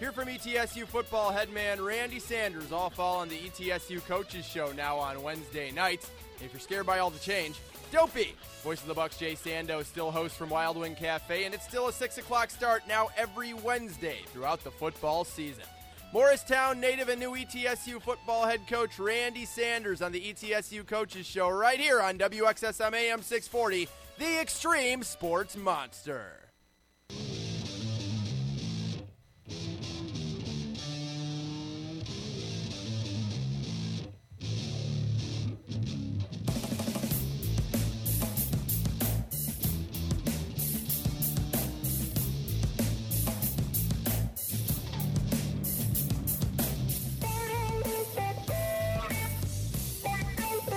Here 0.00 0.10
from 0.10 0.26
ETSU 0.26 0.84
football 0.84 1.30
headman 1.30 1.80
Randy 1.80 2.18
Sanders, 2.18 2.72
all 2.72 2.90
fall 2.90 3.18
on 3.18 3.28
the 3.28 3.38
ETSU 3.38 4.04
Coaches 4.06 4.44
Show 4.44 4.72
now 4.72 4.98
on 4.98 5.22
Wednesday 5.22 5.70
nights. 5.70 6.10
If 6.44 6.52
you're 6.52 6.60
scared 6.60 6.84
by 6.84 6.98
all 6.98 7.10
the 7.10 7.20
change, 7.20 7.60
don't 7.92 8.12
be. 8.12 8.34
Voice 8.64 8.82
of 8.82 8.88
the 8.88 8.94
Bucks, 8.94 9.18
Jay 9.18 9.34
Sandos, 9.34 9.84
still 9.84 10.10
host 10.10 10.36
from 10.36 10.50
Wild 10.50 10.76
Wing 10.76 10.96
Cafe, 10.96 11.44
and 11.44 11.54
it's 11.54 11.66
still 11.66 11.86
a 11.86 11.92
6 11.92 12.18
o'clock 12.18 12.50
start 12.50 12.82
now 12.88 13.08
every 13.16 13.54
Wednesday 13.54 14.18
throughout 14.26 14.64
the 14.64 14.70
football 14.72 15.24
season. 15.24 15.64
Morristown 16.12 16.80
native 16.80 17.08
and 17.08 17.20
new 17.20 17.36
ETSU 17.36 18.02
football 18.02 18.46
head 18.46 18.66
coach 18.68 18.98
Randy 18.98 19.44
Sanders 19.44 20.02
on 20.02 20.10
the 20.10 20.20
ETSU 20.20 20.86
Coaches 20.86 21.24
Show 21.24 21.48
right 21.50 21.78
here 21.78 22.00
on 22.00 22.18
WXSM 22.18 22.92
AM 22.94 23.22
640, 23.22 23.88
the 24.18 24.40
Extreme 24.40 25.02
Sports 25.02 25.56
Monster. 25.56 26.45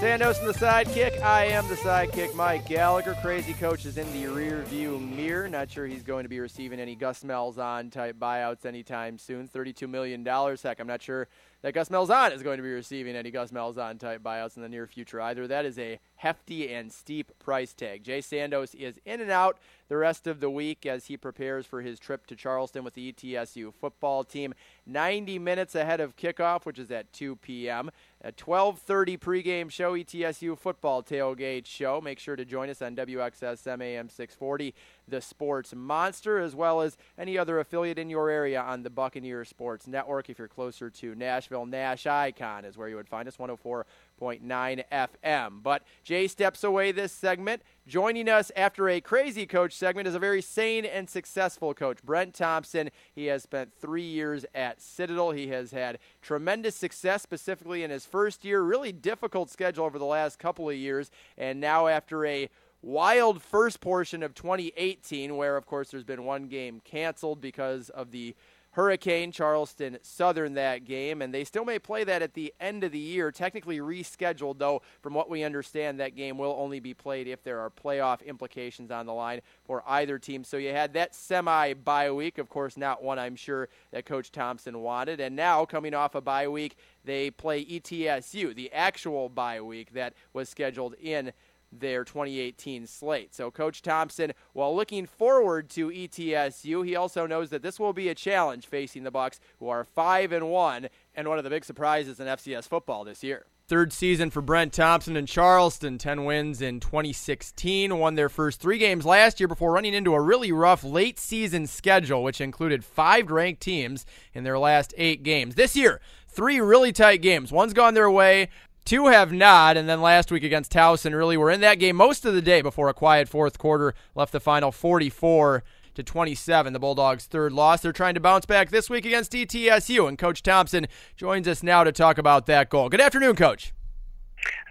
Sandos 0.10 0.40
and 0.40 0.50
the 0.50 0.54
sidekick. 0.54 1.22
I 1.22 1.46
am 1.46 1.68
the 1.68 1.76
sidekick, 1.76 2.34
Mike 2.34 2.66
Gallagher. 2.68 3.16
Crazy 3.22 3.54
coach 3.54 3.86
is 3.86 4.00
in 4.00 4.12
the 4.12 4.26
rear 4.26 4.64
view 4.64 4.98
mirror. 4.98 5.48
Not 5.48 5.70
sure 5.70 5.86
he's 5.86 6.02
going 6.02 6.24
to 6.24 6.30
be 6.30 6.40
receiving 6.40 6.80
any 6.80 6.96
Gus 6.96 7.22
Malzahn 7.24 7.92
type 7.92 8.16
buyouts 8.18 8.66
anytime 8.66 9.20
soon. 9.20 9.48
$32 9.48 9.88
million. 9.88 10.26
Heck, 10.26 10.80
I'm 10.80 10.88
not 10.88 11.04
sure 11.04 11.28
that 11.62 11.74
Gus 11.74 11.90
Malzahn 11.90 12.34
is 12.34 12.44
going 12.44 12.58
to 12.58 12.64
be 12.64 12.72
receiving 12.72 13.16
any 13.16 13.32
Gus 13.32 13.52
Malzahn 13.52 14.00
type 14.00 14.24
buyouts 14.24 14.56
in 14.56 14.62
the 14.62 14.70
near 14.70 14.88
future 14.88 15.20
either. 15.20 15.48
That 15.48 15.66
is 15.66 15.78
a 15.78 16.00
hefty 16.16 16.74
and 16.74 16.92
steep 16.92 17.32
price 17.40 17.74
tag. 17.74 18.04
Jay 18.04 18.20
Sandos 18.20 18.74
is 18.76 19.00
in 19.06 19.20
and 19.22 19.32
out 19.32 19.58
the 19.90 19.98
rest 19.98 20.28
of 20.28 20.40
the 20.40 20.50
week 20.50 20.86
as 20.86 21.08
he 21.08 21.18
prepares 21.18 21.66
for 21.66 21.82
his 21.82 22.00
trip 22.00 22.28
to 22.28 22.36
Charleston 22.36 22.84
with 22.84 22.94
the 22.94 23.12
ETSU 23.12 23.74
football 23.74 24.24
team. 24.24 24.54
90 24.86 25.40
minutes 25.40 25.76
ahead 25.76 26.00
of 26.00 26.16
kickoff, 26.16 26.66
which 26.66 26.80
is 26.80 26.92
at 26.92 27.12
2 27.12 27.36
p.m. 27.38 27.90
A 28.22 28.32
12:30 28.32 29.18
pregame 29.18 29.72
show, 29.72 29.94
ETSU 29.94 30.58
football 30.58 31.02
tailgate 31.02 31.66
show. 31.66 32.02
Make 32.02 32.20
sure 32.20 32.36
to 32.36 32.44
join 32.44 32.70
us 32.70 32.82
on 32.82 32.96
WXSM 32.96 33.82
AM 33.82 34.10
640, 34.10 34.74
the 35.10 35.22
Sports 35.22 35.74
Monster, 35.76 36.40
as 36.40 36.56
well 36.56 36.82
as 36.82 36.98
any 37.18 37.38
other 37.38 37.60
affiliate 37.60 38.00
in 38.00 38.10
your 38.10 38.30
area 38.30 38.62
on 38.62 38.84
the 38.84 38.90
Buccaneer 38.90 39.44
Sports 39.46 39.88
Network. 39.88 40.30
If 40.30 40.40
you're 40.40 40.48
closer 40.48 40.90
to 40.90 41.16
Nashville, 41.16 41.66
Nash 41.66 42.06
Icon 42.06 42.66
is 42.66 42.78
where 42.78 42.88
you 42.88 42.96
would 42.96 43.10
find 43.10 43.28
us. 43.28 43.38
104.9 43.38 44.84
FM. 44.92 45.64
But 45.64 45.84
Jay 46.04 46.28
steps 46.28 46.64
away 46.64 46.92
this 46.92 47.12
segment. 47.12 47.62
Joining 47.88 48.30
us 48.30 48.52
after 48.56 48.88
a 48.88 49.02
crazy 49.02 49.46
coach 49.48 49.74
segment 49.74 50.08
is 50.08 50.14
a 50.14 50.20
very 50.20 50.42
sane 50.42 50.86
and 50.86 51.10
successful 51.10 51.74
coach, 51.74 52.04
Brent 52.04 52.36
Thompson. 52.36 52.92
He 53.16 53.26
has 53.26 53.44
spent 53.44 53.74
three 53.74 54.04
years 54.04 54.46
at 54.54 54.80
Citadel. 54.80 55.32
He 55.32 55.48
has 55.48 55.72
had 55.72 55.98
tremendous 56.22 56.76
success, 56.76 57.24
specifically 57.24 57.84
in 57.84 57.90
his 57.90 58.06
first 58.06 58.46
year. 58.46 58.62
Really 58.62 58.92
difficult 58.92 59.50
schedule 59.50 59.86
over 59.86 59.98
the 59.98 60.06
last 60.06 60.38
couple 60.38 60.70
of 60.70 60.76
years. 60.76 61.10
And 61.38 61.60
now, 61.60 61.88
after 61.88 62.26
a 62.26 62.50
wild 62.82 63.42
first 63.42 63.82
portion 63.82 64.24
of 64.24 64.34
2018, 64.34 65.36
where, 65.36 65.58
of 65.58 65.66
course, 65.66 65.92
there's 65.92 66.04
been 66.04 66.26
one 66.26 66.48
game 66.48 66.82
canceled 66.84 67.42
because 67.42 67.90
of 67.90 68.12
the 68.12 68.36
Hurricane 68.72 69.32
Charleston 69.32 69.98
Southern 70.04 70.54
that 70.54 70.86
game, 70.86 71.24
and 71.24 71.34
they 71.34 71.44
still 71.44 71.66
may 71.66 71.80
play 71.80 72.04
that 72.04 72.22
at 72.22 72.36
the 72.36 72.54
end 72.60 72.84
of 72.84 72.92
the 72.92 73.00
year. 73.00 73.32
Technically 73.32 73.80
rescheduled, 73.80 74.60
though, 74.60 74.84
from 75.02 75.16
what 75.16 75.30
we 75.30 75.44
understand, 75.44 76.00
that 76.00 76.16
game 76.16 76.38
will 76.38 76.56
only 76.58 76.80
be 76.80 76.94
played 76.94 77.28
if 77.28 77.44
there 77.44 77.60
are 77.60 77.72
playoff 77.72 78.24
implications 78.24 78.92
on 78.92 79.08
the 79.08 79.14
line 79.14 79.42
for 79.66 79.84
either 79.88 80.20
team. 80.20 80.44
So 80.44 80.58
you 80.58 80.70
had 80.70 80.94
that 80.94 81.16
semi 81.16 81.74
bye 81.74 82.12
week, 82.12 82.38
of 82.38 82.48
course, 82.48 82.78
not 82.78 83.02
one 83.02 83.18
I'm 83.18 83.36
sure 83.36 83.70
that 83.92 84.06
Coach 84.06 84.32
Thompson 84.32 84.80
wanted. 84.82 85.20
And 85.20 85.36
now, 85.36 85.66
coming 85.66 85.96
off 85.96 86.14
a 86.14 86.22
bye 86.22 86.48
week, 86.48 86.78
they 87.04 87.32
play 87.32 87.66
ETSU, 87.66 88.54
the 88.54 88.72
actual 88.72 89.30
bye 89.30 89.62
week 89.62 89.94
that 89.94 90.14
was 90.32 90.48
scheduled 90.48 90.94
in 91.02 91.34
their 91.72 92.04
2018 92.04 92.88
slate. 92.88 93.34
So 93.34 93.52
Coach 93.52 93.82
Thompson, 93.82 94.34
while 94.54 94.76
looking 94.76 95.06
forward 95.06 95.70
to 95.72 95.90
ETSU, 95.90 96.86
he 96.86 96.96
also 96.96 97.26
knows 97.28 97.50
that 97.50 97.62
this 97.62 97.80
will 97.80 97.94
be 97.94 98.10
a 98.10 98.16
challenge 98.16 98.68
facing 98.68 99.04
the 99.04 99.12
Bucks, 99.12 99.40
who 99.60 99.70
are 99.70 99.84
5 99.84 100.32
and 100.32 100.50
1 100.50 100.90
and 101.16 101.28
one 101.28 101.38
of 101.38 101.44
the 101.44 101.50
big 101.50 101.66
surprises 101.66 102.20
in 102.20 102.28
FCS 102.28 102.68
football 102.68 103.04
this 103.04 103.24
year. 103.24 103.46
Third 103.68 103.94
season 103.94 104.32
for 104.32 104.42
Brent 104.42 104.74
Thompson 104.74 105.16
in 105.16 105.28
Charleston, 105.28 106.00
10 106.00 106.26
wins 106.26 106.60
in 106.60 106.80
2016, 106.80 108.00
won 108.00 108.16
their 108.16 108.28
first 108.28 108.60
3 108.60 108.80
games 108.80 109.06
last 109.06 109.40
year 109.40 109.48
before 109.48 109.72
running 109.72 109.94
into 109.94 110.16
a 110.16 110.22
really 110.22 110.52
rough 110.52 110.84
late 110.84 111.20
season 111.20 111.68
schedule 111.68 112.24
which 112.24 112.42
included 112.42 112.84
5 112.84 113.30
ranked 113.30 113.62
teams 113.62 114.08
in 114.34 114.44
their 114.44 114.58
last 114.58 114.92
8 114.98 115.22
games. 115.22 115.54
This 115.54 115.76
year, 115.76 116.02
three 116.28 116.60
really 116.60 116.92
tight 116.92 117.22
games. 117.22 117.52
One's 117.52 117.74
gone 117.74 117.94
their 117.94 118.10
way, 118.10 118.50
Two 118.86 119.08
have 119.08 119.32
not, 119.32 119.78
and 119.78 119.88
then 119.88 120.02
last 120.02 120.32
week 120.32 120.44
against 120.44 120.72
Towson, 120.72 121.16
really 121.16 121.38
were 121.38 121.52
in 121.52 121.62
that 121.62 121.76
game 121.80 121.96
most 121.96 122.26
of 122.26 122.34
the 122.34 122.42
day 122.42 122.62
before 122.62 122.90
a 122.90 122.94
quiet 122.94 123.30
fourth 123.30 123.58
quarter 123.58 123.94
left 124.16 124.32
the 124.32 124.40
final 124.40 124.72
44 124.72 125.64
to 125.96 126.04
27. 126.04 126.74
The 126.74 126.80
Bulldogs' 126.80 127.26
third 127.26 127.52
loss. 127.52 127.82
They're 127.82 127.92
trying 127.92 128.16
to 128.16 128.20
bounce 128.20 128.46
back 128.46 128.70
this 128.70 128.90
week 128.90 129.06
against 129.06 129.34
ETSU, 129.34 130.08
and 130.08 130.18
Coach 130.18 130.42
Thompson 130.42 130.88
joins 131.16 131.48
us 131.48 131.62
now 131.62 131.84
to 131.84 131.92
talk 131.92 132.18
about 132.18 132.46
that 132.48 132.70
goal. 132.70 132.90
Good 132.90 133.02
afternoon, 133.02 133.36
Coach. 133.36 133.74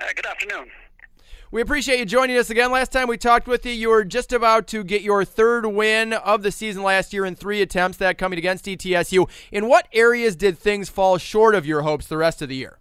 Uh, 0.00 0.06
good 0.16 0.26
afternoon. 0.26 0.70
We 1.50 1.62
appreciate 1.62 1.98
you 1.98 2.04
joining 2.04 2.36
us 2.36 2.50
again. 2.50 2.70
Last 2.70 2.92
time 2.92 3.09
we 3.09 3.16
talked 3.16 3.46
with 3.46 3.64
you, 3.64 3.72
you 3.72 3.88
were 3.88 4.04
just 4.04 4.34
about 4.34 4.66
to 4.68 4.84
get 4.84 5.00
your 5.00 5.24
third 5.24 5.66
win 5.66 6.12
of 6.12 6.42
the 6.42 6.52
season 6.52 6.82
last 6.82 7.14
year 7.14 7.24
in 7.24 7.34
three 7.34 7.62
attempts, 7.62 7.96
that 7.98 8.18
coming 8.18 8.38
against 8.38 8.66
ETSU. 8.66 9.28
In 9.50 9.66
what 9.66 9.88
areas 9.94 10.36
did 10.36 10.59
things 10.59 10.90
fall 10.90 11.16
short 11.16 11.54
of 11.54 11.64
your 11.64 11.82
hopes 11.82 12.06
the 12.06 12.18
rest 12.18 12.42
of 12.42 12.50
the 12.50 12.56
year? 12.56 12.78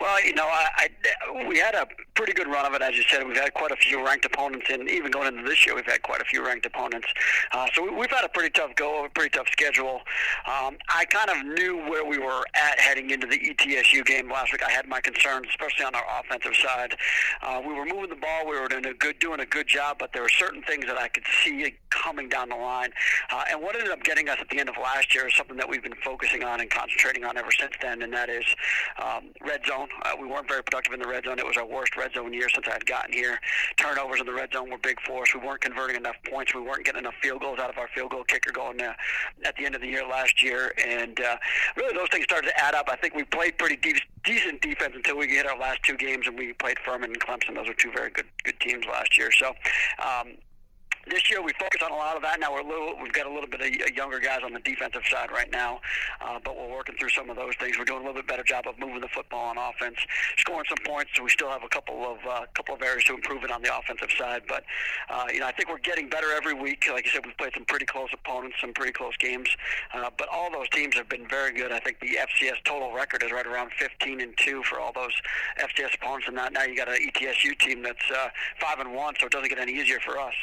Well, 0.00 0.24
you 0.24 0.34
know, 0.34 0.46
I, 0.46 0.66
I 0.76 1.46
we 1.48 1.58
had 1.58 1.74
a 1.74 1.86
pretty 2.14 2.32
good 2.32 2.48
run 2.48 2.66
of 2.66 2.74
it, 2.74 2.82
as 2.82 2.96
you 2.96 3.02
said. 3.08 3.26
We've 3.26 3.36
had 3.36 3.54
quite 3.54 3.70
a 3.70 3.76
few 3.76 4.04
ranked 4.04 4.24
opponents, 4.24 4.66
and 4.70 4.88
even 4.88 5.10
going 5.10 5.28
into 5.28 5.48
this 5.48 5.64
year, 5.66 5.74
we've 5.74 5.86
had 5.86 6.02
quite 6.02 6.20
a 6.20 6.24
few 6.24 6.44
ranked 6.44 6.66
opponents. 6.66 7.08
Uh, 7.52 7.66
so 7.74 7.82
we, 7.82 7.90
we've 7.90 8.10
had 8.10 8.24
a 8.24 8.28
pretty 8.28 8.50
tough 8.50 8.74
go, 8.76 9.04
a 9.04 9.08
pretty 9.08 9.30
tough 9.30 9.48
schedule. 9.48 10.00
Um, 10.46 10.76
I 10.88 11.04
kind 11.06 11.30
of 11.30 11.46
knew 11.54 11.78
where 11.88 12.04
we 12.04 12.18
were 12.18 12.44
at 12.54 12.78
heading 12.78 13.10
into 13.10 13.26
the 13.26 13.38
ETSU 13.38 14.04
game 14.04 14.30
last 14.30 14.52
week. 14.52 14.62
I 14.64 14.70
had 14.70 14.86
my 14.86 15.00
concerns, 15.00 15.46
especially 15.50 15.84
on 15.84 15.94
our 15.94 16.04
offensive 16.20 16.54
side. 16.56 16.96
Uh, 17.42 17.62
we 17.66 17.72
were 17.72 17.84
moving 17.84 18.10
the 18.10 18.16
ball, 18.16 18.46
we 18.46 18.58
were 18.58 18.68
doing 18.68 18.86
a 18.86 18.94
good, 18.94 19.18
doing 19.18 19.40
a 19.40 19.46
good 19.46 19.66
job, 19.66 19.96
but 19.98 20.12
there 20.12 20.22
were 20.22 20.28
certain 20.28 20.62
things 20.62 20.86
that 20.86 20.98
I 20.98 21.08
could 21.08 21.24
see 21.42 21.74
coming 21.90 22.28
down 22.28 22.48
the 22.48 22.56
line. 22.56 22.90
Uh, 23.30 23.44
and 23.50 23.62
what 23.62 23.74
ended 23.74 23.90
up 23.90 24.02
getting 24.02 24.28
us 24.28 24.38
at 24.40 24.48
the 24.48 24.58
end 24.58 24.68
of 24.68 24.76
last 24.76 25.14
year 25.14 25.26
is 25.26 25.34
something 25.34 25.56
that 25.56 25.68
we've 25.68 25.82
been 25.82 25.94
focusing 26.04 26.44
on 26.44 26.60
and 26.60 26.70
concentrating 26.70 27.24
on 27.24 27.36
ever 27.36 27.50
since 27.58 27.72
then, 27.82 28.02
and 28.02 28.12
that 28.12 28.28
is 28.28 28.44
um, 29.02 29.30
red 29.40 29.60
zone. 29.66 29.88
Uh, 30.02 30.12
we 30.20 30.26
weren't 30.26 30.48
very 30.48 30.62
productive 30.62 30.92
in 30.94 31.00
the 31.00 31.08
red 31.08 31.24
zone. 31.24 31.38
It 31.38 31.46
was 31.46 31.56
our 31.56 31.66
worst 31.66 31.96
red 31.96 32.12
zone 32.12 32.32
year 32.32 32.48
since 32.48 32.66
I 32.68 32.72
had 32.72 32.86
gotten 32.86 33.12
here. 33.12 33.38
Turnovers 33.76 34.20
in 34.20 34.26
the 34.26 34.32
red 34.32 34.52
zone 34.52 34.70
were 34.70 34.78
big 34.78 35.00
for 35.00 35.22
us. 35.22 35.34
We 35.34 35.40
weren't 35.40 35.60
converting 35.60 35.96
enough 35.96 36.16
points. 36.30 36.54
We 36.54 36.60
weren't 36.60 36.84
getting 36.84 37.00
enough 37.00 37.14
field 37.22 37.40
goals 37.40 37.58
out 37.58 37.70
of 37.70 37.78
our 37.78 37.88
field 37.94 38.10
goal 38.10 38.24
kicker 38.24 38.52
going 38.52 38.80
uh, 38.80 38.94
at 39.44 39.56
the 39.56 39.64
end 39.64 39.74
of 39.74 39.80
the 39.80 39.88
year 39.88 40.06
last 40.06 40.42
year. 40.42 40.72
And 40.86 41.18
uh, 41.20 41.36
really, 41.76 41.96
those 41.96 42.08
things 42.10 42.24
started 42.24 42.48
to 42.48 42.60
add 42.60 42.74
up. 42.74 42.88
I 42.90 42.96
think 42.96 43.14
we 43.14 43.24
played 43.24 43.58
pretty 43.58 43.76
de- 43.76 44.02
decent 44.24 44.60
defense 44.60 44.92
until 44.94 45.16
we 45.16 45.28
hit 45.28 45.46
our 45.46 45.58
last 45.58 45.82
two 45.82 45.96
games, 45.96 46.26
and 46.26 46.38
we 46.38 46.52
played 46.54 46.78
Furman 46.84 47.10
and 47.10 47.20
Clemson. 47.20 47.54
Those 47.54 47.68
were 47.68 47.74
two 47.74 47.92
very 47.92 48.10
good 48.10 48.26
good 48.44 48.58
teams 48.60 48.84
last 48.86 49.16
year. 49.16 49.30
So 49.32 49.54
um, 49.98 50.36
this 51.06 51.30
year 51.30 51.42
we 51.42 51.52
focus 51.58 51.80
on 51.82 51.90
a 51.90 51.96
lot 51.96 52.16
of 52.16 52.22
that. 52.22 52.40
Now 52.40 52.52
we're 52.52 52.60
a 52.60 52.66
little, 52.66 52.94
we've 53.02 53.12
got 53.12 53.26
a 53.26 53.32
little 53.32 53.48
bit 53.48 53.60
of 53.60 53.96
younger 53.96 54.20
guys 54.20 54.40
on 54.44 54.52
the 54.52 54.60
defensive 54.60 55.02
side 55.10 55.30
right 55.30 55.50
now, 55.50 55.80
uh, 56.20 56.38
but 56.44 56.56
we're 56.56 56.70
working 56.70 56.96
through 56.96 57.08
some 57.10 57.30
of 57.30 57.36
those 57.36 57.54
things. 57.56 57.78
We're 57.78 57.84
doing 57.84 58.02
a 58.02 58.06
little 58.06 58.20
bit 58.20 58.26
better 58.26 58.42
job 58.42 58.66
of 58.66 58.78
moving 58.78 59.00
the 59.00 59.08
football 59.08 59.48
on 59.48 59.58
offense, 59.58 59.96
scoring 60.36 60.66
some 60.68 60.78
points. 60.84 61.12
So 61.14 61.22
we 61.22 61.30
still 61.30 61.50
have 61.50 61.62
a 61.64 61.68
couple 61.68 62.04
of 62.04 62.18
uh, 62.28 62.46
couple 62.54 62.74
of 62.74 62.82
areas 62.82 63.04
to 63.04 63.14
improve 63.14 63.44
it 63.44 63.50
on 63.50 63.62
the 63.62 63.76
offensive 63.76 64.10
side, 64.16 64.42
but 64.48 64.64
uh, 65.08 65.26
you 65.32 65.40
know 65.40 65.46
I 65.46 65.52
think 65.52 65.68
we're 65.68 65.78
getting 65.78 66.08
better 66.08 66.32
every 66.32 66.54
week. 66.54 66.84
Like 66.90 67.06
I 67.06 67.10
said, 67.10 67.26
we've 67.26 67.36
played 67.36 67.54
some 67.54 67.64
pretty 67.64 67.86
close 67.86 68.08
opponents, 68.12 68.56
some 68.60 68.72
pretty 68.72 68.92
close 68.92 69.16
games, 69.16 69.48
uh, 69.94 70.10
but 70.16 70.28
all 70.28 70.50
those 70.50 70.68
teams 70.68 70.94
have 70.96 71.08
been 71.08 71.26
very 71.28 71.52
good. 71.52 71.72
I 71.72 71.80
think 71.80 72.00
the 72.00 72.18
FCS 72.18 72.62
total 72.64 72.92
record 72.92 73.22
is 73.22 73.32
right 73.32 73.46
around 73.46 73.70
15 73.78 74.20
and 74.20 74.36
two 74.36 74.62
for 74.64 74.78
all 74.78 74.92
those 74.92 75.14
FCS 75.58 75.94
opponents, 75.94 76.28
and 76.28 76.36
now 76.36 76.64
you 76.64 76.76
got 76.76 76.88
an 76.88 76.96
ETSU 76.96 77.58
team 77.58 77.82
that's 77.82 78.10
uh, 78.14 78.28
five 78.60 78.78
and 78.80 78.94
one, 78.94 79.14
so 79.18 79.26
it 79.26 79.32
doesn't 79.32 79.48
get 79.48 79.58
any 79.58 79.72
easier 79.72 79.98
for 80.00 80.18
us. 80.18 80.34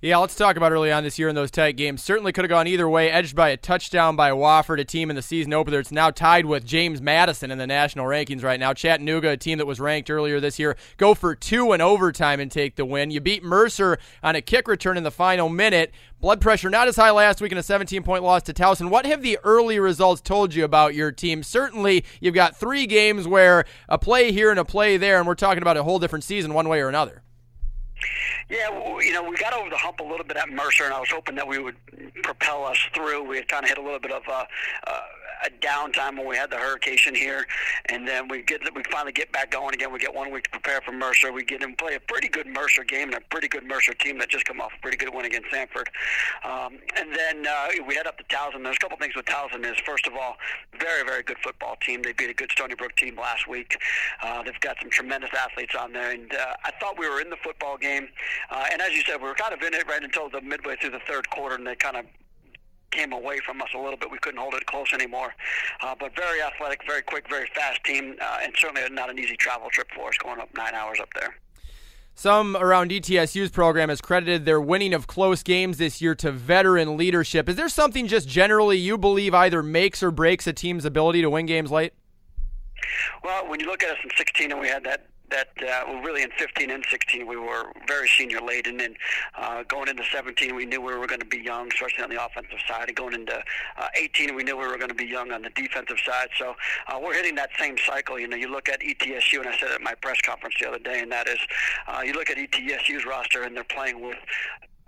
Yeah, 0.00 0.18
let's 0.18 0.36
talk 0.36 0.56
about 0.56 0.70
early 0.70 0.92
on 0.92 1.02
this 1.02 1.18
year 1.18 1.28
in 1.28 1.34
those 1.34 1.50
tight 1.50 1.76
games. 1.76 2.04
Certainly 2.04 2.30
could 2.30 2.44
have 2.44 2.48
gone 2.48 2.68
either 2.68 2.88
way, 2.88 3.10
edged 3.10 3.34
by 3.34 3.48
a 3.48 3.56
touchdown 3.56 4.14
by 4.14 4.30
Wofford, 4.30 4.78
a 4.78 4.84
team 4.84 5.10
in 5.10 5.16
the 5.16 5.22
season 5.22 5.52
opener. 5.52 5.80
It's 5.80 5.90
now 5.90 6.12
tied 6.12 6.46
with 6.46 6.64
James 6.64 7.02
Madison 7.02 7.50
in 7.50 7.58
the 7.58 7.66
national 7.66 8.06
rankings 8.06 8.44
right 8.44 8.60
now. 8.60 8.72
Chattanooga, 8.72 9.30
a 9.30 9.36
team 9.36 9.58
that 9.58 9.66
was 9.66 9.80
ranked 9.80 10.08
earlier 10.08 10.38
this 10.38 10.56
year, 10.56 10.76
go 10.98 11.14
for 11.14 11.34
two 11.34 11.72
in 11.72 11.80
overtime 11.80 12.38
and 12.38 12.48
take 12.48 12.76
the 12.76 12.84
win. 12.84 13.10
You 13.10 13.20
beat 13.20 13.42
Mercer 13.42 13.98
on 14.22 14.36
a 14.36 14.40
kick 14.40 14.68
return 14.68 14.96
in 14.96 15.02
the 15.02 15.10
final 15.10 15.48
minute. 15.48 15.92
Blood 16.20 16.40
pressure 16.40 16.70
not 16.70 16.86
as 16.86 16.94
high 16.94 17.10
last 17.10 17.40
week 17.40 17.50
in 17.50 17.58
a 17.58 17.62
17 17.64 18.04
point 18.04 18.22
loss 18.22 18.44
to 18.44 18.52
Towson. 18.52 18.90
What 18.90 19.04
have 19.04 19.22
the 19.22 19.40
early 19.42 19.80
results 19.80 20.20
told 20.20 20.54
you 20.54 20.62
about 20.62 20.94
your 20.94 21.10
team? 21.10 21.42
Certainly, 21.42 22.04
you've 22.20 22.34
got 22.34 22.56
three 22.56 22.86
games 22.86 23.26
where 23.26 23.64
a 23.88 23.98
play 23.98 24.30
here 24.30 24.52
and 24.52 24.60
a 24.60 24.64
play 24.64 24.96
there, 24.96 25.18
and 25.18 25.26
we're 25.26 25.34
talking 25.34 25.62
about 25.62 25.76
a 25.76 25.82
whole 25.82 25.98
different 25.98 26.22
season 26.22 26.54
one 26.54 26.68
way 26.68 26.80
or 26.80 26.88
another. 26.88 27.24
Yeah, 28.50 28.70
you 29.00 29.12
know, 29.12 29.22
we 29.28 29.36
got 29.36 29.52
over 29.52 29.68
the 29.68 29.76
hump 29.76 30.00
a 30.00 30.02
little 30.02 30.24
bit 30.24 30.36
at 30.36 30.48
Mercer, 30.50 30.84
and 30.84 30.94
I 30.94 31.00
was 31.00 31.10
hoping 31.10 31.34
that 31.34 31.46
we 31.46 31.58
would 31.58 31.76
propel 32.22 32.64
us 32.64 32.78
through. 32.94 33.28
We 33.28 33.36
had 33.36 33.48
kind 33.48 33.64
of 33.64 33.68
hit 33.68 33.78
a 33.78 33.82
little 33.82 34.00
bit 34.00 34.12
of 34.12 34.22
a, 34.26 34.46
uh, 34.86 35.00
a 35.44 35.50
downtime 35.50 36.16
when 36.16 36.26
we 36.26 36.36
had 36.36 36.50
the 36.50 36.56
hurricane 36.56 36.88
here, 37.14 37.46
and 37.86 38.06
then 38.06 38.28
we 38.28 38.42
get 38.42 38.62
we 38.74 38.82
finally 38.90 39.12
get 39.12 39.30
back 39.32 39.50
going 39.50 39.74
again. 39.74 39.92
We 39.92 39.98
get 39.98 40.14
one 40.14 40.30
week 40.30 40.44
to 40.44 40.50
prepare 40.50 40.80
for 40.80 40.92
Mercer. 40.92 41.32
We 41.32 41.44
get 41.44 41.62
and 41.62 41.76
play 41.76 41.94
a 41.94 42.00
pretty 42.00 42.28
good 42.28 42.46
Mercer 42.46 42.84
game 42.84 43.08
and 43.08 43.14
a 43.14 43.20
pretty 43.30 43.48
good 43.48 43.64
Mercer 43.64 43.94
team 43.94 44.18
that 44.18 44.28
just 44.28 44.44
come 44.44 44.60
off 44.60 44.72
a 44.76 44.80
pretty 44.80 44.96
good 44.96 45.14
win 45.14 45.26
against 45.26 45.48
Samford. 45.50 45.88
Um, 46.44 46.78
and 46.96 47.14
then 47.14 47.46
uh, 47.46 47.68
we 47.86 47.94
head 47.94 48.06
up 48.06 48.18
to 48.18 48.24
Towson. 48.24 48.62
There's 48.64 48.76
a 48.76 48.80
couple 48.80 48.96
things 48.98 49.14
with 49.14 49.26
Towson. 49.26 49.64
Is 49.64 49.78
first 49.84 50.06
of 50.06 50.14
all, 50.14 50.36
very 50.78 51.04
very 51.04 51.22
good 51.22 51.38
football 51.42 51.76
team. 51.84 52.02
They 52.02 52.12
beat 52.12 52.30
a 52.30 52.34
good 52.34 52.50
Stony 52.52 52.74
Brook 52.74 52.96
team 52.96 53.16
last 53.16 53.48
week. 53.48 53.78
Uh, 54.22 54.42
they've 54.42 54.60
got 54.60 54.76
some 54.80 54.90
tremendous 54.90 55.30
athletes 55.38 55.74
on 55.78 55.92
there, 55.92 56.12
and 56.12 56.32
uh, 56.34 56.54
I 56.64 56.70
thought 56.80 56.98
we 56.98 57.08
were 57.08 57.20
in 57.20 57.30
the 57.30 57.38
football 57.42 57.76
game. 57.76 58.08
Uh, 58.50 58.64
and 58.72 58.80
as 58.80 58.90
you 58.94 59.02
said, 59.02 59.20
we 59.20 59.28
were 59.28 59.34
kind 59.34 59.52
of 59.52 59.62
in 59.62 59.74
it 59.74 59.86
right 59.88 60.02
until 60.02 60.28
the 60.28 60.40
midway 60.40 60.76
through 60.76 60.90
the 60.90 61.00
third 61.08 61.28
quarter, 61.30 61.54
and 61.54 61.66
they 61.66 61.74
kind 61.74 61.96
of 61.96 62.04
came 62.90 63.12
away 63.12 63.38
from 63.44 63.60
us 63.60 63.68
a 63.74 63.78
little 63.78 63.96
bit. 63.96 64.10
We 64.10 64.18
couldn't 64.18 64.40
hold 64.40 64.54
it 64.54 64.66
close 64.66 64.92
anymore. 64.92 65.34
Uh, 65.82 65.94
but 65.98 66.14
very 66.16 66.42
athletic, 66.42 66.80
very 66.86 67.02
quick, 67.02 67.28
very 67.28 67.48
fast 67.54 67.82
team, 67.84 68.16
uh, 68.20 68.38
and 68.42 68.52
certainly 68.56 68.88
not 68.90 69.10
an 69.10 69.18
easy 69.18 69.36
travel 69.36 69.68
trip 69.70 69.88
for 69.94 70.08
us 70.08 70.18
going 70.18 70.40
up 70.40 70.48
nine 70.56 70.74
hours 70.74 70.98
up 71.00 71.08
there. 71.14 71.34
Some 72.14 72.56
around 72.56 72.90
ETSU's 72.90 73.50
program 73.50 73.90
has 73.90 74.00
credited 74.00 74.44
their 74.44 74.60
winning 74.60 74.92
of 74.92 75.06
close 75.06 75.44
games 75.44 75.78
this 75.78 76.02
year 76.02 76.16
to 76.16 76.32
veteran 76.32 76.96
leadership. 76.96 77.48
Is 77.48 77.54
there 77.54 77.68
something 77.68 78.08
just 78.08 78.28
generally 78.28 78.76
you 78.76 78.98
believe 78.98 79.34
either 79.34 79.62
makes 79.62 80.02
or 80.02 80.10
breaks 80.10 80.48
a 80.48 80.52
team's 80.52 80.84
ability 80.84 81.22
to 81.22 81.30
win 81.30 81.46
games 81.46 81.70
late? 81.70 81.92
Well, 83.22 83.48
when 83.48 83.60
you 83.60 83.66
look 83.66 83.84
at 83.84 83.90
us 83.90 83.98
in 84.02 84.10
16 84.16 84.50
and 84.50 84.60
we 84.60 84.66
had 84.66 84.82
that 84.82 85.06
that 85.30 85.48
uh, 85.62 85.84
well, 85.86 86.02
really 86.02 86.22
in 86.22 86.30
15 86.38 86.70
and 86.70 86.84
16 86.90 87.26
we 87.26 87.36
were 87.36 87.72
very 87.86 88.08
senior 88.08 88.40
laden, 88.40 88.80
and 88.80 88.96
uh, 89.36 89.62
going 89.64 89.88
into 89.88 90.02
17 90.10 90.54
we 90.54 90.64
knew 90.64 90.80
we 90.80 90.94
were 90.96 91.06
going 91.06 91.20
to 91.20 91.26
be 91.26 91.38
young, 91.38 91.68
especially 91.72 92.04
on 92.04 92.10
the 92.10 92.22
offensive 92.22 92.58
side. 92.66 92.88
And 92.88 92.96
going 92.96 93.14
into 93.14 93.42
uh, 93.76 93.88
18 93.96 94.34
we 94.34 94.42
knew 94.42 94.56
we 94.56 94.66
were 94.66 94.76
going 94.76 94.88
to 94.88 94.94
be 94.94 95.06
young 95.06 95.32
on 95.32 95.42
the 95.42 95.50
defensive 95.50 95.98
side. 96.04 96.28
So 96.38 96.54
uh, 96.88 96.98
we're 97.02 97.14
hitting 97.14 97.34
that 97.36 97.50
same 97.58 97.76
cycle. 97.86 98.18
You 98.18 98.28
know, 98.28 98.36
you 98.36 98.48
look 98.48 98.68
at 98.68 98.80
ETSU, 98.80 99.40
and 99.40 99.48
I 99.48 99.56
said 99.58 99.70
at 99.70 99.80
my 99.80 99.94
press 99.94 100.20
conference 100.20 100.56
the 100.60 100.68
other 100.68 100.78
day, 100.78 101.00
and 101.00 101.10
that 101.12 101.28
is, 101.28 101.38
uh, 101.86 102.02
you 102.04 102.12
look 102.12 102.30
at 102.30 102.36
ETSU's 102.36 103.04
roster, 103.06 103.42
and 103.42 103.56
they're 103.56 103.64
playing 103.64 104.00
with 104.00 104.18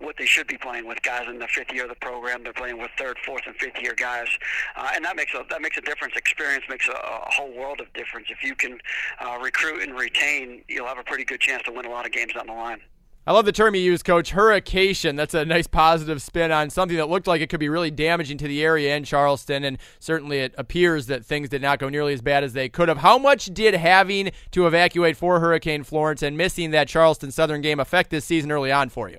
what 0.01 0.17
they 0.19 0.27
should 0.27 0.47
be 0.47 0.57
playing 0.57 0.87
with 0.87 1.01
guys 1.03 1.29
in 1.29 1.39
the 1.39 1.49
fifth 1.49 1.73
year 1.73 1.85
of 1.85 1.91
the 1.91 1.97
program. 1.97 2.43
They're 2.43 2.53
playing 2.53 2.79
with 2.79 2.91
third, 2.99 3.19
fourth, 3.25 3.43
and 3.47 3.55
fifth 3.57 3.81
year 3.81 3.95
guys, 3.95 4.29
uh, 4.77 4.91
and 4.95 5.05
that 5.05 5.17
makes 5.17 5.35
a 5.35 5.45
that 5.51 5.63
makes 5.63 5.77
a 5.77 5.83
difference. 5.83 6.15
Experience 6.17 6.65
makes 6.69 6.89
a, 6.89 6.93
a 6.93 7.31
whole 7.31 7.53
world 7.53 7.81
of 7.81 7.93
difference. 7.93 8.29
If 8.31 8.43
you 8.43 8.55
can 8.55 8.79
uh, 9.21 9.39
recruit 9.43 9.83
and 9.83 9.99
retain, 9.99 10.63
you'll 10.69 10.87
have 10.87 10.99
a 10.99 11.05
pretty 11.05 11.25
good 11.25 11.41
chance 11.41 11.63
to 11.65 11.73
win 11.73 11.87
a 11.87 11.91
lot 11.91 12.07
of 12.07 12.13
games 12.13 12.33
down 12.33 12.47
the 12.47 12.53
line. 12.53 12.81
I 13.27 13.33
love 13.33 13.45
the 13.45 13.53
term 13.53 13.75
you 13.75 13.83
use, 13.83 14.03
Coach. 14.03 14.31
Hurricane. 14.31 15.15
That's 15.15 15.35
a 15.35 15.45
nice 15.45 15.67
positive 15.67 16.23
spin 16.23 16.51
on 16.51 16.71
something 16.71 16.97
that 16.97 17.11
looked 17.11 17.27
like 17.27 17.43
it 17.43 17.51
could 17.51 17.61
be 17.61 17.69
really 17.69 17.91
damaging 17.91 18.39
to 18.39 18.49
the 18.49 18.65
area 18.65 18.97
in 18.97 19.05
Charleston, 19.05 19.63
and 19.63 19.79
certainly 19.99 20.39
it 20.39 20.55
appears 20.57 21.07
that 21.07 21.25
things 21.25 21.51
did 21.51 21.61
not 21.61 21.79
go 21.79 21.91
nearly 21.91 22.15
as 22.15 22.23
bad 22.23 22.43
as 22.43 22.55
they 22.55 22.71
could 22.71 22.89
have. 22.89 22.99
How 22.99 23.19
much 23.19 23.47
did 23.47 23.75
having 23.75 24.33
to 24.53 24.67
evacuate 24.67 25.19
for 25.19 25.39
Hurricane 25.39 25.85
Florence 25.85 26.23
and 26.23 26.37
missing 26.37 26.71
that 26.71 26.89
Charleston 26.89 27.31
Southern 27.31 27.61
game 27.61 27.79
affect 27.79 28.11
this 28.11 28.25
season 28.25 28.51
early 28.51 28.73
on 28.73 28.89
for 28.89 29.11
you? 29.11 29.19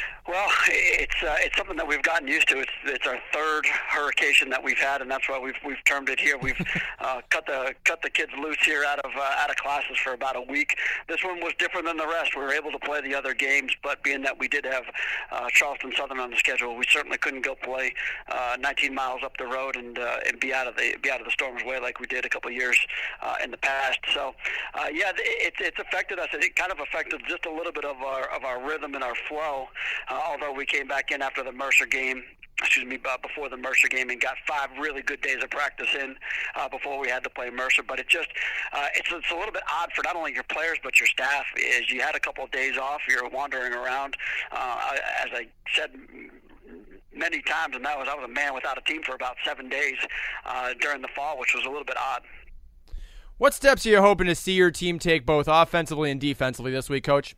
Well, 0.31 0.47
it's 0.69 1.21
uh, 1.21 1.35
it's 1.39 1.57
something 1.57 1.75
that 1.75 1.85
we've 1.85 2.01
gotten 2.01 2.25
used 2.25 2.47
to. 2.47 2.59
It's 2.59 2.71
it's 2.85 3.05
our 3.05 3.19
third 3.33 3.65
hurricane 3.65 4.49
that 4.49 4.63
we've 4.63 4.77
had, 4.77 5.01
and 5.01 5.11
that's 5.11 5.27
why 5.27 5.37
we've 5.37 5.59
we've 5.65 5.83
termed 5.83 6.07
it 6.07 6.21
here. 6.21 6.37
We've 6.37 6.59
uh, 6.99 7.19
cut 7.29 7.45
the 7.47 7.75
cut 7.83 8.01
the 8.01 8.09
kids 8.09 8.31
loose 8.41 8.63
here 8.63 8.85
out 8.87 8.99
of 8.99 9.11
uh, 9.13 9.35
out 9.39 9.49
of 9.49 9.57
classes 9.57 9.97
for 9.97 10.13
about 10.13 10.37
a 10.37 10.41
week. 10.41 10.77
This 11.09 11.21
one 11.21 11.41
was 11.41 11.51
different 11.59 11.85
than 11.85 11.97
the 11.97 12.07
rest. 12.07 12.37
We 12.37 12.43
were 12.43 12.53
able 12.53 12.71
to 12.71 12.79
play 12.79 13.01
the 13.01 13.13
other 13.13 13.33
games, 13.33 13.73
but 13.83 14.01
being 14.03 14.21
that 14.21 14.39
we 14.39 14.47
did 14.47 14.63
have 14.63 14.83
uh, 15.33 15.49
Charleston 15.49 15.91
Southern 15.97 16.19
on 16.19 16.29
the 16.29 16.37
schedule, 16.37 16.77
we 16.77 16.85
certainly 16.87 17.17
couldn't 17.17 17.41
go 17.41 17.55
play 17.55 17.93
uh, 18.29 18.55
19 18.57 18.95
miles 18.95 19.21
up 19.25 19.35
the 19.35 19.45
road 19.45 19.75
and 19.75 19.99
uh, 19.99 20.19
and 20.25 20.39
be 20.39 20.53
out 20.53 20.65
of 20.65 20.77
the 20.77 20.95
be 21.01 21.11
out 21.11 21.19
of 21.19 21.25
the 21.25 21.31
storm's 21.31 21.65
way 21.65 21.77
like 21.77 21.99
we 21.99 22.07
did 22.07 22.23
a 22.23 22.29
couple 22.29 22.49
of 22.49 22.55
years 22.55 22.79
uh, 23.21 23.35
in 23.43 23.51
the 23.51 23.57
past. 23.57 23.99
So, 24.13 24.33
uh, 24.75 24.87
yeah, 24.93 25.11
it, 25.17 25.55
it's 25.59 25.79
affected 25.79 26.19
us. 26.19 26.29
It 26.31 26.55
kind 26.55 26.71
of 26.71 26.79
affected 26.79 27.21
just 27.27 27.45
a 27.45 27.51
little 27.51 27.73
bit 27.73 27.83
of 27.83 27.97
our 27.97 28.29
of 28.29 28.45
our 28.45 28.65
rhythm 28.65 28.95
and 28.95 29.03
our 29.03 29.15
flow. 29.27 29.67
Uh, 30.07 30.20
although 30.25 30.53
we 30.53 30.65
came 30.65 30.87
back 30.87 31.11
in 31.11 31.21
after 31.21 31.43
the 31.43 31.51
Mercer 31.51 31.85
game, 31.85 32.23
excuse 32.59 32.85
me, 32.85 32.99
uh, 33.05 33.17
before 33.21 33.49
the 33.49 33.57
Mercer 33.57 33.87
game 33.87 34.09
and 34.09 34.21
got 34.21 34.35
five 34.47 34.69
really 34.79 35.01
good 35.01 35.21
days 35.21 35.43
of 35.43 35.49
practice 35.49 35.89
in 35.95 36.15
uh, 36.55 36.69
before 36.69 36.99
we 36.99 37.09
had 37.09 37.23
to 37.23 37.29
play 37.29 37.49
Mercer. 37.49 37.83
But 37.83 37.99
it 37.99 38.07
just 38.07 38.29
uh, 38.73 38.87
it's 38.95 39.11
it's 39.11 39.31
a 39.31 39.35
little 39.35 39.51
bit 39.51 39.63
odd 39.71 39.91
for 39.95 40.03
not 40.03 40.15
only 40.15 40.33
your 40.33 40.43
players 40.43 40.77
but 40.83 40.99
your 40.99 41.07
staff. 41.07 41.45
Is 41.57 41.89
you 41.89 42.01
had 42.01 42.15
a 42.15 42.19
couple 42.19 42.43
of 42.43 42.51
days 42.51 42.77
off, 42.77 43.01
you're 43.09 43.27
wandering 43.29 43.73
around. 43.73 44.15
Uh, 44.51 44.97
as 45.23 45.29
I 45.33 45.47
said 45.75 45.91
many 47.13 47.41
times, 47.41 47.75
and 47.75 47.83
that 47.85 47.97
was 47.97 48.07
I 48.09 48.15
was 48.15 48.25
a 48.25 48.33
man 48.33 48.53
without 48.53 48.77
a 48.77 48.81
team 48.81 49.01
for 49.03 49.15
about 49.15 49.35
seven 49.45 49.69
days 49.69 49.97
uh, 50.45 50.73
during 50.79 51.01
the 51.01 51.09
fall, 51.15 51.39
which 51.39 51.53
was 51.55 51.65
a 51.65 51.69
little 51.69 51.85
bit 51.85 51.97
odd. 51.97 52.21
What 53.37 53.55
steps 53.55 53.87
are 53.87 53.89
you 53.89 54.01
hoping 54.01 54.27
to 54.27 54.35
see 54.35 54.53
your 54.53 54.69
team 54.69 54.99
take 54.99 55.25
both 55.25 55.47
offensively 55.47 56.11
and 56.11 56.21
defensively 56.21 56.71
this 56.71 56.89
week, 56.89 57.03
Coach? 57.03 57.35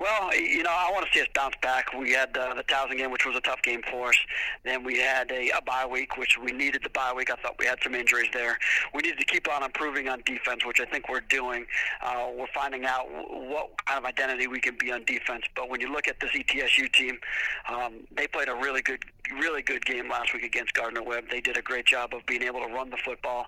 Well, 0.00 0.34
you 0.34 0.62
know, 0.62 0.70
I 0.70 0.90
want 0.92 1.06
to 1.06 1.12
see 1.12 1.20
us 1.20 1.28
bounce 1.34 1.56
back. 1.62 1.92
We 1.92 2.12
had 2.12 2.36
uh, 2.36 2.54
the 2.54 2.62
Towson 2.64 2.96
game, 2.96 3.10
which 3.10 3.26
was 3.26 3.36
a 3.36 3.40
tough 3.40 3.62
game 3.62 3.82
for 3.90 4.10
us. 4.10 4.16
Then 4.64 4.84
we 4.84 4.98
had 4.98 5.30
a, 5.30 5.50
a 5.50 5.62
bye 5.62 5.86
week, 5.86 6.16
which 6.16 6.38
we 6.38 6.52
needed 6.52 6.82
the 6.84 6.90
bye 6.90 7.12
week. 7.14 7.30
I 7.30 7.36
thought 7.36 7.56
we 7.58 7.66
had 7.66 7.78
some 7.82 7.94
injuries 7.94 8.28
there. 8.32 8.58
We 8.94 9.02
needed 9.02 9.18
to 9.18 9.24
keep 9.24 9.48
on 9.48 9.62
improving 9.62 10.08
on 10.08 10.22
defense, 10.24 10.64
which 10.64 10.80
I 10.80 10.84
think 10.84 11.08
we're 11.08 11.20
doing. 11.20 11.66
Uh, 12.02 12.28
we're 12.34 12.46
finding 12.54 12.84
out 12.84 13.06
what 13.10 13.84
kind 13.86 13.98
of 13.98 14.04
identity 14.04 14.46
we 14.46 14.60
can 14.60 14.76
be 14.78 14.92
on 14.92 15.04
defense. 15.04 15.44
But 15.54 15.68
when 15.68 15.80
you 15.80 15.92
look 15.92 16.08
at 16.08 16.20
this 16.20 16.30
ETSU 16.30 16.92
team, 16.92 17.18
um, 17.68 17.94
they 18.16 18.26
played 18.26 18.48
a 18.48 18.54
really 18.54 18.82
good, 18.82 19.02
really 19.40 19.62
good 19.62 19.84
game 19.84 20.08
last 20.08 20.32
week 20.32 20.44
against 20.44 20.74
Gardner 20.74 21.02
Webb. 21.02 21.24
They 21.30 21.40
did 21.40 21.56
a 21.56 21.62
great 21.62 21.86
job 21.86 22.14
of 22.14 22.24
being 22.26 22.42
able 22.42 22.60
to 22.60 22.72
run 22.72 22.90
the 22.90 22.96
football, 22.96 23.46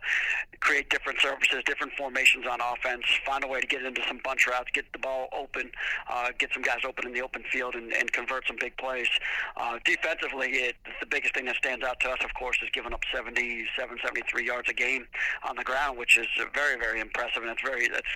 create 0.61 0.91
different 0.91 1.21
services, 1.21 1.63
different 1.65 1.93
formations 1.95 2.47
on 2.47 2.61
offense, 2.61 3.05
find 3.25 3.45
a 3.45 3.47
way 3.47 3.61
to 3.61 3.67
get 3.67 3.85
into 3.85 4.03
some 4.07 4.21
bunch 4.25 4.47
routes, 4.47 4.71
get 4.73 4.85
the 4.93 4.99
ball 4.99 5.29
open 5.33 5.71
uh, 6.09 6.28
get 6.38 6.53
some 6.53 6.62
guys 6.62 6.80
open 6.86 7.07
in 7.07 7.12
the 7.12 7.22
open 7.22 7.42
field 7.51 7.74
and, 7.74 7.92
and 7.92 8.12
convert 8.12 8.46
some 8.46 8.57
big 8.59 8.76
plays. 8.76 9.09
Uh, 9.57 9.78
defensively, 9.84 10.48
it, 10.51 10.76
the 11.01 11.07
biggest 11.07 11.34
thing 11.34 11.46
that 11.46 11.57
stands 11.57 11.84
out 11.84 12.01
to 12.01 12.11
us, 12.11 12.18
of 12.24 12.32
course, 12.34 12.59
is 12.62 12.68
giving 12.72 12.92
up 12.92 13.03
77, 13.12 13.98
73 14.03 14.46
yards 14.46 14.68
a 14.68 14.72
game 14.72 15.07
on 15.48 15.57
the 15.57 15.64
ground, 15.64 15.98
which 15.98 16.16
is 16.16 16.26
very, 16.55 16.78
very 16.78 17.01
impressive, 17.01 17.42
and 17.42 17.51
it's 17.51 17.62
very 17.62 17.88
that's 17.88 18.07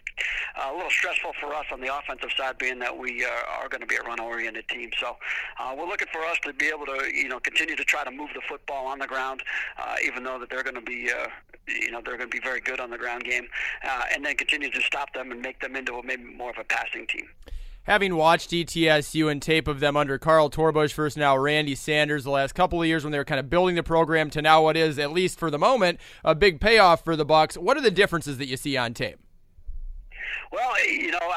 uh, 0.56 0.70
a 0.72 0.74
little 0.74 0.90
stressful 0.90 1.32
for 1.40 1.54
us 1.54 1.66
on 1.72 1.80
the 1.80 1.96
offensive 1.96 2.30
side, 2.36 2.58
being 2.58 2.78
that 2.78 2.96
we 2.96 3.24
uh, 3.24 3.28
are 3.60 3.68
going 3.68 3.80
to 3.80 3.86
be 3.86 3.96
a 3.96 4.02
run-oriented 4.02 4.68
team. 4.68 4.90
So 4.98 5.16
uh, 5.58 5.74
we're 5.76 5.88
looking 5.88 6.08
for 6.12 6.24
us 6.24 6.38
to 6.44 6.52
be 6.52 6.66
able 6.66 6.86
to, 6.86 7.10
you 7.12 7.28
know, 7.28 7.40
continue 7.40 7.76
to 7.76 7.84
try 7.84 8.04
to 8.04 8.10
move 8.10 8.30
the 8.34 8.42
football 8.48 8.86
on 8.86 8.98
the 8.98 9.06
ground, 9.06 9.42
even 10.04 10.24
though 10.24 10.38
that 10.38 10.50
they're 10.50 10.62
going 10.62 10.74
to 10.74 10.80
be, 10.80 11.10
you 11.66 11.90
know, 11.90 12.00
they're 12.04 12.16
going 12.16 12.30
to 12.30 12.36
be 12.36 12.40
very 12.40 12.60
good 12.60 12.80
on 12.80 12.90
the 12.90 12.98
ground 12.98 13.24
game, 13.24 13.46
uh, 13.84 14.04
and 14.14 14.24
then 14.24 14.36
continue 14.36 14.70
to 14.70 14.80
stop 14.82 15.12
them 15.14 15.30
and 15.32 15.40
make 15.40 15.60
them 15.60 15.76
into 15.76 15.94
a, 15.94 16.02
maybe 16.04 16.24
more 16.24 16.50
of 16.50 16.58
a 16.58 16.64
passing 16.64 17.06
team 17.06 17.26
having 17.84 18.16
watched 18.16 18.50
ETSU 18.50 19.30
and 19.30 19.40
tape 19.40 19.68
of 19.68 19.80
them 19.80 19.96
under 19.96 20.18
Carl 20.18 20.50
Torbush 20.50 20.92
versus 20.92 21.16
now 21.16 21.36
Randy 21.36 21.74
Sanders 21.74 22.24
the 22.24 22.30
last 22.30 22.54
couple 22.54 22.80
of 22.80 22.88
years 22.88 23.04
when 23.04 23.12
they 23.12 23.18
were 23.18 23.24
kind 23.24 23.40
of 23.40 23.48
building 23.48 23.76
the 23.76 23.82
program 23.82 24.30
to 24.30 24.42
now 24.42 24.62
what 24.62 24.76
is, 24.76 24.98
at 24.98 25.12
least 25.12 25.38
for 25.38 25.50
the 25.50 25.58
moment, 25.58 26.00
a 26.24 26.34
big 26.34 26.60
payoff 26.60 27.04
for 27.04 27.16
the 27.16 27.24
Bucks. 27.24 27.56
What 27.56 27.76
are 27.76 27.82
the 27.82 27.90
differences 27.90 28.38
that 28.38 28.46
you 28.46 28.56
see 28.56 28.76
on 28.76 28.94
tape? 28.94 29.23
Well, 30.52 30.72
you 30.86 31.10
know, 31.10 31.32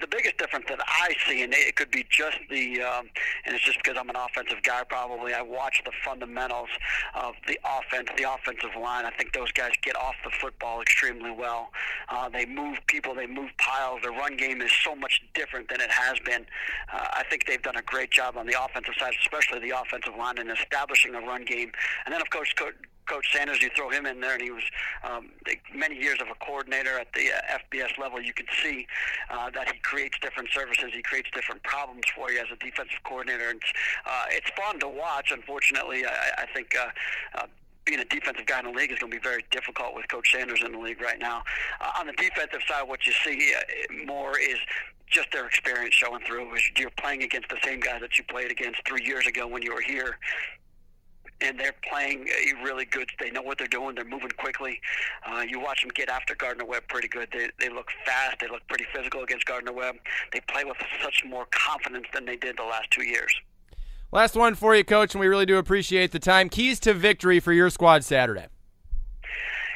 the 0.00 0.06
biggest 0.06 0.38
difference 0.38 0.66
that 0.68 0.80
I 0.86 1.14
see, 1.26 1.42
and 1.42 1.52
it 1.52 1.76
could 1.76 1.90
be 1.90 2.04
just 2.10 2.38
the, 2.50 2.82
um, 2.82 3.08
and 3.44 3.54
it's 3.54 3.64
just 3.64 3.78
because 3.78 3.96
I'm 3.98 4.08
an 4.08 4.16
offensive 4.16 4.62
guy 4.62 4.82
probably, 4.88 5.34
I 5.34 5.42
watch 5.42 5.82
the 5.84 5.92
fundamentals 6.04 6.68
of 7.14 7.34
the 7.46 7.58
offense, 7.64 8.08
the 8.16 8.30
offensive 8.30 8.70
line. 8.80 9.04
I 9.04 9.10
think 9.10 9.32
those 9.32 9.52
guys 9.52 9.72
get 9.82 9.96
off 9.96 10.14
the 10.24 10.30
football 10.30 10.80
extremely 10.80 11.30
well. 11.30 11.70
Uh, 12.08 12.28
they 12.28 12.46
move 12.46 12.78
people, 12.86 13.14
they 13.14 13.26
move 13.26 13.50
piles. 13.58 14.00
Their 14.02 14.12
run 14.12 14.36
game 14.36 14.60
is 14.62 14.72
so 14.84 14.94
much 14.94 15.20
different 15.34 15.68
than 15.68 15.80
it 15.80 15.90
has 15.90 16.18
been. 16.24 16.46
Uh, 16.92 17.06
I 17.12 17.24
think 17.28 17.46
they've 17.46 17.62
done 17.62 17.76
a 17.76 17.82
great 17.82 18.10
job 18.10 18.36
on 18.36 18.46
the 18.46 18.62
offensive 18.62 18.94
side, 18.98 19.12
especially 19.20 19.60
the 19.60 19.78
offensive 19.78 20.14
line, 20.18 20.38
in 20.38 20.50
establishing 20.50 21.14
a 21.14 21.20
run 21.20 21.44
game. 21.44 21.72
And 22.04 22.14
then, 22.14 22.20
of 22.20 22.30
course, 22.30 22.52
Coach 23.06 23.26
Sanders, 23.32 23.62
you 23.62 23.70
throw 23.76 23.90
him 23.90 24.06
in 24.06 24.20
there, 24.20 24.34
and 24.34 24.42
he 24.42 24.50
was 24.50 24.62
um, 25.02 25.30
many 25.74 25.96
years 25.96 26.20
of 26.20 26.28
a 26.28 26.44
coordinator 26.44 26.98
at 26.98 27.08
the 27.14 27.30
uh, 27.32 27.58
FBS 27.58 27.98
level. 27.98 28.20
You 28.20 28.32
can 28.32 28.46
see 28.62 28.86
uh, 29.30 29.50
that 29.50 29.72
he 29.72 29.78
creates 29.80 30.18
different 30.20 30.50
services, 30.50 30.90
he 30.92 31.02
creates 31.02 31.28
different 31.34 31.62
problems 31.62 32.04
for 32.14 32.30
you 32.30 32.38
as 32.38 32.46
a 32.52 32.56
defensive 32.56 32.98
coordinator, 33.04 33.50
and 33.50 33.60
uh, 34.06 34.24
it's 34.30 34.50
fun 34.50 34.78
to 34.80 34.88
watch. 34.88 35.30
Unfortunately, 35.32 36.04
I, 36.06 36.42
I 36.42 36.46
think. 36.54 36.74
Uh, 36.76 36.88
uh, 37.36 37.46
being 37.84 38.00
a 38.00 38.04
defensive 38.06 38.46
guy 38.46 38.60
in 38.60 38.64
the 38.64 38.70
league 38.70 38.90
is 38.90 38.98
going 38.98 39.12
to 39.12 39.18
be 39.18 39.22
very 39.22 39.44
difficult 39.50 39.94
with 39.94 40.08
Coach 40.08 40.32
Sanders 40.32 40.62
in 40.64 40.72
the 40.72 40.78
league 40.78 41.02
right 41.02 41.18
now. 41.18 41.42
Uh, 41.82 41.90
on 41.98 42.06
the 42.06 42.14
defensive 42.14 42.60
side, 42.66 42.88
what 42.88 43.06
you 43.06 43.12
see 43.12 43.52
uh, 43.54 44.04
more 44.06 44.38
is 44.38 44.56
just 45.06 45.30
their 45.32 45.46
experience 45.46 45.94
showing 45.94 46.24
through. 46.24 46.50
You're 46.78 46.90
playing 46.98 47.22
against 47.22 47.50
the 47.50 47.58
same 47.62 47.80
guys 47.80 48.00
that 48.00 48.16
you 48.16 48.24
played 48.24 48.50
against 48.50 48.86
three 48.86 49.04
years 49.04 49.26
ago 49.26 49.46
when 49.46 49.62
you 49.62 49.74
were 49.74 49.82
here, 49.82 50.18
and 51.44 51.58
they're 51.58 51.74
playing 51.88 52.26
really 52.62 52.84
good. 52.84 53.08
They 53.20 53.30
know 53.30 53.42
what 53.42 53.58
they're 53.58 53.66
doing. 53.66 53.94
They're 53.94 54.04
moving 54.04 54.30
quickly. 54.30 54.80
Uh, 55.26 55.44
you 55.48 55.60
watch 55.60 55.82
them 55.82 55.90
get 55.94 56.08
after 56.08 56.34
Gardner 56.34 56.64
Webb 56.64 56.84
pretty 56.88 57.08
good. 57.08 57.28
They, 57.32 57.50
they 57.60 57.68
look 57.68 57.88
fast. 58.04 58.38
They 58.40 58.48
look 58.48 58.66
pretty 58.68 58.86
physical 58.94 59.22
against 59.22 59.46
Gardner 59.46 59.72
Webb. 59.72 59.96
They 60.32 60.40
play 60.48 60.64
with 60.64 60.76
such 61.02 61.22
more 61.26 61.46
confidence 61.50 62.06
than 62.12 62.24
they 62.24 62.36
did 62.36 62.56
the 62.56 62.64
last 62.64 62.90
two 62.90 63.04
years. 63.04 63.34
Last 64.12 64.36
one 64.36 64.54
for 64.54 64.74
you, 64.76 64.84
Coach, 64.84 65.14
and 65.14 65.20
we 65.20 65.26
really 65.26 65.46
do 65.46 65.58
appreciate 65.58 66.12
the 66.12 66.20
time. 66.20 66.48
Keys 66.48 66.78
to 66.80 66.94
victory 66.94 67.40
for 67.40 67.52
your 67.52 67.68
squad 67.68 68.04
Saturday 68.04 68.46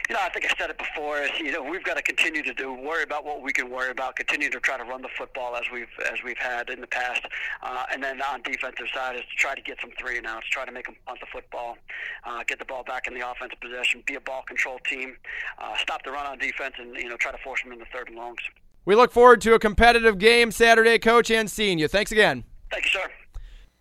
you 0.09 0.15
know, 0.15 0.21
I 0.23 0.31
think 0.31 0.47
I 0.47 0.55
said 0.59 0.71
it 0.71 0.79
before. 0.79 1.21
Is 1.21 1.31
you 1.39 1.53
know, 1.53 1.63
we've 1.63 1.85
got 1.85 1.97
to 1.97 2.03
continue 2.03 2.43
to 2.43 2.55
do 2.55 2.73
worry 2.73 3.03
about 3.03 3.25
what 3.25 3.43
we 3.43 3.53
can 3.53 3.71
worry 3.71 3.91
about. 3.91 4.17
Continue 4.17 4.49
to 4.51 4.61
try 4.61 4.79
to 4.79 4.85
run 4.85 5.03
the 5.03 5.09
football 5.17 5.55
as 5.57 5.65
we've 5.73 5.89
as 6.11 6.23
we've 6.25 6.39
had 6.39 6.71
in 6.71 6.81
the 6.81 6.87
past, 6.87 7.23
uh, 7.63 7.85
and 7.93 8.03
then 8.03 8.21
on 8.23 8.43
defensive 8.43 8.87
side 8.95 9.17
is 9.17 9.23
to 9.23 9.37
try 9.37 9.55
to 9.55 9.61
get 9.61 9.79
some 9.81 9.91
three 10.01 10.17
and 10.17 10.27
outs, 10.27 10.47
try 10.51 10.65
to 10.65 10.73
make 10.73 10.87
them 10.87 10.97
punt 11.07 11.21
the 11.21 11.27
football, 11.33 11.77
uh, 12.25 12.43
get 12.47 12.59
the 12.59 12.65
ball 12.65 12.85
back 12.85 13.07
in 13.07 13.15
the 13.15 13.31
offensive 13.31 13.61
possession, 13.61 14.03
be 14.07 14.15
a 14.15 14.21
ball 14.21 14.43
control 14.43 14.79
team, 14.89 15.17
uh, 15.59 15.77
stop 15.77 16.03
the 16.05 16.11
run 16.11 16.27
on 16.27 16.39
defense, 16.39 16.75
and 16.79 16.97
you 16.97 17.09
know, 17.09 17.17
try 17.17 17.31
to 17.31 17.39
force 17.39 17.63
them 17.63 17.73
into 17.73 17.85
third 17.93 18.09
and 18.09 18.17
longs. 18.17 18.41
We 18.85 18.95
look 18.95 19.13
forward 19.13 19.43
to 19.43 19.53
a 19.53 19.59
competitive 19.59 20.19
game 20.19 20.51
Saturday, 20.51 20.99
Coach, 20.99 21.31
and 21.31 21.51
seeing 21.51 21.79
you. 21.79 21.89
Thanks 21.89 22.13
again. 22.13 22.45
Thank 22.71 22.85
you, 22.85 22.91
sir. 22.91 23.11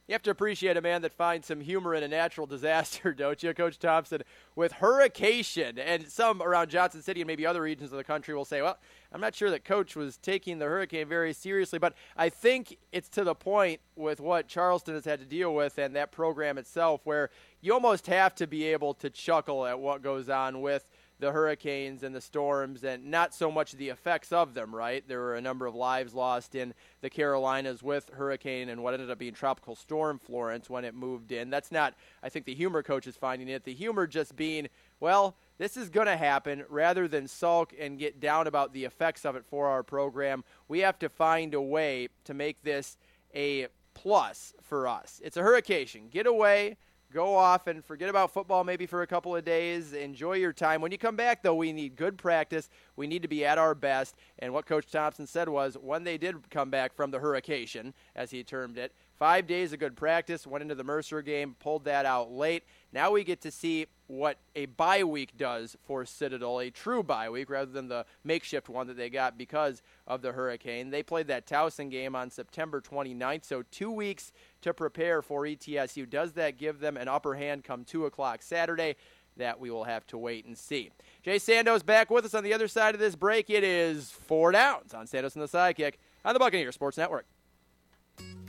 You 0.07 0.13
have 0.13 0.23
to 0.23 0.31
appreciate 0.31 0.77
a 0.77 0.81
man 0.81 1.01
that 1.01 1.11
finds 1.11 1.47
some 1.47 1.59
humor 1.59 1.93
in 1.93 2.01
a 2.01 2.07
natural 2.07 2.47
disaster, 2.47 3.13
don't 3.17 3.43
you, 3.43 3.53
Coach 3.53 3.77
Thompson? 3.77 4.21
With 4.55 4.71
hurricane, 4.71 5.43
and 5.77 6.07
some 6.07 6.41
around 6.41 6.69
Johnson 6.69 7.01
City 7.01 7.19
and 7.19 7.27
maybe 7.27 7.45
other 7.45 7.61
regions 7.61 7.91
of 7.91 7.97
the 7.97 8.05
country 8.05 8.33
will 8.33 8.45
say, 8.45 8.61
well, 8.61 8.77
I'm 9.11 9.19
not 9.19 9.35
sure 9.35 9.49
that 9.49 9.65
Coach 9.65 9.97
was 9.97 10.15
taking 10.15 10.59
the 10.59 10.65
hurricane 10.65 11.09
very 11.09 11.33
seriously, 11.33 11.77
but 11.77 11.93
I 12.15 12.29
think 12.29 12.77
it's 12.93 13.09
to 13.09 13.25
the 13.25 13.35
point 13.35 13.81
with 13.97 14.21
what 14.21 14.47
Charleston 14.47 14.93
has 14.93 15.03
had 15.03 15.19
to 15.19 15.25
deal 15.25 15.53
with 15.53 15.77
and 15.77 15.93
that 15.97 16.13
program 16.13 16.57
itself 16.57 17.01
where 17.03 17.29
you 17.59 17.73
almost 17.73 18.07
have 18.07 18.33
to 18.35 18.47
be 18.47 18.63
able 18.63 18.93
to 18.95 19.09
chuckle 19.09 19.65
at 19.65 19.77
what 19.77 20.01
goes 20.01 20.29
on 20.29 20.61
with 20.61 20.89
the 21.19 21.31
hurricanes 21.31 22.03
and 22.03 22.13
the 22.13 22.21
storms 22.21 22.83
and 22.83 23.05
not 23.05 23.33
so 23.33 23.51
much 23.51 23.71
the 23.73 23.89
effects 23.89 24.31
of 24.31 24.53
them, 24.53 24.73
right? 24.75 25.03
There 25.07 25.19
were 25.19 25.35
a 25.35 25.41
number 25.41 25.65
of 25.65 25.73
lives 25.73 26.13
lost 26.13 26.53
in 26.53 26.73
the 27.01 27.09
Carolinas 27.09 27.81
with 27.81 28.09
hurricane 28.13 28.69
and 28.69 28.83
what 28.83 28.93
ended 28.93 29.09
up 29.09 29.17
being 29.17 29.33
tropical 29.33 29.75
storm 29.75 30.19
Florence 30.19 30.69
when 30.69 30.85
it 30.85 30.93
moved 30.93 31.31
in. 31.31 31.49
That's 31.49 31.71
not, 31.71 31.95
I 32.21 32.29
think 32.29 32.45
the 32.45 32.53
humor 32.53 32.83
coach 32.83 33.07
is 33.07 33.15
finding 33.15 33.49
it. 33.49 33.63
The 33.63 33.73
humor 33.73 34.05
just 34.05 34.35
being, 34.35 34.67
well, 34.99 35.35
this 35.57 35.75
is 35.75 35.89
going 35.89 36.07
to 36.07 36.17
happen 36.17 36.63
rather 36.69 37.07
than 37.07 37.27
sulk 37.27 37.73
and 37.79 37.97
get 37.97 38.19
down 38.19 38.45
about 38.45 38.73
the 38.73 38.85
effects 38.85 39.25
of 39.25 39.35
it 39.35 39.45
for 39.45 39.67
our 39.67 39.81
program. 39.81 40.43
We 40.67 40.79
have 40.79 40.99
to 40.99 41.09
find 41.09 41.55
a 41.55 41.61
way 41.61 42.09
to 42.25 42.35
make 42.35 42.61
this 42.61 42.97
a 43.33 43.67
plus 43.95 44.53
for 44.61 44.87
us. 44.87 45.19
It's 45.23 45.37
a 45.37 45.41
hurricane. 45.41 46.09
Get 46.11 46.27
away 46.27 46.77
go 47.13 47.35
off 47.35 47.67
and 47.67 47.83
forget 47.83 48.09
about 48.09 48.33
football 48.33 48.63
maybe 48.63 48.85
for 48.85 49.01
a 49.01 49.07
couple 49.07 49.35
of 49.35 49.45
days. 49.45 49.93
Enjoy 49.93 50.33
your 50.33 50.53
time. 50.53 50.81
When 50.81 50.91
you 50.91 50.97
come 50.97 51.15
back, 51.15 51.41
though, 51.41 51.55
we 51.55 51.71
need 51.71 51.95
good 51.95 52.17
practice. 52.17 52.69
We 52.95 53.07
need 53.07 53.21
to 53.21 53.27
be 53.27 53.45
at 53.45 53.57
our 53.57 53.75
best. 53.75 54.15
And 54.39 54.53
what 54.53 54.65
Coach 54.65 54.91
Thompson 54.91 55.27
said 55.27 55.49
was 55.49 55.77
when 55.79 56.03
they 56.03 56.17
did 56.17 56.49
come 56.49 56.69
back 56.69 56.93
from 56.93 57.11
the 57.11 57.19
hurricane, 57.19 57.93
as 58.15 58.31
he 58.31 58.43
termed 58.43 58.77
it, 58.77 58.93
five 59.17 59.47
days 59.47 59.73
of 59.73 59.79
good 59.79 59.95
practice, 59.95 60.45
went 60.45 60.61
into 60.61 60.75
the 60.75 60.83
Mercer 60.83 61.21
game, 61.21 61.55
pulled 61.59 61.85
that 61.85 62.05
out 62.05 62.31
late. 62.31 62.63
Now 62.91 63.11
we 63.11 63.23
get 63.23 63.41
to 63.41 63.51
see 63.51 63.87
what 64.07 64.37
a 64.55 64.65
bye 64.65 65.03
week 65.03 65.37
does 65.37 65.75
for 65.85 66.05
Citadel, 66.05 66.59
a 66.59 66.69
true 66.69 67.03
bye 67.03 67.29
week 67.29 67.49
rather 67.49 67.71
than 67.71 67.87
the 67.87 68.05
makeshift 68.23 68.69
one 68.69 68.87
that 68.87 68.97
they 68.97 69.09
got 69.09 69.37
because 69.37 69.81
of 70.05 70.21
the 70.21 70.31
hurricane. 70.31 70.89
They 70.89 71.03
played 71.03 71.27
that 71.27 71.45
Towson 71.45 71.89
game 71.89 72.15
on 72.15 72.29
September 72.29 72.79
29th, 72.81 73.43
so 73.43 73.63
two 73.69 73.91
weeks 73.91 74.31
to 74.61 74.73
prepare 74.73 75.21
for 75.21 75.43
ETSU. 75.43 76.09
Does 76.09 76.33
that 76.33 76.57
give 76.57 76.79
them 76.79 76.97
an 76.97 77.07
upper 77.07 77.35
hand 77.35 77.63
come 77.63 77.83
2 77.83 78.05
o'clock 78.05 78.41
Saturday? 78.41 78.95
That 79.37 79.59
we 79.59 79.69
will 79.69 79.83
have 79.83 80.05
to 80.07 80.17
wait 80.17 80.45
and 80.45 80.57
see. 80.57 80.89
Jay 81.21 81.35
Sandos 81.35 81.85
back 81.85 82.09
with 82.09 82.25
us 82.25 82.33
on 82.33 82.43
the 82.43 82.53
other 82.53 82.67
side 82.67 82.95
of 82.95 82.99
this 82.99 83.15
break. 83.15 83.49
It 83.49 83.63
is 83.63 84.09
four 84.09 84.51
downs 84.51 84.93
on 84.93 85.05
Sandos 85.05 85.35
and 85.35 85.43
the 85.43 85.47
Sidekick 85.47 85.93
on 86.25 86.33
the 86.33 86.39
Buccaneer 86.39 86.71
Sports 86.71 86.97
Network. 86.97 87.27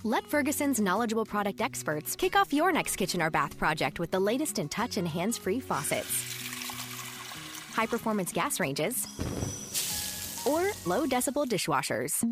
Let 0.05 0.25
Ferguson's 0.27 0.81
knowledgeable 0.81 1.27
product 1.27 1.61
experts 1.61 2.15
kick 2.17 2.37
off 2.37 2.53
your 2.53 2.73
next 2.73 2.97
kitchen 2.97 3.21
or 3.21 3.31
bath 3.31 3.59
project 3.59 3.99
with 3.99 4.11
the 4.11 4.21
latest 4.21 4.59
in 4.59 4.69
touch 4.69 4.97
and 4.97 5.07
hands 5.07 5.37
free 5.37 5.61
faucets, 5.61 6.09
high 7.75 7.87
performance 7.87 8.33
gas 8.33 8.61
ranges, 8.61 9.07
or 10.47 10.71
low 10.87 11.05
decibel 11.05 11.47
dishwashers. 11.47 12.25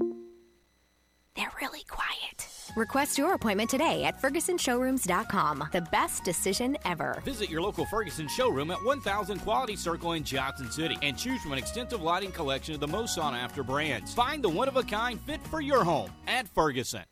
They're 1.34 1.52
really 1.60 1.82
quiet. 1.88 2.55
Request 2.74 3.18
your 3.18 3.34
appointment 3.34 3.70
today 3.70 4.04
at 4.04 4.20
FergusonShowrooms.com. 4.20 5.68
The 5.72 5.86
best 5.92 6.24
decision 6.24 6.76
ever. 6.84 7.22
Visit 7.24 7.50
your 7.50 7.62
local 7.62 7.86
Ferguson 7.86 8.28
showroom 8.28 8.70
at 8.70 8.82
1000 8.84 9.38
Quality 9.40 9.76
Circle 9.76 10.12
in 10.12 10.24
Johnson 10.24 10.70
City 10.70 10.98
and 11.02 11.16
choose 11.16 11.40
from 11.42 11.52
an 11.52 11.58
extensive 11.58 12.02
lighting 12.02 12.32
collection 12.32 12.74
of 12.74 12.80
the 12.80 12.88
most 12.88 13.14
sought 13.14 13.34
after 13.34 13.62
brands. 13.62 14.14
Find 14.14 14.42
the 14.42 14.48
one 14.48 14.68
of 14.68 14.76
a 14.76 14.82
kind 14.82 15.20
fit 15.20 15.46
for 15.46 15.60
your 15.60 15.84
home 15.84 16.10
at 16.26 16.48
Ferguson. 16.48 17.04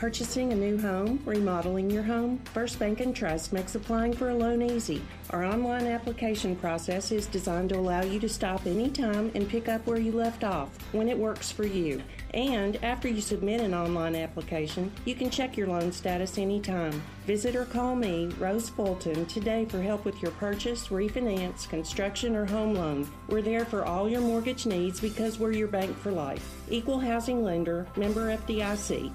Purchasing 0.00 0.50
a 0.50 0.56
new 0.56 0.78
home, 0.78 1.20
remodeling 1.26 1.90
your 1.90 2.02
home, 2.02 2.38
First 2.54 2.78
Bank 2.78 3.00
and 3.00 3.14
Trust 3.14 3.52
makes 3.52 3.74
applying 3.74 4.14
for 4.14 4.30
a 4.30 4.34
loan 4.34 4.62
easy. 4.62 5.02
Our 5.28 5.44
online 5.44 5.86
application 5.86 6.56
process 6.56 7.12
is 7.12 7.26
designed 7.26 7.68
to 7.68 7.78
allow 7.78 8.00
you 8.00 8.18
to 8.20 8.28
stop 8.30 8.64
anytime 8.64 9.30
and 9.34 9.46
pick 9.46 9.68
up 9.68 9.86
where 9.86 9.98
you 9.98 10.12
left 10.12 10.42
off 10.42 10.70
when 10.92 11.06
it 11.10 11.18
works 11.18 11.52
for 11.52 11.66
you. 11.66 12.02
And 12.32 12.82
after 12.82 13.08
you 13.08 13.20
submit 13.20 13.60
an 13.60 13.74
online 13.74 14.16
application, 14.16 14.90
you 15.04 15.14
can 15.14 15.28
check 15.28 15.58
your 15.58 15.66
loan 15.66 15.92
status 15.92 16.38
anytime. 16.38 17.02
Visit 17.26 17.54
or 17.54 17.66
call 17.66 17.94
me, 17.94 18.28
Rose 18.38 18.70
Fulton, 18.70 19.26
today 19.26 19.66
for 19.66 19.82
help 19.82 20.06
with 20.06 20.22
your 20.22 20.32
purchase, 20.32 20.88
refinance, 20.88 21.68
construction, 21.68 22.36
or 22.36 22.46
home 22.46 22.74
loan. 22.74 23.06
We're 23.28 23.42
there 23.42 23.66
for 23.66 23.84
all 23.84 24.08
your 24.08 24.22
mortgage 24.22 24.64
needs 24.64 24.98
because 24.98 25.38
we're 25.38 25.52
your 25.52 25.68
bank 25.68 25.94
for 25.98 26.10
life. 26.10 26.54
Equal 26.70 27.00
housing 27.00 27.44
lender, 27.44 27.86
member 27.98 28.34
FDIC. 28.34 29.12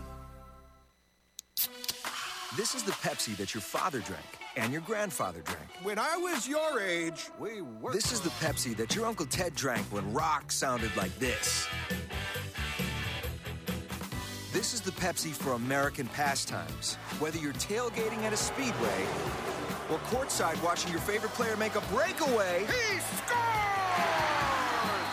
This 2.55 2.73
is 2.73 2.83
the 2.83 2.93
Pepsi 2.93 3.35
that 3.35 3.53
your 3.53 3.59
father 3.59 3.99
drank 3.99 4.23
and 4.55 4.71
your 4.71 4.81
grandfather 4.81 5.41
drank. 5.41 5.67
When 5.83 5.99
I 5.99 6.15
was 6.15 6.47
your 6.47 6.79
age, 6.79 7.29
we 7.37 7.61
were. 7.61 7.91
This 7.91 8.13
is 8.13 8.21
the 8.21 8.29
Pepsi 8.29 8.73
that 8.77 8.95
your 8.95 9.07
Uncle 9.07 9.25
Ted 9.25 9.53
drank 9.55 9.85
when 9.87 10.13
rock 10.13 10.53
sounded 10.53 10.95
like 10.95 11.13
this. 11.19 11.67
This 14.53 14.73
is 14.73 14.79
the 14.79 14.91
Pepsi 14.91 15.31
for 15.31 15.51
American 15.51 16.07
pastimes. 16.07 16.95
Whether 17.19 17.39
you're 17.39 17.51
tailgating 17.53 18.19
at 18.19 18.31
a 18.31 18.37
speedway 18.37 19.05
or 19.91 19.97
courtside 20.07 20.63
watching 20.63 20.93
your 20.93 21.01
favorite 21.01 21.33
player 21.33 21.57
make 21.57 21.75
a 21.75 21.81
breakaway. 21.91 22.61
He 22.61 22.99
scored! 23.17 23.65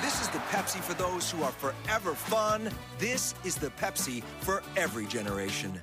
This 0.00 0.20
is 0.20 0.28
the 0.28 0.38
Pepsi 0.50 0.78
for 0.78 0.94
those 0.94 1.28
who 1.28 1.42
are 1.42 1.50
forever 1.50 2.14
fun. 2.14 2.70
This 3.00 3.34
is 3.44 3.56
the 3.56 3.70
Pepsi 3.70 4.22
for 4.42 4.62
every 4.76 5.06
generation. 5.06 5.82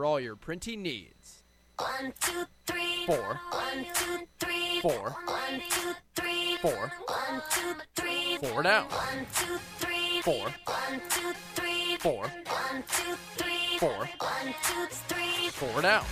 for 0.00 0.06
all 0.06 0.18
your 0.18 0.34
printing 0.34 0.80
needs. 0.80 1.42
One, 1.78 2.14
two, 2.22 2.46
three. 2.66 3.04
Four. 3.04 3.38
One, 3.50 3.84
two, 3.94 4.26
three. 4.38 4.80
Four. 4.80 5.14
One, 5.26 5.60
two, 5.68 5.92
three. 6.14 6.56
Four. 6.62 6.90
One, 7.06 7.42
two, 7.50 7.74
three. 7.94 8.38
Four 8.38 8.62
down. 8.62 8.86
One, 8.86 9.26
two, 9.34 9.58
three. 9.76 10.22
Four. 10.22 10.48
One, 10.64 11.02
two, 11.10 11.32
three. 11.54 11.96
Four. 11.98 12.22
One, 12.22 12.82
two, 12.88 13.14
three. 13.36 13.78
Four. 13.78 14.08
One, 14.18 14.54
two, 14.64 14.86
three. 15.06 15.50
Four 15.50 15.82
down. 15.82 16.04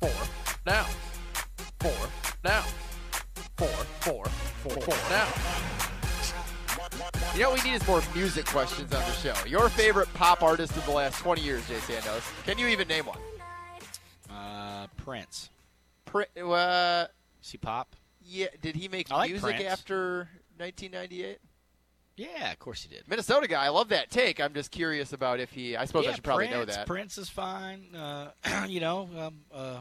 Four 0.00 0.10
down. 0.64 0.86
Four 1.78 2.08
down. 2.42 2.64
Four, 3.58 3.68
four, 4.00 4.24
four, 4.62 4.80
four 4.80 5.10
down. 5.10 5.93
You 7.34 7.40
know 7.40 7.50
what 7.50 7.64
we 7.64 7.70
need 7.70 7.76
is 7.76 7.86
more 7.86 8.00
music 8.14 8.46
questions 8.46 8.92
on 8.92 9.00
the 9.00 9.12
show. 9.12 9.34
Your 9.46 9.68
favorite 9.68 10.12
pop 10.14 10.42
artist 10.42 10.76
of 10.76 10.84
the 10.86 10.92
last 10.92 11.18
20 11.20 11.40
years, 11.40 11.66
Jay 11.66 11.74
Sandos. 11.76 12.22
Can 12.44 12.58
you 12.58 12.68
even 12.68 12.86
name 12.86 13.06
one? 13.06 13.18
Uh, 14.30 14.86
Prince. 14.96 15.50
Pri- 16.04 16.26
uh, 16.40 17.06
See 17.40 17.58
pop? 17.58 17.96
yeah, 18.24 18.46
did 18.62 18.76
he 18.76 18.88
make 18.88 19.10
like 19.10 19.30
music 19.30 19.56
Prince. 19.56 19.64
after 19.64 20.28
1998? 20.58 21.38
Yeah, 22.16 22.52
of 22.52 22.58
course 22.60 22.82
he 22.82 22.88
did. 22.88 23.02
Minnesota 23.08 23.48
guy, 23.48 23.64
I 23.64 23.70
love 23.70 23.88
that 23.88 24.10
take. 24.10 24.40
I'm 24.40 24.54
just 24.54 24.70
curious 24.70 25.12
about 25.12 25.40
if 25.40 25.50
he. 25.50 25.76
I 25.76 25.84
suppose 25.84 26.04
yeah, 26.04 26.12
I 26.12 26.14
should 26.14 26.22
probably 26.24 26.46
Prince, 26.46 26.58
know 26.58 26.64
that. 26.66 26.86
Prince 26.86 27.18
is 27.18 27.28
fine. 27.28 27.94
Uh, 27.94 28.30
you 28.68 28.78
know, 28.78 29.08
um, 29.18 29.40
uh, 29.52 29.80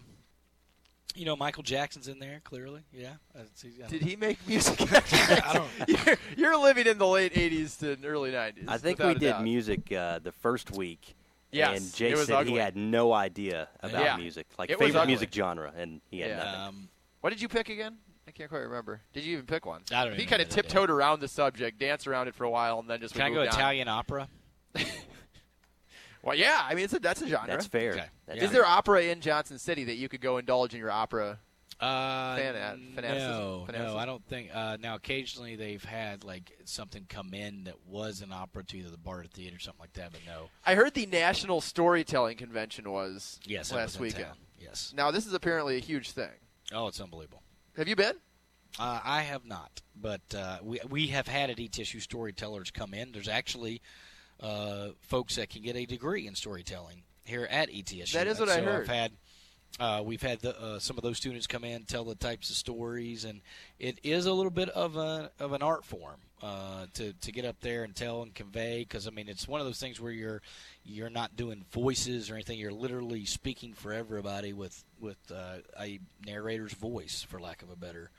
you 1.16 1.26
know, 1.26 1.36
Michael 1.36 1.64
Jackson's 1.64 2.08
in 2.08 2.20
there 2.20 2.42
clearly. 2.44 2.82
Yeah. 2.94 3.10
I 3.36 3.40
Did 3.62 4.00
don't- 4.00 4.02
he 4.10 4.16
make 4.16 4.38
music? 4.48 4.80
I 4.82 5.54
don't. 5.54 5.90
you're, 6.08 6.18
you're 6.38 6.58
living 6.58 6.88
in 6.88 6.98
the 6.98 7.08
late 7.08 7.34
80s 7.34 7.80
to 7.80 7.98
early 8.08 8.32
90s. 8.32 8.66
I 8.68 8.78
think 8.78 9.00
we 9.00 9.14
did 9.16 9.40
music 9.42 9.92
uh, 9.92 10.20
the 10.20 10.32
first 10.32 10.72
week, 10.72 11.16
Yes, 11.52 11.78
and 11.80 11.94
Jay 11.96 12.10
it 12.12 12.18
was 12.18 12.28
said 12.28 12.36
ugly. 12.36 12.54
he 12.54 12.58
had 12.58 12.76
no 12.76 13.14
idea 13.14 13.68
about 13.82 14.04
Yeah. 14.04 14.18
music, 14.18 14.48
like 14.58 14.70
It 14.72 14.80
favorite 14.80 15.06
music 15.08 15.30
genre, 15.34 15.72
and 15.78 16.02
he 16.10 16.20
had 16.22 16.32
Yeah. 16.32 16.38
nothing. 16.38 16.62
Um, 16.62 16.90
What 17.22 17.30
did 17.30 17.42
you 17.42 17.48
pick 17.48 17.70
again? 17.70 17.98
I 18.28 18.32
can't 18.32 18.50
quite 18.50 18.60
remember. 18.60 19.02
Did 19.14 19.24
you 19.26 19.34
even 19.34 19.46
pick 19.46 19.66
one? 19.66 19.82
I 19.94 20.06
don't 20.06 20.16
He 20.16 20.26
kind 20.26 20.42
of 20.42 20.48
tiptoed 20.50 20.90
around 20.90 21.20
the 21.20 21.28
subject, 21.28 21.78
danced 21.78 22.08
around 22.08 22.28
it 22.30 22.36
for 22.36 22.46
a 22.46 22.50
while, 22.50 22.80
and 22.80 22.90
then 22.90 23.02
just 23.02 23.14
Can 23.14 23.24
I 23.24 23.30
go 23.30 23.36
moved 23.36 23.50
on. 23.54 23.60
Italian 23.60 23.88
opera? 23.90 24.30
Well, 26.24 26.36
yeah. 26.38 26.62
I 26.64 26.74
mean, 26.74 26.86
it's 26.86 26.94
a, 26.94 27.00
that's 27.00 27.22
a 27.22 27.28
genre. 27.28 27.48
That's 27.48 27.68
fair. 27.68 27.92
Okay. 27.92 28.06
That's 28.26 28.38
Is 28.42 28.44
fair. 28.46 28.62
there 28.62 28.66
opera 28.66 29.04
in 29.04 29.20
Johnson 29.22 29.60
City 29.60 29.84
that 29.86 29.96
you 29.96 30.08
could 30.10 30.22
go 30.22 30.38
indulge 30.38 30.74
in 30.74 30.80
your 30.80 30.90
opera? 30.92 31.40
Uh, 31.80 32.36
Fan- 32.38 32.56
uh, 32.56 32.76
fanaticism? 32.96 33.32
no, 33.32 33.64
Fanaticism? 33.66 33.94
no, 33.96 34.00
I 34.00 34.06
don't 34.06 34.26
think. 34.28 34.50
Uh, 34.54 34.78
now, 34.80 34.96
occasionally 34.96 35.56
they've 35.58 35.84
had 35.84 36.24
like 36.24 36.54
something 36.64 37.06
come 37.10 37.34
in 37.34 37.66
that 37.66 37.76
was 37.88 38.22
an 38.22 38.32
opera 38.32 38.64
to 38.66 38.78
either 38.78 38.90
the 38.90 38.98
Barter 38.98 39.28
Theater 39.28 39.58
or 39.58 39.60
something 39.60 39.82
like 39.82 39.94
that, 39.94 40.12
but 40.12 40.22
no. 40.26 40.50
I 40.66 40.76
heard 40.76 40.94
the 40.94 41.08
National 41.08 41.60
Storytelling 41.60 42.38
Convention 42.38 42.90
was 42.90 43.40
Yes, 43.46 43.72
last 43.74 43.86
was 43.86 43.96
in 43.98 44.02
weekend. 44.04 44.26
town. 44.26 44.38
Yes. 44.60 44.94
Now 44.96 45.12
this 45.12 45.26
is 45.26 45.34
apparently 45.34 45.76
a 45.76 45.80
huge 45.82 46.12
thing. 46.12 46.30
Oh, 46.72 46.88
it's 46.88 47.02
unbelievable. 47.02 47.42
Have 47.76 47.88
you 47.90 47.96
been? 47.98 48.16
Uh, 48.80 49.02
I 49.04 49.22
have 49.24 49.46
not, 49.46 49.82
but 49.96 50.22
uh, 50.38 50.60
we 50.64 50.80
we 50.90 51.08
have 51.08 51.28
had 51.28 51.50
at 51.50 51.58
ETSU 51.58 52.02
storytellers 52.02 52.72
come 52.72 52.94
in. 52.94 53.12
There's 53.12 53.28
actually 53.28 53.82
uh, 54.40 54.90
folks 55.02 55.36
that 55.36 55.50
can 55.50 55.62
get 55.62 55.76
a 55.76 55.86
degree 55.86 56.28
in 56.28 56.36
storytelling 56.36 57.04
here 57.26 57.48
at 57.50 57.70
ETSU. 57.70 58.14
That 58.14 58.28
is 58.28 58.40
what 58.40 58.50
I 58.50 58.62
heard. 58.62 58.90
I've 58.90 58.96
had 58.96 59.12
uh, 59.80 60.04
we've 60.06 60.22
had 60.22 60.40
the, 60.42 60.60
uh, 60.60 60.80
some 60.80 60.98
of 60.98 61.04
those 61.04 61.18
students 61.18 61.48
come 61.48 61.64
in, 61.64 61.84
tell 61.84 62.04
the 62.04 62.16
types 62.16 62.50
of 62.52 62.56
stories, 62.56 63.26
and 63.26 63.42
it 63.80 63.98
is 64.04 64.28
a 64.28 64.34
little 64.34 64.52
bit 64.52 64.70
of 64.70 64.98
a 64.98 65.32
of 65.40 65.52
an 65.54 65.64
art 65.64 65.84
form 65.84 66.20
uh, 66.44 66.86
to 66.94 67.14
to 67.14 67.32
get 67.32 67.44
up 67.44 67.60
there 67.62 67.84
and 67.84 67.96
tell 67.96 68.22
and 68.22 68.36
convey. 68.36 68.82
Because 68.82 69.08
I 69.08 69.10
mean, 69.10 69.28
it's 69.28 69.48
one 69.48 69.60
of 69.60 69.66
those 69.66 69.80
things 69.80 70.00
where 70.00 70.12
you're 70.12 70.42
you're 70.84 71.10
not 71.10 71.36
doing 71.36 71.66
voices 71.72 72.30
or 72.30 72.36
anything. 72.36 72.60
You're 72.60 72.72
literally 72.72 73.26
speaking 73.26 73.74
for 73.74 73.92
everybody 73.92 74.54
with 74.54 74.84
with 75.00 75.18
uh, 75.34 75.58
a 75.80 76.00
narrator's 76.24 76.74
voice, 76.74 77.26
for 77.28 77.40
lack 77.40 77.64
of 77.64 77.72
a 77.72 77.76
better 77.76 78.12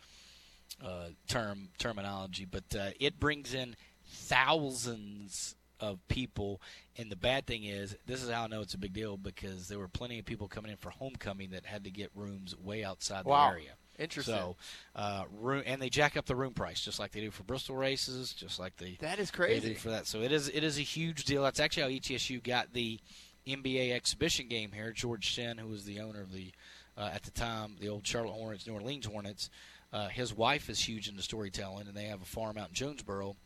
uh, 0.85 1.11
term 1.29 1.69
terminology, 1.79 2.47
but 2.47 2.65
uh, 2.77 2.91
it 2.99 3.21
brings 3.21 3.55
in 3.55 3.77
thousands 4.09 5.55
of 5.81 5.99
people. 6.09 6.61
And 6.97 7.11
the 7.11 7.17
bad 7.17 7.47
thing 7.47 7.65
is, 7.65 7.97
this 8.07 8.23
is 8.23 8.31
how 8.31 8.45
I 8.45 8.47
know 8.47 8.61
it's 8.61 8.75
a 8.75 8.79
big 8.79 8.93
deal 8.93 9.17
because 9.17 9.69
there 9.69 9.79
were 9.79 9.89
plenty 9.89 10.19
of 10.19 10.25
people 10.25 10.49
coming 10.49 10.71
in 10.71 10.77
for 10.77 10.91
homecoming 10.91 11.51
that 11.51 11.67
had 11.67 11.85
to 11.85 11.91
get 11.91 12.11
rooms 12.15 12.57
way 12.57 12.85
outside 12.85 13.25
Wow. 13.25 13.49
the 13.49 13.53
area. 13.55 13.71
Interesting. 13.99 14.35
So, 14.35 14.57
uh, 14.97 15.25
room, 15.31 15.63
and 15.67 15.81
they 15.81 15.89
jack 15.89 16.17
up 16.17 16.27
the 16.27 16.35
room 16.35 16.53
price 16.53 16.81
just 16.81 16.99
like 16.99 17.13
they 17.13 17.21
do 17.21 17.31
for 17.31 17.45
Bristol 17.45 17.77
races, 17.77 18.33
just 18.33 18.59
like 18.59 18.77
they 18.77 18.97
That 19.01 19.19
is 19.21 19.31
crazy. 19.31 19.69
do 19.71 19.75
for 19.77 19.91
that. 19.91 20.07
So 20.09 20.21
it 20.21 20.33
is 20.33 20.49
it 20.49 20.65
is 20.65 20.79
a 20.79 20.83
huge 20.83 21.25
deal. 21.25 21.43
That's 21.45 21.61
actually 21.61 21.83
how 21.85 21.89
ETSU 21.91 22.43
got 22.43 22.73
the 22.73 22.99
NBA 23.47 23.93
exhibition 23.93 24.49
game 24.49 24.73
here. 24.73 24.91
George 24.93 25.25
Shinn, 25.25 25.59
who 25.59 25.69
was 25.69 25.85
the 25.85 26.01
owner 26.01 26.23
of 26.23 26.33
the 26.33 26.51
uh, 26.97 27.11
at 27.15 27.23
the 27.23 27.31
time 27.31 27.77
the 27.79 27.89
old 27.89 28.05
Charlotte 28.07 28.33
Hornets, 28.33 28.67
New 28.67 28.73
Orleans 28.75 29.07
Hornets, 29.07 29.49
uh, 29.93 30.09
his 30.09 30.35
wife 30.35 30.69
is 30.69 30.81
huge 30.81 31.09
into 31.09 31.23
storytelling, 31.23 31.87
and 31.87 31.97
they 31.97 32.07
have 32.07 32.21
a 32.23 32.25
farm 32.27 32.59
out 32.59 32.69
in 32.71 32.75
Jonesboro. 32.75 33.37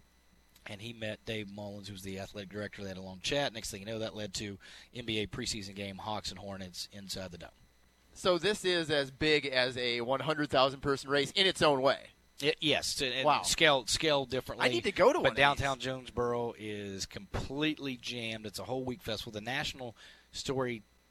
And 0.68 0.82
he 0.82 0.92
met 0.92 1.24
Dave 1.24 1.48
Mullins, 1.50 1.88
who 1.88 1.94
was 1.94 2.02
the 2.02 2.18
athletic 2.18 2.50
director. 2.50 2.82
They 2.82 2.88
had 2.88 2.98
a 2.98 3.02
long 3.02 3.20
chat. 3.22 3.54
Next 3.54 3.70
thing 3.70 3.80
you 3.80 3.86
know, 3.86 3.98
that 4.00 4.14
led 4.14 4.34
to 4.34 4.58
NBA 4.94 5.30
preseason 5.30 5.74
game 5.74 5.96
Hawks 5.96 6.30
and 6.30 6.38
Hornets 6.38 6.88
inside 6.92 7.32
the 7.32 7.38
dome. 7.38 7.50
So 8.12 8.36
this 8.36 8.64
is 8.64 8.90
as 8.90 9.10
big 9.10 9.46
as 9.46 9.78
a 9.78 10.00
100,000 10.02 10.80
person 10.80 11.08
race 11.08 11.30
in 11.32 11.46
its 11.46 11.62
own 11.62 11.80
way. 11.80 11.98
It, 12.40 12.56
yes, 12.60 13.00
and 13.00 13.24
Wow. 13.24 13.42
scale 13.42 13.84
scale 13.86 14.24
differently. 14.24 14.66
I 14.66 14.68
need 14.68 14.84
to 14.84 14.92
go 14.92 15.08
to 15.12 15.14
but 15.14 15.22
one 15.22 15.30
of 15.32 15.36
downtown 15.36 15.80
Jonesboro 15.80 16.54
is 16.56 17.04
completely 17.04 17.96
jammed. 17.96 18.46
It's 18.46 18.60
a 18.60 18.64
whole 18.64 18.84
week 18.84 19.02
festival. 19.02 19.32
The 19.32 19.40
National 19.40 19.96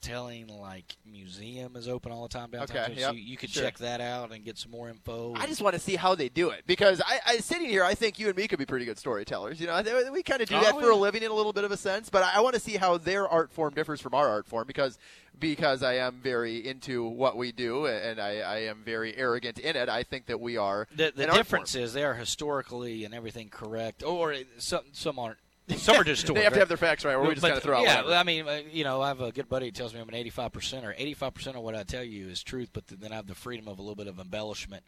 Storytelling 0.07 0.47
like 0.47 0.95
museum 1.05 1.75
is 1.75 1.87
open 1.87 2.11
all 2.11 2.23
the 2.23 2.29
time 2.29 2.49
downtown. 2.51 2.77
Okay, 2.91 2.95
so 2.95 2.99
yep, 3.07 3.13
you, 3.15 3.19
you 3.19 3.37
could 3.37 3.49
sure. 3.49 3.63
check 3.63 3.77
that 3.79 3.99
out 3.99 4.31
and 4.31 4.45
get 4.45 4.57
some 4.57 4.71
more 4.71 4.89
info. 4.89 5.33
I 5.35 5.47
just 5.47 5.61
want 5.61 5.73
to 5.73 5.79
see 5.79 5.95
how 5.95 6.15
they 6.15 6.29
do 6.29 6.49
it 6.51 6.63
because 6.67 7.01
I, 7.05 7.19
I 7.25 7.37
sitting 7.37 7.67
here, 7.67 7.83
I 7.83 7.93
think 7.95 8.19
you 8.19 8.27
and 8.27 8.37
me 8.37 8.47
could 8.47 8.59
be 8.59 8.65
pretty 8.65 8.85
good 8.85 8.97
storytellers. 8.97 9.59
You 9.59 9.67
know, 9.67 9.81
we 10.11 10.23
kind 10.23 10.41
of 10.41 10.49
do 10.49 10.55
Oh, 10.55 10.61
that 10.61 10.75
for 10.75 10.87
yeah. 10.87 10.93
a 10.93 10.95
living 10.95 11.23
in 11.23 11.31
a 11.31 11.33
little 11.33 11.51
bit 11.53 11.63
of 11.63 11.71
a 11.71 11.77
sense. 11.77 12.09
But 12.09 12.23
I, 12.23 12.33
I 12.35 12.39
want 12.41 12.53
to 12.53 12.61
see 12.61 12.77
how 12.77 12.97
their 12.97 13.27
art 13.27 13.51
form 13.51 13.73
differs 13.73 13.99
from 13.99 14.13
our 14.13 14.29
art 14.29 14.47
form 14.47 14.65
because 14.67 14.97
because 15.39 15.83
I 15.83 15.95
am 15.95 16.19
very 16.21 16.65
into 16.65 17.03
what 17.03 17.35
we 17.35 17.51
do 17.51 17.85
and 17.85 18.19
I, 18.19 18.39
I 18.39 18.57
am 18.63 18.83
very 18.83 19.15
arrogant 19.17 19.59
in 19.59 19.75
it. 19.75 19.89
I 19.89 20.03
think 20.03 20.27
that 20.27 20.39
we 20.39 20.57
are 20.57 20.87
the 20.95 21.11
the 21.15 21.25
difference 21.27 21.75
is 21.75 21.93
they 21.93 22.03
are 22.03 22.15
historically 22.15 23.03
and 23.03 23.13
everything 23.13 23.49
correct, 23.49 24.03
or 24.03 24.35
some 24.57 24.83
some 24.93 25.19
aren't. 25.19 25.37
Some 25.75 25.95
are 25.97 26.03
just 26.03 26.21
They 26.23 26.25
stories. 26.27 26.43
have 26.43 26.53
to 26.53 26.59
have 26.59 26.67
their 26.67 26.77
facts 26.77 27.03
right, 27.03 27.13
or 27.15 27.21
we 27.23 27.29
just 27.29 27.41
But- 27.41 27.47
kinda 27.49 27.61
throw 27.61 27.77
out 27.79 27.83
Yeah, 27.83 27.95
whatever. 28.03 28.15
I 28.15 28.23
mean, 28.23 28.47
uh, 28.47 28.61
you 28.71 28.83
know, 28.83 29.01
I 29.01 29.09
have 29.09 29.21
a 29.21 29.31
good 29.31 29.49
buddy 29.49 29.65
who 29.67 29.71
tells 29.71 29.93
me 29.93 29.99
I'm 29.99 30.07
an 30.09 30.15
85 30.15 30.51
percenter. 30.53 30.93
85 30.97 31.33
percent 31.33 31.55
of 31.57 31.63
what 31.63 31.75
I 31.75 31.83
tell 31.83 32.03
you 32.03 32.29
is 32.29 32.41
truth, 32.43 32.69
but 32.73 32.85
then 32.87 33.11
I 33.11 33.15
have 33.15 33.27
the 33.27 33.35
freedom 33.35 33.67
of 33.67 33.77
a 33.79 33.81
little 33.81 33.95
bit 33.95 34.07
of 34.07 34.19
embellishment. 34.19 34.83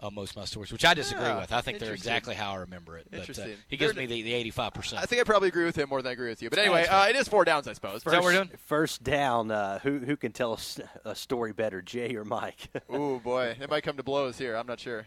of 0.00 0.12
most 0.12 0.30
of 0.30 0.36
my 0.36 0.44
stories, 0.44 0.70
which 0.70 0.84
I 0.84 0.94
disagree 0.94 1.24
Yeah, 1.24 1.40
with. 1.40 1.52
I 1.52 1.60
think 1.60 1.80
they're 1.80 1.92
exactly 1.92 2.36
how 2.36 2.52
I 2.52 2.56
remember 2.58 2.96
it. 2.98 3.08
But, 3.10 3.16
uh, 3.16 3.20
Interesting. 3.22 3.56
he 3.66 3.76
gives 3.76 3.94
They're- 3.94 4.02
me 4.02 4.06
the, 4.06 4.22
the 4.22 4.32
85 4.32 4.72
percent. 4.72 5.02
I 5.02 5.06
think 5.06 5.20
I 5.20 5.24
probably 5.24 5.48
agree 5.48 5.64
with 5.64 5.74
him 5.76 5.88
more 5.88 6.00
than 6.02 6.10
I 6.10 6.12
agree 6.12 6.28
with 6.28 6.40
you. 6.40 6.50
But 6.50 6.60
anyway, 6.60 6.86
uh, 6.86 7.08
it 7.08 7.16
is 7.16 7.26
four 7.26 7.44
downs, 7.44 7.66
I 7.66 7.72
suppose. 7.72 8.04
that 8.04 8.12
what 8.12 8.22
we're 8.22 8.32
doing? 8.34 8.50
First 8.66 9.02
down. 9.02 9.50
Uh, 9.50 9.80
who 9.80 9.98
who 9.98 10.16
can 10.16 10.30
tell 10.30 10.52
us 10.52 10.78
a 11.04 11.16
story 11.16 11.52
better, 11.52 11.82
Jay 11.82 12.14
or 12.14 12.24
Mike? 12.24 12.68
Ooh 12.94 13.18
boy, 13.18 13.56
it 13.60 13.68
might 13.68 13.82
come 13.82 13.96
to 13.96 14.04
blows 14.04 14.38
here. 14.38 14.54
I'm 14.54 14.68
not 14.68 14.78
sure. 14.78 15.06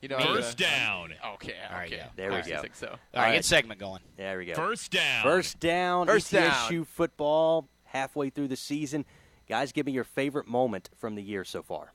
You 0.00 0.08
know, 0.08 0.18
First 0.20 0.60
uh, 0.62 0.64
down. 0.66 1.14
Okay, 1.34 1.54
All 1.70 1.76
right, 1.76 1.86
okay. 1.88 1.96
yeah. 1.96 2.06
There 2.14 2.28
we 2.28 2.34
All 2.36 2.40
right, 2.40 2.48
go. 2.50 2.58
I 2.58 2.60
think 2.62 2.76
so. 2.76 2.88
All 3.14 3.22
right, 3.22 3.34
get 3.34 3.44
segment 3.44 3.80
going. 3.80 4.00
There 4.16 4.38
we 4.38 4.46
go. 4.46 4.54
First 4.54 4.92
down. 4.92 5.22
First 5.24 5.58
down. 5.58 6.06
First 6.06 6.32
ETSU 6.32 6.70
down. 6.70 6.84
football 6.84 7.68
halfway 7.84 8.30
through 8.30 8.48
the 8.48 8.56
season. 8.56 9.04
Guys, 9.48 9.72
give 9.72 9.86
me 9.86 9.92
your 9.92 10.04
favorite 10.04 10.46
moment 10.46 10.90
from 10.96 11.14
the 11.16 11.22
year 11.22 11.42
so 11.44 11.62
far. 11.62 11.92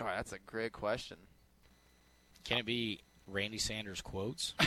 Oh, 0.00 0.04
that's 0.04 0.32
a 0.32 0.38
great 0.46 0.72
question. 0.72 1.16
Can 2.44 2.58
it 2.58 2.66
be 2.66 3.00
Randy 3.26 3.58
Sanders 3.58 4.00
quotes? 4.02 4.54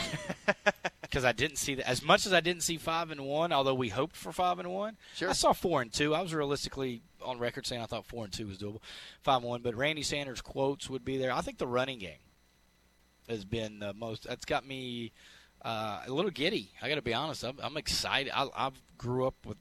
Because 1.02 1.24
I 1.24 1.30
didn't 1.32 1.58
see 1.58 1.76
that 1.76 1.88
as 1.88 2.02
much 2.02 2.26
as 2.26 2.32
I 2.32 2.40
didn't 2.40 2.64
see 2.64 2.76
five 2.76 3.12
and 3.12 3.20
one. 3.24 3.52
Although 3.52 3.74
we 3.74 3.88
hoped 3.88 4.16
for 4.16 4.32
five 4.32 4.58
and 4.58 4.68
one, 4.72 4.96
Sure. 5.14 5.28
I 5.30 5.32
saw 5.32 5.52
four 5.52 5.80
and 5.80 5.92
two. 5.92 6.12
I 6.12 6.20
was 6.20 6.34
realistically 6.34 7.02
on 7.24 7.38
record 7.38 7.66
saying 7.66 7.82
I 7.82 7.86
thought 7.86 8.06
four 8.06 8.24
and 8.24 8.32
two 8.32 8.46
was 8.46 8.58
doable. 8.58 8.80
Five 9.22 9.42
one, 9.42 9.62
but 9.62 9.74
Randy 9.74 10.02
Sanders 10.02 10.40
quotes 10.40 10.88
would 10.90 11.04
be 11.04 11.16
there. 11.16 11.32
I 11.32 11.40
think 11.40 11.58
the 11.58 11.66
running 11.66 11.98
game 11.98 12.18
has 13.28 13.44
been 13.44 13.78
the 13.78 13.94
most. 13.94 14.28
That's 14.28 14.44
got 14.44 14.66
me 14.66 15.12
uh, 15.62 16.02
a 16.06 16.12
little 16.12 16.30
giddy. 16.30 16.70
I 16.82 16.88
got 16.88 16.96
to 16.96 17.02
be 17.02 17.14
honest. 17.14 17.44
I'm, 17.44 17.58
I'm 17.62 17.76
excited. 17.76 18.32
I, 18.34 18.48
I 18.56 18.70
grew 18.98 19.26
up 19.26 19.34
with 19.46 19.56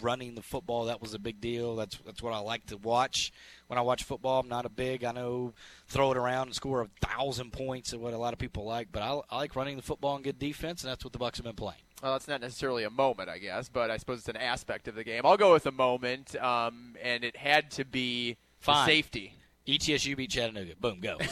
running 0.00 0.34
the 0.34 0.42
football. 0.42 0.86
That 0.86 1.00
was 1.00 1.14
a 1.14 1.18
big 1.18 1.40
deal. 1.40 1.76
That's 1.76 1.98
that's 2.04 2.22
what 2.22 2.32
I 2.32 2.38
like 2.38 2.66
to 2.66 2.76
watch 2.76 3.32
when 3.66 3.78
I 3.78 3.82
watch 3.82 4.04
football. 4.04 4.40
I'm 4.40 4.48
not 4.48 4.66
a 4.66 4.70
big. 4.70 5.04
I 5.04 5.12
know 5.12 5.54
throw 5.88 6.10
it 6.12 6.16
around 6.16 6.48
and 6.48 6.54
score 6.54 6.82
a 6.82 7.06
thousand 7.06 7.52
points 7.52 7.92
is 7.92 7.98
what 7.98 8.12
a 8.12 8.18
lot 8.18 8.32
of 8.32 8.38
people 8.38 8.64
like, 8.64 8.88
but 8.92 9.02
I, 9.02 9.20
I 9.30 9.36
like 9.36 9.56
running 9.56 9.76
the 9.76 9.82
football 9.82 10.16
and 10.16 10.24
good 10.24 10.38
defense, 10.38 10.82
and 10.82 10.90
that's 10.90 11.04
what 11.04 11.12
the 11.12 11.18
Bucks 11.18 11.38
have 11.38 11.44
been 11.44 11.54
playing. 11.54 11.80
Well, 12.02 12.12
that's 12.12 12.28
not 12.28 12.40
necessarily 12.42 12.84
a 12.84 12.90
moment, 12.90 13.28
I 13.28 13.38
guess, 13.38 13.68
but 13.68 13.90
I 13.90 13.96
suppose 13.96 14.18
it's 14.18 14.28
an 14.28 14.36
aspect 14.36 14.86
of 14.86 14.94
the 14.94 15.04
game. 15.04 15.22
I'll 15.24 15.38
go 15.38 15.52
with 15.54 15.66
a 15.66 15.72
moment, 15.72 16.36
um, 16.36 16.94
and 17.02 17.24
it 17.24 17.36
had 17.36 17.70
to 17.72 17.84
be 17.84 18.32
the 18.60 18.66
Fine. 18.66 18.86
safety. 18.86 19.32
ETSU 19.66 20.16
beat 20.16 20.30
Chattanooga. 20.30 20.74
Boom, 20.78 21.00
go. 21.00 21.16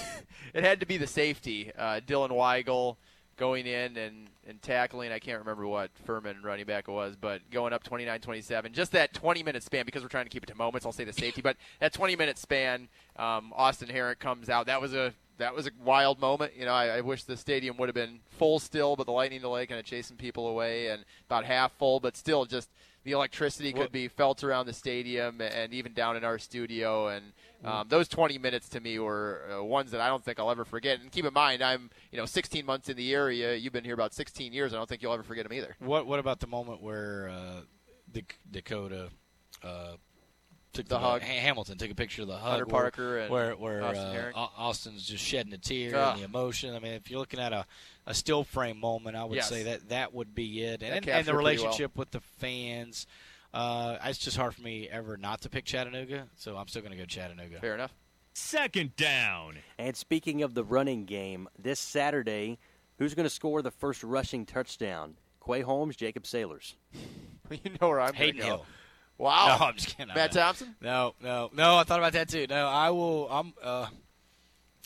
It 0.53 0.63
had 0.63 0.79
to 0.81 0.87
be 0.87 0.99
the 0.99 1.07
safety. 1.09 1.73
Uh, 1.77 2.01
Dylan 2.07 2.31
Weigel 2.31 2.97
going 3.37 3.67
in 3.67 3.97
and, 3.97 4.31
and 4.47 4.63
tackling. 4.63 5.11
I 5.11 5.19
can't 5.19 5.41
remember 5.41 5.67
what 5.67 5.91
Furman 6.05 6.43
running 6.45 6.65
back 6.65 6.87
it 6.87 6.93
was, 6.93 7.17
but 7.17 7.41
going 7.51 7.73
up 7.73 7.83
29-27. 7.83 8.71
Just 8.71 8.93
that 8.93 9.13
20-minute 9.13 9.65
span, 9.65 9.85
because 9.85 10.03
we're 10.03 10.09
trying 10.09 10.27
to 10.27 10.31
keep 10.31 10.45
it 10.45 10.47
to 10.47 10.55
moments, 10.55 10.87
I'll 10.87 10.93
say 10.93 11.03
the 11.03 11.13
safety. 11.13 11.43
but 11.43 11.57
that 11.81 11.93
20-minute 11.93 12.39
span, 12.39 12.89
um, 13.17 13.53
Austin 13.57 13.89
Herink 13.89 14.21
comes 14.21 14.49
out. 14.49 14.67
That 14.67 14.81
was 14.81 14.95
a 14.95 15.13
that 15.39 15.55
was 15.55 15.67
a 15.67 15.71
wild 15.85 16.21
moment. 16.21 16.53
You 16.57 16.65
know, 16.67 16.73
I, 16.73 16.99
I 16.99 17.01
wish 17.01 17.25
the 17.25 17.37
stadium 17.37 17.77
would 17.79 17.89
have 17.89 17.95
been 17.95 18.21
full 18.39 18.59
still, 18.59 18.97
but 18.97 19.07
the 19.07 19.13
lightning 19.13 19.41
delay 19.41 19.67
kind 19.67 19.79
of 19.81 19.87
chasing 19.87 20.17
people 20.17 20.47
away, 20.49 20.89
and 20.89 21.05
about 21.29 21.45
half 21.45 21.73
full, 21.73 22.01
but 22.01 22.17
still 22.17 22.45
just 22.45 22.71
the 23.05 23.13
electricity 23.13 23.73
could 23.73 23.81
Well- 23.81 23.89
be 23.91 24.09
felt 24.09 24.43
around 24.45 24.67
the 24.67 24.73
stadium 24.73 25.41
and 25.41 25.75
even 25.75 25.93
down 25.93 26.17
in 26.17 26.25
our 26.25 26.39
studio. 26.39 27.09
And 27.09 27.33
um, 27.63 27.89
those 27.89 28.09
20 28.09 28.39
minutes 28.39 28.69
to 28.71 28.81
me 28.81 28.99
were 28.99 29.43
uh, 29.59 29.63
ones 29.65 29.91
that 29.91 30.01
I 30.01 30.09
don't 30.09 30.25
think 30.25 30.39
I'll 30.39 30.51
ever 30.51 30.65
forget. 30.65 31.01
And 31.01 31.11
keep 31.13 31.25
in 31.25 31.33
mind, 31.35 31.63
I'm 31.63 31.91
you 32.13 32.19
know 32.19 32.27
16 32.27 32.65
months 32.65 32.89
in 32.89 32.97
the 32.97 33.13
area. 33.13 33.55
You've 33.57 33.73
been 33.73 33.85
here 33.85 33.95
about 33.95 34.15
16 34.15 34.53
years. 34.53 34.73
I 34.73 34.77
don't 34.77 34.89
think 34.89 35.03
you'll 35.03 35.13
ever 35.13 35.23
forget 35.23 35.45
them 35.45 35.53
either. 35.53 35.77
What 35.81 36.07
What 36.07 36.19
about 36.19 36.41
the 36.41 36.47
moment 36.47 36.83
where 36.83 37.29
uh, 37.29 37.61
Dak- 38.13 38.39
Dakota 38.51 39.09
uh, 39.63 39.95
took 40.75 40.87
The 40.89 40.97
the, 40.97 41.01
hug. 41.01 41.23
Hamilton 41.23 41.79
took 41.79 41.91
a 41.91 41.95
picture 41.95 42.23
of 42.23 42.29
the 42.29 42.37
hug, 42.37 42.51
Hunter 42.51 42.65
where- 42.67 42.83
Parker 42.83 43.19
and 43.19 43.31
where 43.31 43.53
where 43.57 43.83
Austin 43.83 44.33
uh, 44.35 44.47
Austin's 44.59 45.07
just 45.07 45.25
shedding 45.25 45.53
a 45.55 45.59
tear 45.59 45.93
Ah. 45.97 46.13
and 46.13 46.21
the 46.21 46.25
emotion. 46.25 46.75
I 46.75 46.79
mean, 46.81 46.93
if 46.93 47.11
you're 47.11 47.19
looking 47.21 47.41
at 47.41 47.53
a, 47.53 47.65
a 48.07 48.13
still 48.15 48.45
frame 48.45 48.79
moment, 48.79 49.17
I 49.17 49.25
would 49.25 49.37
Yes. 49.37 49.49
say 49.49 49.63
that 49.65 49.89
that 49.89 50.13
would 50.13 50.35
be 50.35 50.63
it, 50.63 50.81
That 50.81 50.87
and, 50.87 50.95
and 50.97 51.05
the 51.05 51.11
it 51.11 51.15
pretty 51.15 51.29
well. 51.31 51.37
relationship 51.39 51.97
with 51.97 52.11
the 52.11 52.21
fans. 52.21 53.07
Uh, 53.53 53.99
it's 54.05 54.19
just 54.19 54.37
hard 54.37 54.55
for 54.55 54.63
me 54.63 54.89
ever 54.91 55.17
not 55.17 55.41
to 55.43 55.49
pick 55.49 55.65
Chattanooga, 55.65 56.27
so 56.37 56.57
I'm 56.57 56.67
still 56.69 56.83
going 56.83 56.91
to 56.93 56.99
go 56.99 57.05
Chattanooga. 57.05 57.61
Fair 57.61 57.75
enough. 57.75 57.95
Second 58.33 58.97
down. 58.97 59.59
And 59.79 59.97
speaking 59.97 60.43
of 60.43 60.55
the 60.55 60.65
running 60.65 61.05
game, 61.05 61.49
this 61.57 61.79
Saturday, 61.79 62.59
who's 62.99 63.15
going 63.15 63.27
to 63.27 63.31
score 63.31 63.63
the 63.63 63.71
first 63.71 64.03
rushing 64.03 64.45
touchdown? 64.45 65.15
Quay 65.47 65.61
Holmes, 65.61 65.95
Jacob 65.95 66.27
Sailors. 66.27 66.75
you 67.51 67.59
know 67.81 67.91
where 67.91 68.01
I'm 68.01 68.15
Hayden 68.15 68.39
gonna 68.41 68.49
go. 68.51 68.57
Hill. 68.57 68.67
Wow. 69.19 69.57
No, 69.59 69.67
I'm 69.67 69.75
just 69.75 69.97
kidding. 69.97 70.13
Matt 70.15 70.33
Thompson. 70.33 70.75
No, 70.81 71.15
no, 71.23 71.51
no. 71.55 71.77
I 71.77 71.85
thought 71.85 71.99
about 71.99 72.13
that 72.15 72.29
too. 72.29 72.47
No, 72.49 72.67
I 72.67 72.91
will. 72.91 73.29
I'm. 73.31 73.53
Uh, 73.63 73.87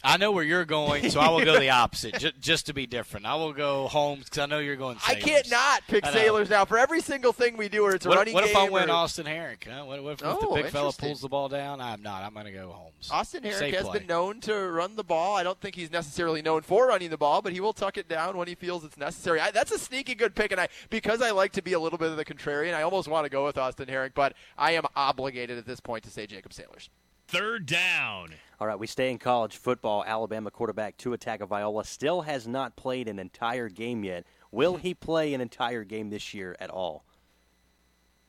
I 0.04 0.16
know 0.16 0.30
where 0.30 0.44
you're 0.44 0.64
going, 0.64 1.10
so 1.10 1.18
I 1.18 1.28
will 1.30 1.44
go 1.44 1.58
the 1.58 1.70
opposite, 1.82 2.18
j- 2.20 2.32
just 2.40 2.66
to 2.66 2.72
be 2.72 2.86
different. 2.86 3.26
I 3.26 3.34
will 3.34 3.52
go 3.52 3.88
Holmes 3.88 4.24
because 4.24 4.38
I 4.38 4.46
know 4.46 4.60
you're 4.60 4.76
going. 4.76 4.96
I 5.06 5.16
can't 5.16 5.50
not 5.50 5.82
pick 5.88 6.06
Sailors 6.06 6.48
now 6.48 6.64
for 6.64 6.78
every 6.78 7.00
single 7.00 7.32
thing 7.32 7.56
we 7.56 7.68
do. 7.68 7.82
Where 7.82 7.96
it's 7.96 8.06
a 8.06 8.08
What, 8.08 8.18
running 8.18 8.32
what 8.34 8.44
if 8.44 8.52
game. 8.52 8.66
I 8.66 8.70
went 8.70 8.90
or- 8.90 8.94
Austin 8.94 9.26
Herink? 9.26 9.64
Huh? 9.68 9.84
What, 9.84 10.00
what 10.04 10.12
if, 10.12 10.22
if 10.22 10.40
the 10.40 10.46
Oh, 10.46 10.54
big 10.54 10.66
fella 10.66 10.92
pulls 10.92 11.20
the 11.20 11.28
ball 11.28 11.48
down? 11.48 11.80
I'm 11.80 12.00
not. 12.00 12.22
I'm 12.22 12.32
going 12.32 12.46
to 12.46 12.52
go 12.52 12.68
Holmes. 12.70 13.08
Austin 13.10 13.42
Herink 13.42 13.58
Safe 13.58 13.74
has 13.74 13.84
play. 13.88 13.98
been 13.98 14.06
known 14.06 14.40
to 14.42 14.54
run 14.54 14.94
the 14.94 15.02
ball. 15.02 15.34
I 15.36 15.42
don't 15.42 15.60
think 15.60 15.74
he's 15.74 15.90
necessarily 15.90 16.42
known 16.42 16.62
for 16.62 16.86
running 16.86 17.10
the 17.10 17.18
ball, 17.18 17.42
but 17.42 17.52
he 17.52 17.58
will 17.60 17.72
tuck 17.72 17.98
it 17.98 18.08
down 18.08 18.36
when 18.36 18.46
he 18.46 18.54
feels 18.54 18.84
it's 18.84 18.96
necessary. 18.98 19.40
I, 19.40 19.50
that's 19.50 19.72
a 19.72 19.78
sneaky 19.80 20.14
good 20.14 20.36
pick, 20.36 20.52
and 20.52 20.60
I 20.60 20.68
because 20.90 21.20
I 21.22 21.32
like 21.32 21.50
to 21.54 21.62
be 21.62 21.72
a 21.72 21.80
little 21.80 21.98
bit 21.98 22.10
of 22.12 22.16
the 22.16 22.24
contrarian, 22.24 22.72
I 22.72 22.82
almost 22.82 23.08
want 23.08 23.24
to 23.24 23.30
go 23.30 23.44
with 23.44 23.58
Austin 23.58 23.88
Herink, 23.88 24.14
but 24.14 24.34
I 24.56 24.72
am 24.72 24.84
obligated 24.94 25.58
at 25.58 25.66
this 25.66 25.80
point 25.80 26.04
to 26.04 26.10
say 26.10 26.24
Jacob 26.28 26.52
Sailors. 26.52 26.88
Third 27.26 27.66
down. 27.66 28.34
All 28.60 28.66
right, 28.66 28.78
we 28.78 28.86
stay 28.88 29.10
in 29.10 29.18
college 29.18 29.56
football. 29.56 30.04
Alabama 30.04 30.50
quarterback 30.50 30.96
Tua 30.96 31.16
Tagovailoa 31.16 31.86
still 31.86 32.22
has 32.22 32.48
not 32.48 32.74
played 32.74 33.08
an 33.08 33.18
entire 33.18 33.68
game 33.68 34.02
yet. 34.02 34.26
Will 34.50 34.76
he 34.76 34.94
play 34.94 35.32
an 35.34 35.40
entire 35.40 35.84
game 35.84 36.10
this 36.10 36.34
year 36.34 36.56
at 36.58 36.70
all? 36.70 37.04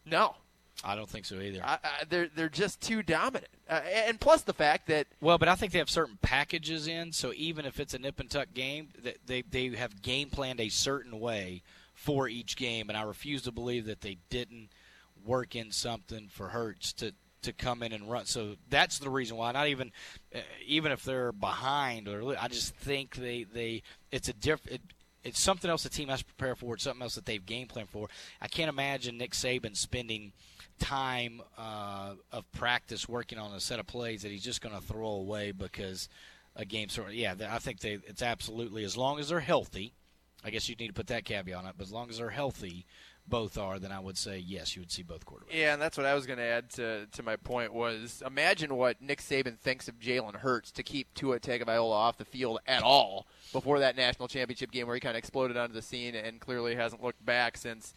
No, 0.06 0.36
I 0.84 0.96
don't 0.96 1.10
think 1.10 1.26
so 1.26 1.40
either. 1.40 1.62
I, 1.64 1.80
I, 1.84 2.04
they're 2.08 2.30
they're 2.34 2.50
just 2.50 2.80
too 2.82 3.02
dominant, 3.02 3.52
uh, 3.70 3.82
and 4.08 4.20
plus 4.20 4.44
the 4.44 4.54
fact 4.54 4.88
that 4.88 5.08
Well, 5.20 5.38
but 5.38 5.50
I 5.50 5.56
think 5.56 5.72
they 5.72 5.80
have 5.80 5.90
certain 5.90 6.18
packages 6.22 6.88
in, 6.88 7.12
so 7.12 7.34
even 7.36 7.66
if 7.66 7.80
it's 7.80 7.94
a 7.94 8.00
nip 8.00 8.20
and 8.20 8.30
tuck 8.30 8.54
game, 8.54 8.90
that 9.04 9.18
they 9.26 9.42
they 9.42 9.70
have 9.70 10.02
game 10.02 10.30
planned 10.30 10.60
a 10.60 10.70
certain 10.70 11.20
way 11.20 11.64
for 11.96 12.30
each 12.30 12.56
game, 12.56 12.90
and 12.90 12.98
I 12.98 13.02
refuse 13.02 13.42
to 13.44 13.52
believe 13.52 13.86
that 13.88 14.02
they 14.02 14.18
didn't 14.30 14.70
work 15.26 15.56
in 15.56 15.72
something 15.72 16.30
for 16.30 16.50
Hurts 16.50 16.94
to 16.94 17.14
to 17.42 17.54
come 17.54 17.84
in 17.84 17.94
and 17.94 18.10
run. 18.10 18.26
So 18.26 18.56
that's 18.70 19.00
the 19.00 19.10
reason 19.10 19.38
why. 19.38 19.52
Not 19.52 19.68
even 19.68 19.92
uh, 20.34 20.40
even 20.66 20.92
if 20.92 21.04
they're 21.04 21.32
behind, 21.32 22.08
or 22.08 22.36
I 22.40 22.48
just 22.48 22.76
think 22.76 23.16
they 23.16 23.44
they 23.44 23.84
it's 24.12 24.30
a 24.30 24.34
different. 24.34 24.76
It, 24.76 24.82
it's 25.22 25.42
something 25.42 25.70
else 25.70 25.84
the 25.84 25.90
team 25.90 26.08
has 26.08 26.20
to 26.20 26.26
prepare 26.26 26.56
for. 26.56 26.76
It's 26.76 26.84
something 26.84 27.02
else 27.02 27.16
that 27.16 27.26
they've 27.26 27.46
game 27.46 27.68
plan 27.68 27.88
for. 27.88 28.08
I 28.42 28.48
can't 28.48 28.70
imagine 28.70 29.18
Nick 29.18 29.32
Saban 29.32 29.76
spending 29.76 30.32
time 30.80 31.42
uh, 31.58 32.14
of 32.32 32.50
practice 32.54 33.10
working 33.10 33.38
on 33.38 33.54
a 33.54 33.60
set 33.60 33.80
of 33.80 33.88
plays 33.88 34.22
that 34.22 34.32
he's 34.32 34.44
just 34.44 34.62
going 34.62 34.74
to 34.74 34.82
throw 34.82 35.10
away 35.10 35.52
because 35.52 36.08
a 36.56 36.66
game 36.66 36.90
sort 36.90 37.14
yeah. 37.14 37.36
I 37.50 37.60
think 37.60 37.80
they 37.80 38.00
it's 38.08 38.22
absolutely 38.22 38.84
as 38.84 38.98
long 38.98 39.20
as 39.20 39.30
they're 39.30 39.40
healthy. 39.40 39.94
I 40.44 40.52
guess 40.52 40.70
you 40.70 40.76
need 40.76 40.88
to 40.88 40.94
put 40.94 41.08
that 41.08 41.26
caveat 41.26 41.58
on 41.58 41.66
it, 41.66 41.76
but 41.78 41.88
as 41.88 41.92
long 41.92 42.10
as 42.10 42.18
they're 42.18 42.30
healthy, 42.30 42.86
both 43.30 43.58
are, 43.58 43.80
then 43.80 43.92
I 43.92 44.00
would 44.00 44.18
say 44.18 44.38
yes, 44.38 44.76
you 44.76 44.82
would 44.82 44.92
see 44.92 45.04
both 45.04 45.26
quarterbacks. 45.26 45.54
Yeah, 45.54 45.74
and 45.74 45.82
that's 45.82 45.98
what 45.98 46.06
I 46.06 46.14
was 46.16 46.26
going 46.26 46.40
to 46.40 46.46
add 46.46 46.70
to 46.72 47.06
to 47.06 47.24
my 47.24 47.36
point 47.36 47.74
was 47.74 48.24
imagine 48.26 48.76
what 48.76 49.02
Nick 49.02 49.22
Saban 49.22 49.58
thinks 49.58 49.88
of 49.88 50.00
Jalen 50.00 50.36
Hurts 50.36 50.72
to 50.72 50.84
keep 50.84 51.14
Tua 51.14 51.40
Tagovailoa 51.40 51.92
off 51.92 52.18
the 52.18 52.26
field 52.26 52.60
at 52.68 52.84
all 52.84 53.28
before 53.54 53.80
that 53.80 53.96
national 53.96 54.28
championship 54.28 54.72
game 54.72 54.88
where 54.88 54.96
he 54.96 55.00
kind 55.00 55.16
of 55.16 55.20
exploded 55.20 55.58
onto 55.58 55.74
the 55.74 55.82
scene 55.82 56.16
and 56.16 56.40
clearly 56.40 56.76
hasn't 56.76 57.04
looked 57.04 57.24
back 57.26 57.58
since 57.58 57.94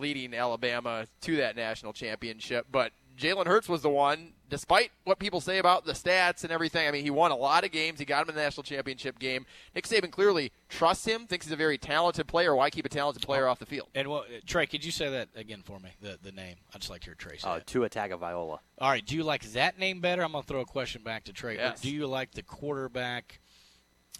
leading 0.00 0.34
Alabama 0.34 1.06
to 1.22 1.36
that 1.36 1.54
national 1.56 1.92
championship. 1.92 2.66
But 2.70 2.92
Jalen 3.18 3.46
Hurts 3.46 3.68
was 3.68 3.82
the 3.82 3.90
one, 3.90 4.32
despite 4.48 4.92
what 5.04 5.18
people 5.18 5.42
say 5.42 5.58
about 5.58 5.84
the 5.84 5.92
stats 5.92 6.42
and 6.42 6.50
everything. 6.50 6.88
I 6.88 6.90
mean, 6.90 7.02
he 7.04 7.10
won 7.10 7.30
a 7.32 7.36
lot 7.36 7.64
of 7.64 7.70
games. 7.70 7.98
He 7.98 8.06
got 8.06 8.22
him 8.22 8.30
in 8.30 8.34
the 8.34 8.40
national 8.40 8.62
championship 8.62 9.18
game. 9.18 9.44
Nick 9.74 9.86
Saban 9.86 10.10
clearly 10.10 10.52
trusts 10.70 11.04
him, 11.04 11.26
thinks 11.26 11.44
he's 11.44 11.52
a 11.52 11.56
very 11.56 11.76
talented 11.76 12.26
player. 12.26 12.54
Why 12.56 12.70
keep 12.70 12.86
a 12.86 12.88
talented 12.88 13.22
player 13.22 13.46
off 13.46 13.58
the 13.58 13.66
field? 13.66 13.88
And 13.94 14.08
what, 14.08 14.26
Trey, 14.46 14.66
could 14.66 14.82
you 14.84 14.90
say 14.90 15.10
that 15.10 15.28
again 15.36 15.60
for 15.62 15.78
me? 15.78 15.90
The 16.00 16.18
the 16.22 16.32
name. 16.32 16.56
I'd 16.74 16.80
just 16.80 16.90
like 16.90 17.02
to 17.02 17.06
hear 17.08 17.14
Trey 17.14 17.36
say 17.36 17.48
Uh, 17.48 17.56
it. 17.56 17.66
Tua 17.66 17.90
Tagovailoa. 17.90 18.58
All 18.78 18.90
right. 18.90 19.04
Do 19.04 19.14
you 19.14 19.22
like 19.22 19.42
that 19.52 19.78
name 19.78 20.00
better? 20.00 20.22
I'm 20.24 20.32
gonna 20.32 20.42
throw 20.42 20.60
a 20.60 20.64
question 20.66 21.02
back 21.02 21.24
to 21.24 21.32
Trey. 21.34 21.56
Yes. 21.56 21.82
Do 21.82 21.90
you 21.90 22.06
like 22.06 22.32
the 22.32 22.42
quarterback? 22.42 23.40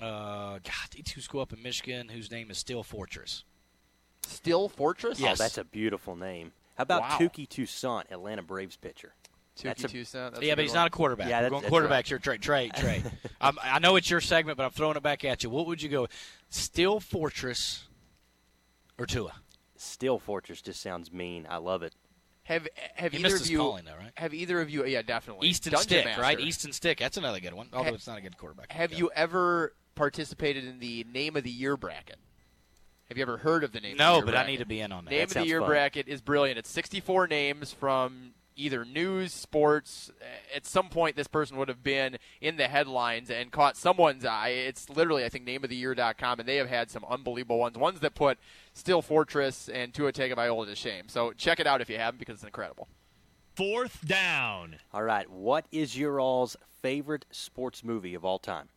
Uh, 0.00 0.58
God, 0.58 0.88
these 0.92 1.04
two 1.04 1.20
school 1.20 1.40
up 1.40 1.52
in 1.52 1.62
Michigan, 1.62 2.08
whose 2.08 2.30
name 2.30 2.50
is 2.50 2.58
Steel 2.58 2.82
Fortress. 2.82 3.44
Still 4.24 4.68
Fortress? 4.68 5.20
Oh, 5.22 5.34
that's 5.34 5.58
a 5.58 5.64
beautiful 5.64 6.16
name. 6.16 6.52
How 6.76 6.82
about 6.82 7.02
Wow. 7.02 7.18
Touki 7.18 7.48
Toussaint, 7.48 8.06
Atlanta 8.10 8.42
Braves 8.42 8.76
pitcher? 8.76 9.12
Touki 9.56 9.62
That's 9.64 9.82
Toussaint, 9.82 10.34
that's 10.34 10.44
yeah, 10.46 10.54
but 10.54 10.62
he's 10.62 10.70
one. 10.70 10.76
not 10.80 10.86
a 10.86 10.90
quarterback. 10.90 11.28
Yeah, 11.28 11.38
We're 11.40 11.50
that's- 11.50 11.50
going 11.50 11.62
that's 11.62 11.74
quarterbacks 11.74 11.90
right. 11.90 12.06
here. 12.08 12.18
Trey, 12.18 12.38
Trey, 12.38 12.68
Trey. 12.76 13.02
I 13.40 13.78
know 13.78 13.96
it's 13.96 14.08
your 14.08 14.20
segment, 14.20 14.56
but 14.56 14.64
I'm 14.64 14.70
throwing 14.70 14.96
it 14.96 15.02
back 15.02 15.24
at 15.24 15.42
you. 15.42 15.50
What 15.50 15.66
would 15.66 15.82
you 15.82 15.88
go? 15.88 16.08
Steel 16.48 17.00
Fortress 17.00 17.84
or 18.98 19.06
Tua? 19.06 19.32
Steel 19.76 20.18
Fortress 20.18 20.62
just 20.62 20.80
sounds 20.80 21.12
mean. 21.12 21.46
I 21.50 21.56
love 21.58 21.82
it. 21.82 21.94
Have 22.44 22.66
have 22.96 23.12
He 23.12 23.18
either 23.18 23.22
missed 23.24 23.34
of 23.36 23.40
his 23.42 23.50
you 23.50 23.58
calling, 23.58 23.84
though, 23.84 23.96
right? 23.96 24.12
have 24.16 24.32
either 24.34 24.60
of 24.60 24.70
you 24.70 24.84
yeah 24.86 25.02
definitely 25.02 25.48
Easton 25.48 25.72
Dungeon 25.72 25.84
Stick, 25.88 26.04
Master. 26.06 26.22
right? 26.22 26.40
Easton 26.40 26.72
Stick. 26.72 26.98
That's 26.98 27.16
another 27.16 27.38
good 27.40 27.54
one. 27.54 27.68
Although 27.72 27.90
Ha- 27.90 27.94
it's 27.94 28.06
not 28.06 28.18
a 28.18 28.20
good 28.22 28.36
quarterback. 28.38 28.72
Have 28.72 28.92
you 28.92 29.10
ever 29.14 29.74
participated 29.94 30.64
in 30.64 30.78
the 30.80 31.04
name 31.12 31.36
of 31.36 31.44
the 31.44 31.50
year 31.50 31.76
bracket? 31.76 32.16
Have 33.10 33.18
you 33.18 33.22
ever 33.22 33.38
heard 33.38 33.64
of 33.64 33.72
the 33.72 33.80
name? 33.80 33.92
of 33.92 33.98
the 33.98 34.04
No, 34.04 34.16
year 34.18 34.24
but 34.24 34.36
I 34.36 34.46
need 34.46 34.58
to 34.58 34.64
be 34.66 34.80
in 34.80 34.92
on 34.92 35.04
that. 35.04 35.10
Name 35.10 35.18
That 35.26 35.36
of 35.36 35.42
the 35.42 35.48
year 35.48 35.58
fun. 35.60 35.68
bracket 35.68 36.06
is 36.06 36.20
brilliant. 36.20 36.58
It's 36.58 36.70
64 36.70 37.26
names 37.26 37.72
from 37.72 38.34
either 38.54 38.84
news, 38.84 39.32
sports. 39.32 40.12
At 40.54 40.64
some 40.64 40.88
point, 40.90 41.16
this 41.16 41.26
person 41.26 41.56
would 41.56 41.66
have 41.68 41.82
been 41.82 42.18
in 42.40 42.56
the 42.56 42.68
headlines 42.68 43.28
and 43.28 43.50
caught 43.50 43.76
someone's 43.76 44.24
eye. 44.24 44.50
It's 44.50 44.88
literally, 44.88 45.24
I 45.24 45.28
think, 45.28 45.44
nameoftheyear.com, 45.44 46.38
and 46.38 46.48
they 46.48 46.54
have 46.56 46.68
had 46.68 46.88
some 46.88 47.04
unbelievable 47.10 47.58
ones. 47.58 47.76
Ones 47.76 47.98
that 47.98 48.14
put 48.14 48.38
Steel 48.74 49.02
Fortress 49.02 49.68
and 49.68 49.92
Tua 49.92 50.12
Tagovailoa 50.12 50.66
to 50.66 50.76
shame. 50.76 51.08
So 51.08 51.32
check 51.32 51.58
it 51.58 51.66
out 51.66 51.80
if 51.80 51.90
you 51.90 51.96
haven't, 51.98 52.20
because 52.20 52.34
it's 52.36 52.44
incredible. 52.44 52.86
Fourth 53.56 54.06
down. 54.06 54.76
All 54.94 55.02
right, 55.02 55.28
what 55.28 55.64
is 55.72 55.98
your 55.98 56.20
all's 56.20 56.56
favorite 56.80 57.26
sports 57.32 57.82
movie 57.82 58.14
of 58.14 58.24
all 58.24 58.38
time? 58.38 58.68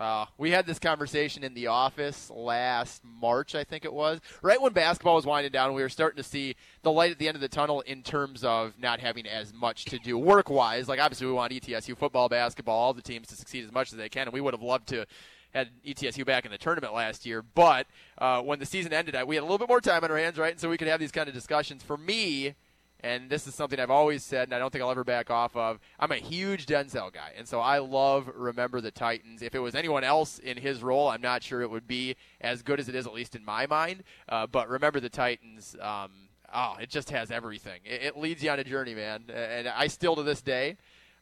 Uh, 0.00 0.26
we 0.36 0.52
had 0.52 0.64
this 0.64 0.78
conversation 0.78 1.42
in 1.42 1.54
the 1.54 1.66
office 1.66 2.30
last 2.30 3.02
March, 3.04 3.56
I 3.56 3.64
think 3.64 3.84
it 3.84 3.92
was, 3.92 4.20
right 4.42 4.60
when 4.62 4.72
basketball 4.72 5.16
was 5.16 5.26
winding 5.26 5.50
down. 5.50 5.74
We 5.74 5.82
were 5.82 5.88
starting 5.88 6.22
to 6.22 6.28
see 6.28 6.54
the 6.82 6.92
light 6.92 7.10
at 7.10 7.18
the 7.18 7.26
end 7.26 7.34
of 7.34 7.40
the 7.40 7.48
tunnel 7.48 7.80
in 7.80 8.02
terms 8.02 8.44
of 8.44 8.74
not 8.78 9.00
having 9.00 9.26
as 9.26 9.52
much 9.52 9.86
to 9.86 9.98
do 9.98 10.16
work 10.16 10.50
wise. 10.50 10.88
Like, 10.88 11.00
obviously, 11.00 11.26
we 11.26 11.32
want 11.32 11.52
ETSU 11.52 11.96
football, 11.96 12.28
basketball, 12.28 12.78
all 12.78 12.94
the 12.94 13.02
teams 13.02 13.26
to 13.28 13.34
succeed 13.34 13.64
as 13.64 13.72
much 13.72 13.92
as 13.92 13.98
they 13.98 14.08
can, 14.08 14.28
and 14.28 14.32
we 14.32 14.40
would 14.40 14.54
have 14.54 14.62
loved 14.62 14.86
to 14.88 15.04
had 15.50 15.70
ETSU 15.84 16.24
back 16.24 16.44
in 16.44 16.50
the 16.50 16.58
tournament 16.58 16.94
last 16.94 17.24
year. 17.26 17.42
But 17.42 17.86
uh, 18.18 18.42
when 18.42 18.58
the 18.58 18.66
season 18.66 18.92
ended, 18.92 19.16
we 19.26 19.34
had 19.34 19.42
a 19.42 19.46
little 19.46 19.58
bit 19.58 19.68
more 19.68 19.80
time 19.80 20.04
on 20.04 20.10
our 20.10 20.18
hands, 20.18 20.38
right? 20.38 20.52
And 20.52 20.60
so 20.60 20.68
we 20.68 20.76
could 20.76 20.88
have 20.88 21.00
these 21.00 21.10
kind 21.10 21.28
of 21.28 21.34
discussions. 21.34 21.82
For 21.82 21.96
me, 21.96 22.54
and 23.00 23.30
this 23.30 23.46
is 23.46 23.54
something 23.54 23.78
I've 23.78 23.90
always 23.90 24.24
said, 24.24 24.48
and 24.48 24.54
I 24.54 24.58
don't 24.58 24.72
think 24.72 24.82
I'll 24.82 24.90
ever 24.90 25.04
back 25.04 25.30
off 25.30 25.54
of. 25.56 25.78
I'm 26.00 26.10
a 26.10 26.16
huge 26.16 26.66
Denzel 26.66 27.12
guy, 27.12 27.32
and 27.36 27.46
so 27.46 27.60
I 27.60 27.78
love 27.78 28.30
Remember 28.34 28.80
the 28.80 28.90
Titans. 28.90 29.42
If 29.42 29.54
it 29.54 29.60
was 29.60 29.74
anyone 29.74 30.04
else 30.04 30.38
in 30.38 30.56
his 30.56 30.82
role, 30.82 31.08
I'm 31.08 31.22
not 31.22 31.42
sure 31.42 31.62
it 31.62 31.70
would 31.70 31.86
be 31.86 32.16
as 32.40 32.62
good 32.62 32.80
as 32.80 32.88
it 32.88 32.94
is, 32.94 33.06
at 33.06 33.12
least 33.12 33.36
in 33.36 33.44
my 33.44 33.66
mind. 33.66 34.02
Uh, 34.28 34.46
but 34.46 34.68
Remember 34.68 34.98
the 34.98 35.08
Titans, 35.08 35.76
um, 35.80 36.10
oh, 36.52 36.74
it 36.80 36.90
just 36.90 37.10
has 37.10 37.30
everything. 37.30 37.80
It, 37.84 38.02
it 38.02 38.16
leads 38.18 38.42
you 38.42 38.50
on 38.50 38.58
a 38.58 38.64
journey, 38.64 38.94
man. 38.94 39.24
And 39.32 39.68
I 39.68 39.86
still, 39.86 40.16
to 40.16 40.24
this 40.24 40.42
day, 40.42 40.76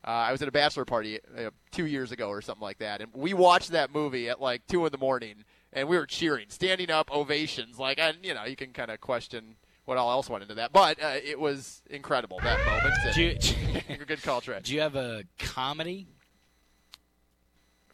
uh, 0.06 0.10
I 0.10 0.32
was 0.32 0.40
at 0.40 0.48
a 0.48 0.52
bachelor 0.52 0.84
party 0.84 1.18
uh, 1.36 1.50
two 1.72 1.86
years 1.86 2.12
ago 2.12 2.28
or 2.28 2.40
something 2.40 2.62
like 2.62 2.78
that, 2.78 3.00
and 3.00 3.10
we 3.12 3.34
watched 3.34 3.72
that 3.72 3.92
movie 3.92 4.28
at 4.30 4.40
like 4.40 4.66
two 4.66 4.86
in 4.86 4.92
the 4.92 4.98
morning, 4.98 5.44
and 5.72 5.88
we 5.88 5.96
were 5.98 6.06
cheering, 6.06 6.46
standing 6.48 6.90
up, 6.90 7.10
ovations, 7.10 7.78
like, 7.78 7.98
and 7.98 8.16
you 8.22 8.32
know, 8.32 8.44
you 8.44 8.56
can 8.56 8.72
kind 8.72 8.90
of 8.90 9.00
question 9.00 9.56
what 9.86 9.96
all 9.96 10.10
else 10.10 10.28
went 10.28 10.42
into 10.42 10.54
that, 10.56 10.72
but 10.72 11.02
uh, 11.02 11.14
it 11.24 11.38
was 11.40 11.80
incredible 11.88 12.38
that 12.42 12.58
moment. 12.66 12.94
Do 13.14 13.22
you- 13.22 13.96
good 14.06 14.22
call, 14.22 14.40
Trey. 14.40 14.60
Do 14.62 14.74
you 14.74 14.80
have 14.80 14.96
a 14.96 15.22
comedy? 15.38 16.06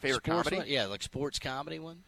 Favorite 0.00 0.24
sports 0.24 0.48
comedy? 0.48 0.56
one? 0.56 0.66
Yeah, 0.68 0.86
like 0.86 1.02
sports 1.02 1.38
comedy 1.38 1.78
one. 1.78 2.02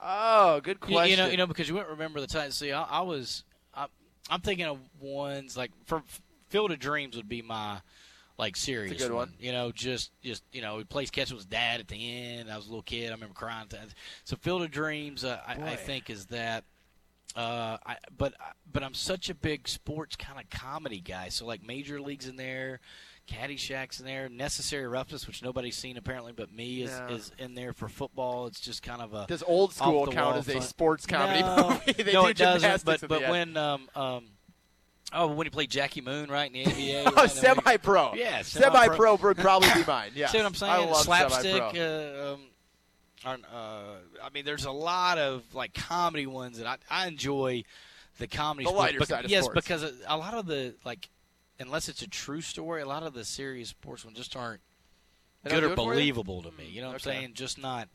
Oh, 0.00 0.60
good 0.60 0.78
You- 0.88 0.94
question. 0.94 1.10
You, 1.10 1.16
know, 1.16 1.26
you 1.30 1.36
know, 1.36 1.46
because 1.46 1.68
you 1.68 1.74
wouldn't 1.74 1.92
remember 1.92 2.20
the 2.20 2.26
Titans. 2.26 2.56
See, 2.56 2.72
I, 2.72 2.82
I 2.82 3.00
was, 3.02 3.44
I, 3.74 3.86
I'm 4.28 4.40
thinking 4.40 4.66
of 4.66 4.78
ones 5.00 5.56
like 5.56 5.70
for 5.84 6.02
Field 6.48 6.72
of 6.72 6.78
Dreams 6.78 7.14
would 7.16 7.28
be 7.28 7.42
my 7.42 7.78
like 8.38 8.56
serious 8.56 9.00
good 9.02 9.12
one. 9.12 9.34
You 9.38 9.52
know, 9.52 9.70
just 9.70 10.10
just 10.22 10.42
you 10.52 10.62
know, 10.62 10.78
he 10.78 10.84
plays 10.84 11.10
catch 11.10 11.30
with 11.30 11.40
his 11.40 11.46
dad 11.46 11.80
at 11.80 11.88
the 11.88 11.96
end. 11.96 12.50
I 12.50 12.56
was 12.56 12.66
a 12.66 12.70
little 12.70 12.82
kid. 12.82 13.10
I 13.10 13.14
remember 13.14 13.34
crying. 13.34 13.66
So 14.24 14.36
Field 14.36 14.62
of 14.62 14.70
Dreams, 14.70 15.24
uh, 15.24 15.40
I, 15.46 15.52
I 15.72 15.76
think 15.76 16.08
is 16.10 16.26
that. 16.26 16.64
Uh, 17.36 17.76
I, 17.84 17.96
but 18.16 18.32
but 18.72 18.82
I'm 18.82 18.94
such 18.94 19.28
a 19.28 19.34
big 19.34 19.68
sports 19.68 20.16
kind 20.16 20.40
of 20.40 20.48
comedy 20.48 21.00
guy. 21.00 21.28
So 21.28 21.44
like 21.44 21.62
Major 21.66 22.00
Leagues 22.00 22.26
in 22.26 22.36
there, 22.36 22.80
Caddyshack's 23.28 24.00
in 24.00 24.06
there, 24.06 24.28
Necessary 24.30 24.86
Roughness, 24.86 25.26
which 25.26 25.42
nobody's 25.42 25.76
seen 25.76 25.98
apparently, 25.98 26.32
but 26.32 26.50
me 26.50 26.82
is, 26.82 26.90
Yeah. 26.90 27.08
is 27.10 27.32
in 27.38 27.54
there 27.54 27.72
for 27.74 27.88
football. 27.88 28.46
It's 28.46 28.60
just 28.60 28.82
kind 28.82 29.02
of 29.02 29.12
a 29.12 29.26
Does 29.26 29.42
old 29.42 29.74
school 29.74 30.00
off 30.02 30.06
the 30.08 30.14
count 30.14 30.30
wall 30.30 30.38
as 30.38 30.48
a 30.48 30.62
sports 30.62 31.04
comedy 31.06 31.40
no, 31.42 31.78
movie? 31.86 31.92
They 32.04 32.12
no, 32.14 32.22
do 32.22 32.28
it 32.28 32.36
doesn't. 32.38 32.84
But 32.84 33.06
but 33.06 33.22
end. 33.22 33.30
when 33.30 33.56
um 33.58 33.88
um 33.94 34.24
oh 35.12 35.26
when 35.26 35.44
he 35.46 35.50
played 35.50 35.70
Jackie 35.70 36.00
Moon 36.00 36.30
right 36.30 36.50
in 36.50 36.64
the 36.64 36.70
NBA, 36.70 37.02
Oh, 37.06 37.10
right? 37.10 37.18
I 37.18 37.20
mean, 37.22 37.28
semi-pro. 37.28 38.14
yeah, 38.14 38.42
Semi-pro 38.42 39.16
would 39.16 39.36
probably 39.36 39.68
be 39.74 39.84
mine, 39.86 40.12
Yeah, 40.14 40.28
see 40.28 40.38
what 40.38 40.46
I'm 40.46 40.54
saying? 40.54 40.72
I 40.72 40.78
love 40.86 41.02
Slapstick. 41.04 41.42
semi-pro. 41.44 41.80
Uh, 41.80 42.32
um, 42.34 42.40
aren't, 42.40 42.42
uh, 43.24 43.30
I 44.22 44.30
mean, 44.32 44.44
there's 44.44 44.64
a 44.64 44.70
lot 44.72 45.18
of 45.18 45.42
like 45.54 45.74
comedy 45.74 46.26
ones 46.26 46.58
that 46.58 46.66
I, 46.66 46.76
I 46.90 47.06
enjoy. 47.08 47.64
the 48.18 48.26
comedy 48.26 48.64
The 48.64 48.70
sports. 48.70 48.78
lighter 48.86 48.98
Bec- 49.00 49.08
side 49.08 49.24
of 49.26 49.30
yes, 49.30 49.44
sports. 49.44 49.66
because 49.66 49.82
a, 49.82 49.92
a 50.08 50.16
lot 50.16 50.34
of 50.34 50.46
the 50.46 50.74
like, 50.84 51.08
unless 51.60 51.88
it's 51.88 52.02
a 52.02 52.08
true 52.08 52.40
story, 52.40 52.82
a 52.82 52.86
lot 52.86 53.02
of 53.02 53.14
the 53.14 53.24
serious 53.24 53.68
sports 53.70 54.04
ones 54.04 54.16
just 54.16 54.34
aren't 54.36 54.60
good 55.48 55.64
or 55.64 55.74
believable 55.74 56.42
to 56.42 56.50
me. 56.52 56.66
You 56.68 56.80
know 56.82 56.88
what 56.88 56.96
Okay. 57.06 57.10
I'm 57.16 57.20
saying? 57.22 57.34
Just 57.34 57.58
not. 57.58 57.88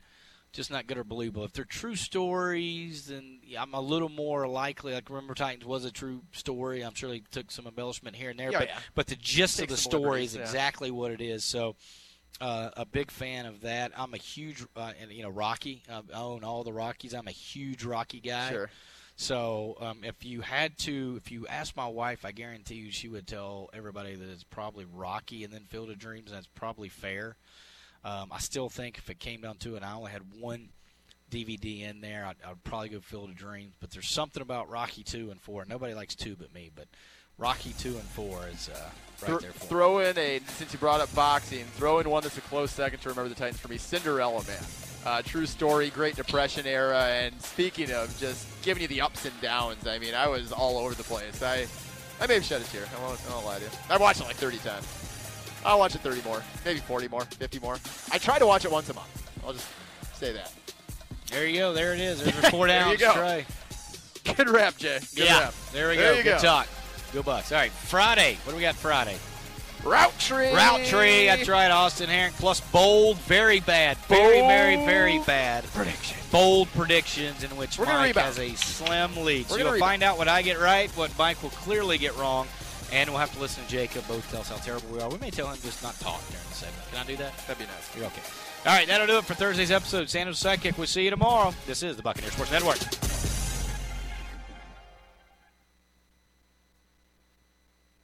Just 0.54 0.70
not 0.70 0.86
good 0.86 0.98
or 0.98 1.06
believable. 1.06 1.46
If 1.46 1.54
they're 1.54 1.64
true 1.64 1.96
stories, 1.96 3.06
then 3.06 3.40
yeah, 3.42 3.62
I'm 3.62 3.74
a 3.74 3.80
little 3.80 4.10
more 4.10 4.48
likely. 4.50 4.92
Like 4.94 5.10
remember, 5.10 5.34
Titans 5.34 5.64
was 5.66 5.86
a 5.86 5.92
true 5.92 6.24
story. 6.34 6.82
I'm 6.82 6.94
sure 6.94 7.10
they 7.10 7.22
took 7.32 7.50
some 7.52 7.68
embellishment 7.68 8.18
here 8.18 8.32
and 8.32 8.38
there, 8.40 8.52
Yeah, 8.52 8.60
but 8.60 8.68
yeah. 8.68 8.80
but 8.94 9.08
the 9.08 9.16
gist 9.16 9.62
of 9.62 9.70
the 9.70 9.78
story 9.78 10.26
is 10.26 10.36
yeah. 10.36 10.42
exactly 10.42 10.92
what 10.92 11.12
it 11.12 11.22
is. 11.22 11.46
So, 11.46 11.78
uh, 12.40 12.70
a 12.78 12.86
big 12.86 13.12
fan 13.12 13.46
of 13.46 13.62
that. 13.62 13.92
I'm 13.98 14.14
a 14.14 14.18
huge, 14.18 14.64
uh, 14.76 14.94
and 15.02 15.12
you 15.12 15.24
know, 15.24 15.30
Rocky. 15.30 15.84
I 15.92 16.02
own 16.14 16.44
all 16.44 16.64
the 16.64 16.74
Rockies. 16.74 17.14
I'm 17.14 17.28
a 17.28 17.32
huge 17.32 17.84
Rocky 17.84 18.20
guy. 18.20 18.50
Sure. 18.50 18.70
So, 19.16 19.78
um, 19.80 20.00
if 20.04 20.26
you 20.26 20.42
had 20.42 20.78
to, 20.80 21.16
if 21.18 21.32
you 21.32 21.46
asked 21.46 21.76
my 21.76 21.88
wife, 21.88 22.26
I 22.26 22.32
guarantee 22.32 22.76
you 22.76 22.92
she 22.92 23.08
would 23.08 23.28
tell 23.28 23.70
everybody 23.74 24.16
that 24.16 24.30
it's 24.30 24.44
probably 24.44 24.86
Rocky 24.86 25.44
and 25.44 25.54
then 25.54 25.66
Field 25.66 25.92
of 25.92 26.00
Dreams, 26.00 26.32
and 26.32 26.38
that's 26.38 26.48
probably 26.48 26.90
fair. 26.90 27.36
Um, 28.04 28.30
I 28.32 28.40
still 28.40 28.70
think 28.70 28.98
if 28.98 29.10
it 29.12 29.20
came 29.20 29.42
down 29.42 29.58
to 29.58 29.74
it, 29.74 29.78
and 29.78 29.86
I 29.86 29.94
only 29.94 30.12
had 30.12 30.24
one 30.40 30.70
DVD 31.30 31.88
in 31.88 32.02
there, 32.02 32.26
I'd, 32.26 32.38
I'd 32.44 32.64
probably 32.64 32.90
go 32.90 33.00
Field 33.00 33.30
of 33.30 33.36
Dreams. 33.36 33.76
But 33.80 33.92
there's 33.92 34.10
something 34.10 34.42
about 34.42 34.70
Rocky 34.70 35.04
two 35.04 35.30
and 35.30 35.40
four. 35.40 35.66
Nobody 35.66 35.94
likes 35.94 36.16
two 36.16 36.36
but 36.36 36.54
me, 36.54 36.72
but 36.74 36.88
Rocky 37.42 37.74
two 37.80 37.90
and 37.96 38.04
four 38.04 38.40
is 38.54 38.70
uh, 38.70 38.78
right 38.78 38.92
Thro- 39.18 39.38
there 39.40 39.52
for 39.52 39.64
me. 39.64 39.70
throw 39.70 40.00
in 40.00 40.18
a 40.18 40.40
since 40.48 40.72
you 40.72 40.80
brought 40.80 41.02
up 41.02 41.14
boxing, 41.16 41.66
throw 41.76 41.98
in 42.00 42.08
one 42.10 42.22
that's 42.24 42.38
a 42.38 42.42
close 42.42 42.70
second 42.72 43.00
to 43.00 43.10
remember 43.10 43.30
the 43.30 43.36
Titans 43.36 43.60
for 43.60 43.68
me. 43.68 43.78
Cinderella 43.78 44.44
Man, 44.44 44.64
uh, 45.06 45.22
true 45.24 45.48
story, 45.48 45.90
Great 45.90 46.16
Depression 46.16 46.68
era, 46.68 47.04
and 47.08 47.40
speaking 47.42 47.92
of 47.92 48.16
just 48.20 48.46
giving 48.62 48.82
you 48.84 48.88
the 48.88 49.02
ups 49.02 49.26
and 49.26 49.34
downs, 49.42 49.88
I 49.88 49.98
mean, 49.98 50.14
I 50.14 50.28
was 50.28 50.52
all 50.52 50.78
over 50.78 50.94
the 50.94 51.04
place. 51.04 51.42
I 51.42 51.66
I 52.22 52.28
may 52.28 52.36
have 52.36 52.46
shed 52.46 52.62
a 52.62 52.66
tear. 52.66 52.84
I 52.96 53.02
won't, 53.04 53.20
I 53.28 53.34
won't 53.34 53.46
lie 53.48 53.58
to 53.58 53.64
you. 53.64 53.70
I 53.90 53.98
watched 53.98 54.22
it 54.22 54.26
like 54.26 54.36
30 54.36 54.58
times. 54.60 54.88
I'll 55.66 55.80
watch 55.80 55.96
it 55.96 56.02
30 56.02 56.22
more, 56.22 56.44
maybe 56.64 56.80
40 56.80 57.08
more, 57.08 57.26
50 57.26 57.60
more. 57.60 57.78
I 58.12 58.20
try 58.20 58.38
to 58.38 58.46
watch 58.46 58.66
it 58.66 58.72
once 58.72 58.90
a 58.90 58.94
month. 58.94 59.32
I'll 59.46 59.54
just 59.54 59.68
say 60.14 60.32
that. 60.34 60.52
There 61.32 61.48
you 61.48 61.58
go. 61.60 61.74
There 61.74 61.94
it 61.96 62.00
is. 62.00 62.22
There's 62.24 62.34
your 62.42 62.52
four 62.52 62.68
There 62.68 62.88
you 62.92 62.98
go. 62.98 63.14
Trey. 63.14 63.46
Good 64.36 64.50
rap, 64.50 64.78
Jay. 64.78 65.00
Good 65.16 65.26
yeah. 65.26 65.40
rap. 65.40 65.54
There 65.74 65.90
we 65.90 65.96
There 65.98 66.12
go. 66.14 66.18
you 66.18 66.24
Good 66.24 66.36
go. 66.38 66.42
talk. 66.42 66.68
Go 67.14 67.24
Bucks. 67.24 67.52
All 67.52 67.58
right. 67.58 67.72
Friday. 67.72 68.38
What 68.44 68.52
do 68.52 68.56
we 68.58 68.62
got 68.62 68.76
Friday? 68.76 69.18
Route 69.84 70.18
tree. 70.20 70.54
Route 70.54 70.86
tree. 70.86 71.26
That's 71.26 71.50
right. 71.50 71.72
Austin 71.72 72.10
Herink 72.10 72.34
plus 72.34 72.62
bold. 72.72 73.18
Very 73.20 73.60
bad. 73.60 73.98
Very, 74.08 74.40
very, 74.42 74.76
very 74.86 75.20
bad. 75.20 75.64
Prediction. 75.74 76.18
Bold 76.32 76.70
predictions 76.74 77.44
in 77.44 77.50
which 77.58 77.78
We're 77.80 77.86
Mike 77.86 78.16
has 78.16 78.40
a 78.40 78.54
slim 78.56 79.16
lead. 79.26 79.50
We're 79.50 79.58
so 79.60 79.72
you'll 79.72 79.80
find 79.80 80.04
out 80.04 80.18
what 80.18 80.28
I 80.28 80.44
get 80.44 80.60
right, 80.60 80.90
what 80.92 81.18
Mike 81.18 81.42
will 81.44 81.50
clearly 81.50 81.98
get 81.98 82.16
wrong, 82.16 82.48
and 82.94 83.10
we'll 83.10 83.20
have 83.20 83.34
to 83.34 83.40
listen 83.40 83.64
to 83.64 83.70
Jacob 83.70 84.08
both 84.08 84.30
tell 84.32 84.42
us 84.42 84.50
how 84.50 84.58
terrible 84.58 84.88
we 84.94 85.02
are. 85.02 85.10
We 85.10 85.18
may 85.18 85.32
tell 85.32 85.48
him 85.48 85.58
just 85.62 85.84
not 85.84 86.00
talk 86.00 86.22
during 86.30 86.48
the 86.48 86.56
segment. 86.56 86.92
Can 86.92 87.00
I 87.00 87.06
do 87.06 87.18
that? 87.18 87.38
That'd 87.48 87.58
be 87.58 87.66
nice. 87.66 87.98
You're 87.98 88.06
okay. 88.06 88.22
All 88.66 88.74
right, 88.74 88.88
that'll 88.88 89.08
do 89.08 89.18
it 89.18 89.26
for 89.26 89.34
Thursday's 89.34 89.72
episode. 89.72 90.08
Sandos 90.08 90.38
Sidekick. 90.38 90.78
We'll 90.78 90.88
see 90.88 91.04
you 91.04 91.10
tomorrow. 91.10 91.54
This 91.66 91.82
is 91.82 91.98
the 91.98 92.04
Buccaneer 92.04 92.30
Sports 92.30 92.52
Network. 92.52 93.31